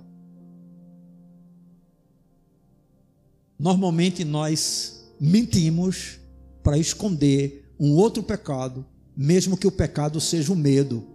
Normalmente 3.57 4.23
nós 4.23 5.03
mentimos 5.19 6.19
para 6.61 6.77
esconder 6.77 7.73
um 7.79 7.95
outro 7.95 8.21
pecado, 8.21 8.85
mesmo 9.15 9.57
que 9.57 9.65
o 9.65 9.71
pecado 9.71 10.21
seja 10.21 10.53
o 10.53 10.55
medo. 10.55 11.07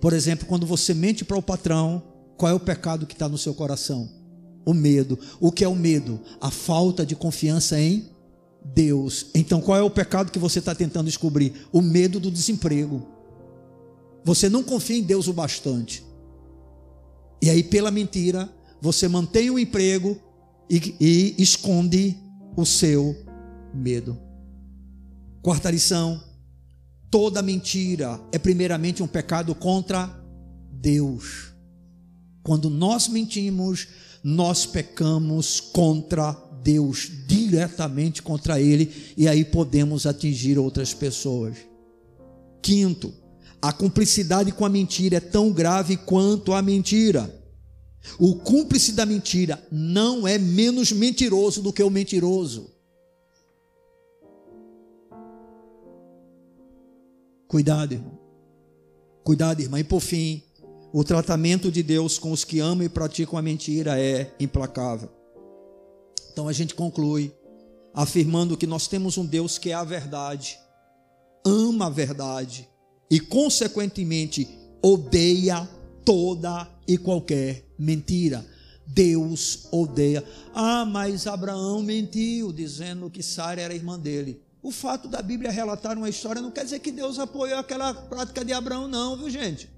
Por 0.00 0.12
exemplo, 0.12 0.46
quando 0.46 0.66
você 0.66 0.94
mente 0.94 1.24
para 1.24 1.36
o 1.36 1.42
patrão, 1.42 2.00
qual 2.36 2.52
é 2.52 2.54
o 2.54 2.60
pecado 2.60 3.06
que 3.06 3.14
está 3.14 3.28
no 3.28 3.36
seu 3.36 3.52
coração? 3.52 4.08
O 4.64 4.72
medo. 4.72 5.18
O 5.40 5.50
que 5.50 5.64
é 5.64 5.68
o 5.68 5.74
medo? 5.74 6.20
A 6.40 6.52
falta 6.52 7.04
de 7.04 7.16
confiança 7.16 7.76
em 7.80 8.13
Deus. 8.64 9.26
Então, 9.34 9.60
qual 9.60 9.78
é 9.78 9.82
o 9.82 9.90
pecado 9.90 10.32
que 10.32 10.38
você 10.38 10.58
está 10.58 10.74
tentando 10.74 11.06
descobrir? 11.06 11.66
O 11.72 11.82
medo 11.82 12.18
do 12.18 12.30
desemprego. 12.30 13.06
Você 14.24 14.48
não 14.48 14.62
confia 14.62 14.96
em 14.96 15.02
Deus 15.02 15.28
o 15.28 15.32
bastante. 15.32 16.04
E 17.42 17.50
aí, 17.50 17.62
pela 17.62 17.90
mentira, 17.90 18.50
você 18.80 19.06
mantém 19.06 19.50
o 19.50 19.58
emprego 19.58 20.18
e, 20.68 20.94
e 20.98 21.34
esconde 21.42 22.16
o 22.56 22.64
seu 22.64 23.14
medo. 23.74 24.18
Quarta 25.42 25.70
lição: 25.70 26.22
toda 27.10 27.42
mentira 27.42 28.20
é 28.32 28.38
primeiramente 28.38 29.02
um 29.02 29.06
pecado 29.06 29.54
contra 29.54 30.06
Deus. 30.70 31.52
Quando 32.42 32.68
nós 32.68 33.08
mentimos, 33.08 33.88
nós 34.22 34.66
pecamos 34.66 35.60
contra 35.60 36.32
Deus, 36.32 36.43
diretamente 37.26 38.22
contra 38.22 38.60
Ele, 38.60 38.90
e 39.16 39.28
aí 39.28 39.44
podemos 39.44 40.06
atingir 40.06 40.58
outras 40.58 40.94
pessoas. 40.94 41.56
Quinto, 42.62 43.12
a 43.60 43.72
cumplicidade 43.72 44.52
com 44.52 44.64
a 44.64 44.68
mentira 44.68 45.16
é 45.16 45.20
tão 45.20 45.52
grave 45.52 45.96
quanto 45.96 46.52
a 46.52 46.62
mentira. 46.62 47.42
O 48.18 48.36
cúmplice 48.36 48.92
da 48.92 49.06
mentira 49.06 49.62
não 49.70 50.26
é 50.28 50.38
menos 50.38 50.92
mentiroso 50.92 51.62
do 51.62 51.72
que 51.72 51.82
o 51.82 51.90
mentiroso. 51.90 52.70
Cuidado, 57.48 57.92
irmão. 57.92 58.18
Cuidado, 59.22 59.60
irmã. 59.60 59.78
E 59.78 59.84
por 59.84 60.00
fim, 60.00 60.42
o 60.92 61.02
tratamento 61.02 61.70
de 61.70 61.82
Deus 61.82 62.18
com 62.18 62.32
os 62.32 62.44
que 62.44 62.60
amam 62.60 62.84
e 62.84 62.88
praticam 62.88 63.38
a 63.38 63.42
mentira 63.42 63.98
é 63.98 64.34
implacável. 64.38 65.13
Então 66.32 66.48
a 66.48 66.52
gente 66.52 66.74
conclui 66.74 67.32
afirmando 67.92 68.56
que 68.56 68.66
nós 68.66 68.88
temos 68.88 69.16
um 69.16 69.24
Deus 69.24 69.56
que 69.56 69.70
é 69.70 69.74
a 69.74 69.84
verdade, 69.84 70.58
ama 71.46 71.86
a 71.86 71.90
verdade 71.90 72.68
e, 73.10 73.20
consequentemente, 73.20 74.48
odeia 74.82 75.68
toda 76.04 76.68
e 76.86 76.98
qualquer 76.98 77.64
mentira. 77.78 78.44
Deus 78.86 79.68
odeia. 79.70 80.22
Ah, 80.54 80.84
mas 80.84 81.26
Abraão 81.26 81.82
mentiu, 81.82 82.52
dizendo 82.52 83.10
que 83.10 83.22
Sara 83.22 83.60
era 83.60 83.74
irmã 83.74 83.98
dele. 83.98 84.42
O 84.62 84.70
fato 84.70 85.08
da 85.08 85.22
Bíblia 85.22 85.50
relatar 85.50 85.96
uma 85.96 86.08
história 86.08 86.42
não 86.42 86.50
quer 86.50 86.64
dizer 86.64 86.80
que 86.80 86.90
Deus 86.90 87.18
apoiou 87.18 87.58
aquela 87.58 87.92
prática 87.94 88.44
de 88.44 88.52
Abraão, 88.52 88.88
não, 88.88 89.16
viu 89.16 89.30
gente? 89.30 89.68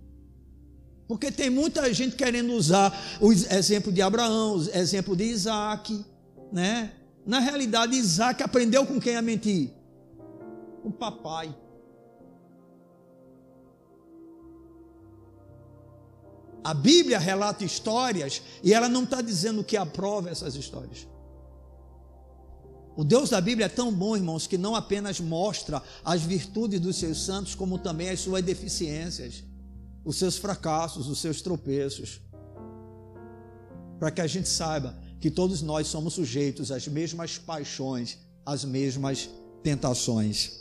Porque 1.09 1.31
tem 1.31 1.51
muita 1.51 1.93
gente 1.93 2.17
querendo 2.17 2.53
usar 2.53 2.97
o 3.21 3.33
exemplo 3.33 3.93
de 3.93 4.03
Abraão, 4.03 4.57
o 4.57 4.77
exemplo 4.77 5.17
de 5.17 5.25
Isaac, 5.25 6.05
né? 6.53 6.93
Na 7.25 7.41
realidade, 7.41 7.97
Isaac 7.97 8.43
aprendeu 8.43 8.87
com 8.87 9.01
quem 9.01 9.17
a 9.17 9.23
mentir? 9.23 9.73
Com 10.83 10.89
o 10.89 10.93
papai. 10.93 11.55
A 16.63 16.75
Bíblia 16.75 17.19
relata 17.19 17.65
histórias 17.65 18.43
e 18.63 18.75
ela 18.75 18.89
não 18.89 19.05
está 19.05 19.21
dizendo 19.21 19.63
que 19.63 19.77
aprova 19.77 20.31
essas 20.31 20.57
histórias. 20.57 21.07
O 22.97 23.05
Deus 23.05 23.31
da 23.31 23.41
Bíblia 23.41 23.67
é 23.67 23.69
tão 23.69 23.93
bom, 23.93 24.17
irmãos, 24.17 24.47
que 24.47 24.57
não 24.57 24.75
apenas 24.75 25.21
mostra 25.21 25.83
as 26.05 26.23
virtudes 26.23 26.81
dos 26.81 26.97
seus 26.97 27.23
santos, 27.23 27.55
como 27.55 27.79
também 27.79 28.09
as 28.09 28.21
suas 28.21 28.43
deficiências, 28.43 29.45
os 30.05 30.17
seus 30.17 30.39
fracassos, 30.39 31.07
os 31.07 31.21
seus 31.21 31.43
tropeços. 31.43 32.21
Para 33.99 34.11
que 34.11 34.21
a 34.21 34.27
gente 34.27 34.49
saiba 34.49 34.99
que 35.27 35.31
todos 35.33 35.61
nós 35.61 35.89
somos 35.89 36.15
sujeitos 36.15 36.71
às 36.71 36.87
mesmas 36.87 37.37
paixões, 37.37 38.17
às 38.45 38.65
mesmas 38.65 39.29
tentações. 39.61 40.61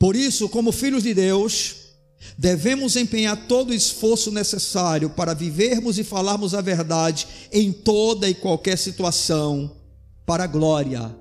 Por 0.00 0.16
isso, 0.16 0.48
como 0.48 0.72
filhos 0.72 1.04
de 1.04 1.14
Deus, 1.14 1.76
devemos 2.36 2.96
empenhar 2.96 3.46
todo 3.46 3.70
o 3.70 3.72
esforço 3.72 4.32
necessário 4.32 5.10
para 5.10 5.32
vivermos 5.32 5.96
e 5.96 6.02
falarmos 6.02 6.56
a 6.56 6.60
verdade 6.60 7.28
em 7.52 7.70
toda 7.72 8.28
e 8.28 8.34
qualquer 8.34 8.76
situação 8.76 9.76
para 10.26 10.42
a 10.42 10.48
glória 10.48 11.16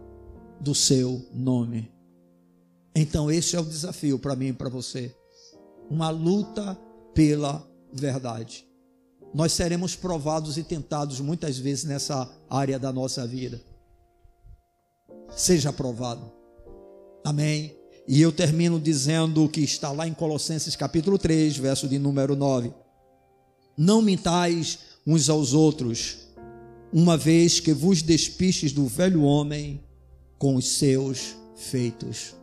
do 0.60 0.74
seu 0.74 1.24
nome. 1.32 1.92
Então, 2.96 3.30
esse 3.30 3.56
é 3.56 3.60
o 3.60 3.66
desafio 3.66 4.18
para 4.18 4.36
mim 4.36 4.48
e 4.48 4.54
para 4.54 4.68
você. 4.68 5.16
Uma 5.88 6.10
luta 6.10 6.76
pela 7.14 7.64
verdade. 7.94 8.68
Nós 9.34 9.54
seremos 9.54 9.96
provados 9.96 10.58
e 10.58 10.64
tentados 10.64 11.20
muitas 11.20 11.58
vezes 11.58 11.84
nessa 11.84 12.30
área 12.50 12.80
da 12.80 12.92
nossa 12.92 13.28
vida. 13.28 13.62
Seja 15.36 15.72
provado. 15.72 16.32
Amém. 17.24 17.76
E 18.08 18.20
eu 18.22 18.32
termino 18.32 18.80
dizendo 18.80 19.44
o 19.44 19.50
que 19.50 19.62
está 19.62 19.92
lá 19.92 20.08
em 20.08 20.14
Colossenses 20.14 20.76
capítulo 20.76 21.18
3, 21.18 21.58
verso 21.58 21.88
de 21.88 22.00
número 22.00 22.36
9. 22.36 22.74
Não 23.78 24.02
mintais 24.02 24.80
uns 25.06 25.30
aos 25.30 25.54
outros, 25.54 26.18
uma 26.92 27.16
vez 27.16 27.60
que 27.60 27.72
vos 27.72 28.02
despistes 28.02 28.72
do 28.72 28.88
velho 28.88 29.22
homem 29.22 29.84
com 30.40 30.56
os 30.56 30.68
seus 30.68 31.36
feitos. 31.56 32.34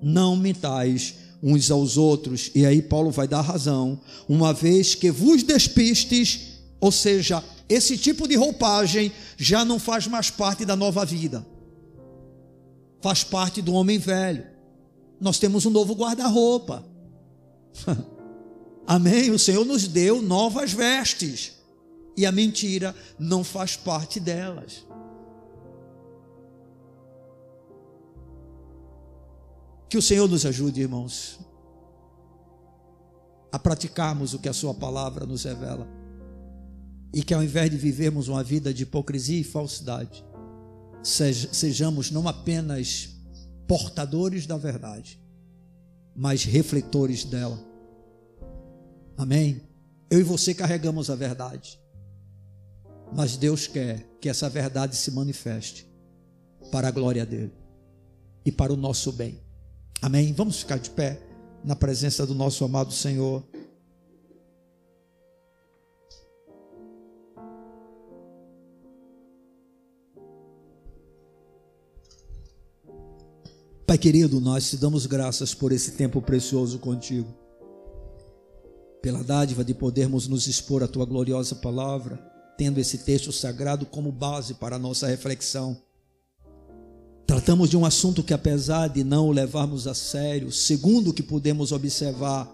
Não 0.00 0.36
mintais 0.36 1.16
uns 1.42 1.70
aos 1.70 1.96
outros, 1.96 2.50
e 2.54 2.66
aí 2.66 2.82
Paulo 2.82 3.10
vai 3.10 3.28
dar 3.28 3.40
razão, 3.42 4.00
uma 4.28 4.52
vez 4.52 4.94
que 4.94 5.10
vos 5.10 5.42
despistes, 5.42 6.58
ou 6.80 6.90
seja, 6.90 7.42
esse 7.68 7.96
tipo 7.96 8.26
de 8.26 8.34
roupagem 8.34 9.12
já 9.36 9.64
não 9.64 9.78
faz 9.78 10.06
mais 10.06 10.30
parte 10.30 10.64
da 10.64 10.74
nova 10.74 11.04
vida, 11.04 11.46
faz 13.00 13.22
parte 13.22 13.62
do 13.62 13.72
homem 13.72 13.98
velho. 13.98 14.44
Nós 15.20 15.38
temos 15.38 15.66
um 15.66 15.70
novo 15.70 15.94
guarda-roupa. 15.94 16.84
Amém? 18.86 19.30
O 19.30 19.38
Senhor 19.38 19.64
nos 19.64 19.86
deu 19.86 20.22
novas 20.22 20.72
vestes 20.72 21.52
e 22.16 22.24
a 22.24 22.32
mentira 22.32 22.94
não 23.18 23.44
faz 23.44 23.76
parte 23.76 24.18
delas. 24.18 24.87
Que 29.88 29.96
o 29.96 30.02
Senhor 30.02 30.28
nos 30.28 30.44
ajude, 30.44 30.82
irmãos, 30.82 31.40
a 33.50 33.58
praticarmos 33.58 34.34
o 34.34 34.38
que 34.38 34.48
a 34.48 34.52
Sua 34.52 34.74
palavra 34.74 35.24
nos 35.24 35.44
revela. 35.44 35.88
E 37.14 37.22
que 37.22 37.32
ao 37.32 37.42
invés 37.42 37.70
de 37.70 37.78
vivermos 37.78 38.28
uma 38.28 38.44
vida 38.44 38.72
de 38.72 38.82
hipocrisia 38.82 39.40
e 39.40 39.44
falsidade, 39.44 40.22
sejamos 41.02 42.10
não 42.10 42.28
apenas 42.28 43.16
portadores 43.66 44.46
da 44.46 44.58
verdade, 44.58 45.18
mas 46.14 46.44
refletores 46.44 47.24
dela. 47.24 47.58
Amém? 49.16 49.62
Eu 50.10 50.20
e 50.20 50.22
você 50.22 50.54
carregamos 50.54 51.08
a 51.08 51.14
verdade. 51.14 51.80
Mas 53.14 53.38
Deus 53.38 53.66
quer 53.66 54.06
que 54.20 54.28
essa 54.28 54.50
verdade 54.50 54.96
se 54.96 55.10
manifeste 55.10 55.90
para 56.70 56.88
a 56.88 56.90
glória 56.90 57.24
dele 57.24 57.54
e 58.44 58.52
para 58.52 58.72
o 58.72 58.76
nosso 58.76 59.10
bem. 59.12 59.47
Amém? 60.00 60.32
Vamos 60.32 60.60
ficar 60.60 60.78
de 60.78 60.90
pé 60.90 61.20
na 61.64 61.74
presença 61.74 62.26
do 62.26 62.34
nosso 62.34 62.64
amado 62.64 62.92
Senhor. 62.92 63.42
Pai 73.86 73.96
querido, 73.96 74.38
nós 74.40 74.68
te 74.68 74.76
damos 74.76 75.06
graças 75.06 75.54
por 75.54 75.72
esse 75.72 75.92
tempo 75.92 76.20
precioso 76.20 76.78
contigo, 76.78 77.34
pela 79.00 79.24
dádiva 79.24 79.64
de 79.64 79.72
podermos 79.74 80.28
nos 80.28 80.46
expor 80.46 80.82
à 80.82 80.88
tua 80.88 81.06
gloriosa 81.06 81.54
palavra 81.54 82.28
tendo 82.58 82.80
esse 82.80 82.98
texto 82.98 83.30
sagrado 83.30 83.86
como 83.86 84.10
base 84.10 84.54
para 84.54 84.74
a 84.74 84.78
nossa 84.80 85.06
reflexão. 85.06 85.80
Tratamos 87.28 87.68
de 87.68 87.76
um 87.76 87.84
assunto 87.84 88.22
que, 88.22 88.32
apesar 88.32 88.88
de 88.88 89.04
não 89.04 89.28
o 89.28 89.32
levarmos 89.32 89.86
a 89.86 89.92
sério, 89.92 90.50
segundo 90.50 91.10
o 91.10 91.12
que 91.12 91.22
podemos 91.22 91.72
observar, 91.72 92.50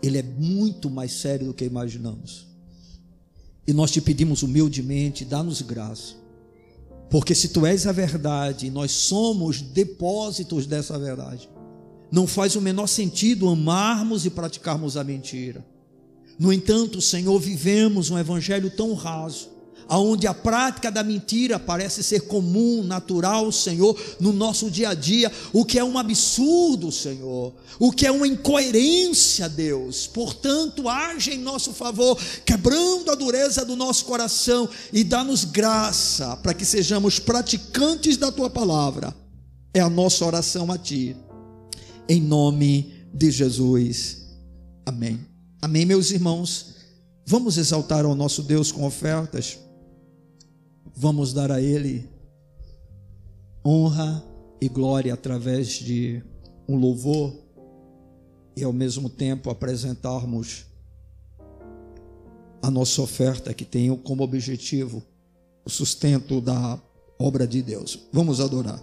ele 0.00 0.18
é 0.18 0.22
muito 0.22 0.88
mais 0.88 1.10
sério 1.10 1.48
do 1.48 1.52
que 1.52 1.64
imaginamos. 1.64 2.46
E 3.66 3.72
nós 3.72 3.90
te 3.90 4.00
pedimos 4.00 4.44
humildemente, 4.44 5.24
dá-nos 5.24 5.62
graça. 5.62 6.14
Porque 7.10 7.34
se 7.34 7.48
tu 7.48 7.66
és 7.66 7.88
a 7.88 7.92
verdade, 7.92 8.70
nós 8.70 8.92
somos 8.92 9.60
depósitos 9.60 10.64
dessa 10.64 10.96
verdade. 10.96 11.50
Não 12.08 12.24
faz 12.24 12.54
o 12.54 12.60
menor 12.60 12.86
sentido 12.86 13.48
amarmos 13.48 14.24
e 14.24 14.30
praticarmos 14.30 14.96
a 14.96 15.02
mentira. 15.02 15.66
No 16.38 16.52
entanto, 16.52 17.00
Senhor, 17.00 17.36
vivemos 17.40 18.10
um 18.10 18.18
evangelho 18.18 18.70
tão 18.70 18.94
raso, 18.94 19.48
aonde 19.88 20.26
a 20.26 20.34
prática 20.34 20.90
da 20.90 21.02
mentira 21.02 21.58
parece 21.58 22.02
ser 22.02 22.22
comum, 22.22 22.82
natural, 22.84 23.50
Senhor, 23.50 23.98
no 24.20 24.32
nosso 24.32 24.70
dia 24.70 24.90
a 24.90 24.94
dia, 24.94 25.32
o 25.52 25.64
que 25.64 25.78
é 25.78 25.84
um 25.84 25.96
absurdo, 25.96 26.92
Senhor, 26.92 27.54
o 27.78 27.90
que 27.90 28.06
é 28.06 28.10
uma 28.10 28.26
incoerência, 28.26 29.48
Deus. 29.48 30.06
Portanto, 30.06 30.88
age 30.88 31.32
em 31.32 31.38
nosso 31.38 31.72
favor, 31.72 32.18
quebrando 32.44 33.10
a 33.10 33.14
dureza 33.14 33.64
do 33.64 33.74
nosso 33.74 34.04
coração 34.04 34.68
e 34.92 35.02
dá-nos 35.02 35.44
graça 35.44 36.36
para 36.36 36.52
que 36.52 36.64
sejamos 36.64 37.18
praticantes 37.18 38.16
da 38.16 38.30
tua 38.30 38.50
palavra. 38.50 39.14
É 39.72 39.80
a 39.80 39.88
nossa 39.88 40.24
oração 40.24 40.70
a 40.70 40.76
ti. 40.76 41.16
Em 42.08 42.20
nome 42.20 42.92
de 43.12 43.30
Jesus. 43.30 44.28
Amém. 44.84 45.20
Amém, 45.60 45.84
meus 45.84 46.10
irmãos? 46.10 46.74
Vamos 47.26 47.58
exaltar 47.58 48.04
ao 48.04 48.14
nosso 48.14 48.42
Deus 48.42 48.72
com 48.72 48.86
ofertas. 48.86 49.58
Vamos 51.00 51.32
dar 51.32 51.52
a 51.52 51.62
Ele 51.62 52.10
honra 53.64 54.20
e 54.60 54.68
glória 54.68 55.14
através 55.14 55.68
de 55.68 56.20
um 56.68 56.74
louvor 56.74 57.32
e 58.56 58.64
ao 58.64 58.72
mesmo 58.72 59.08
tempo 59.08 59.48
apresentarmos 59.48 60.66
a 62.60 62.68
nossa 62.68 63.00
oferta 63.00 63.54
que 63.54 63.64
tem 63.64 63.96
como 63.98 64.24
objetivo 64.24 65.00
o 65.64 65.70
sustento 65.70 66.40
da 66.40 66.82
obra 67.16 67.46
de 67.46 67.62
Deus. 67.62 68.08
Vamos 68.12 68.40
adorar. 68.40 68.82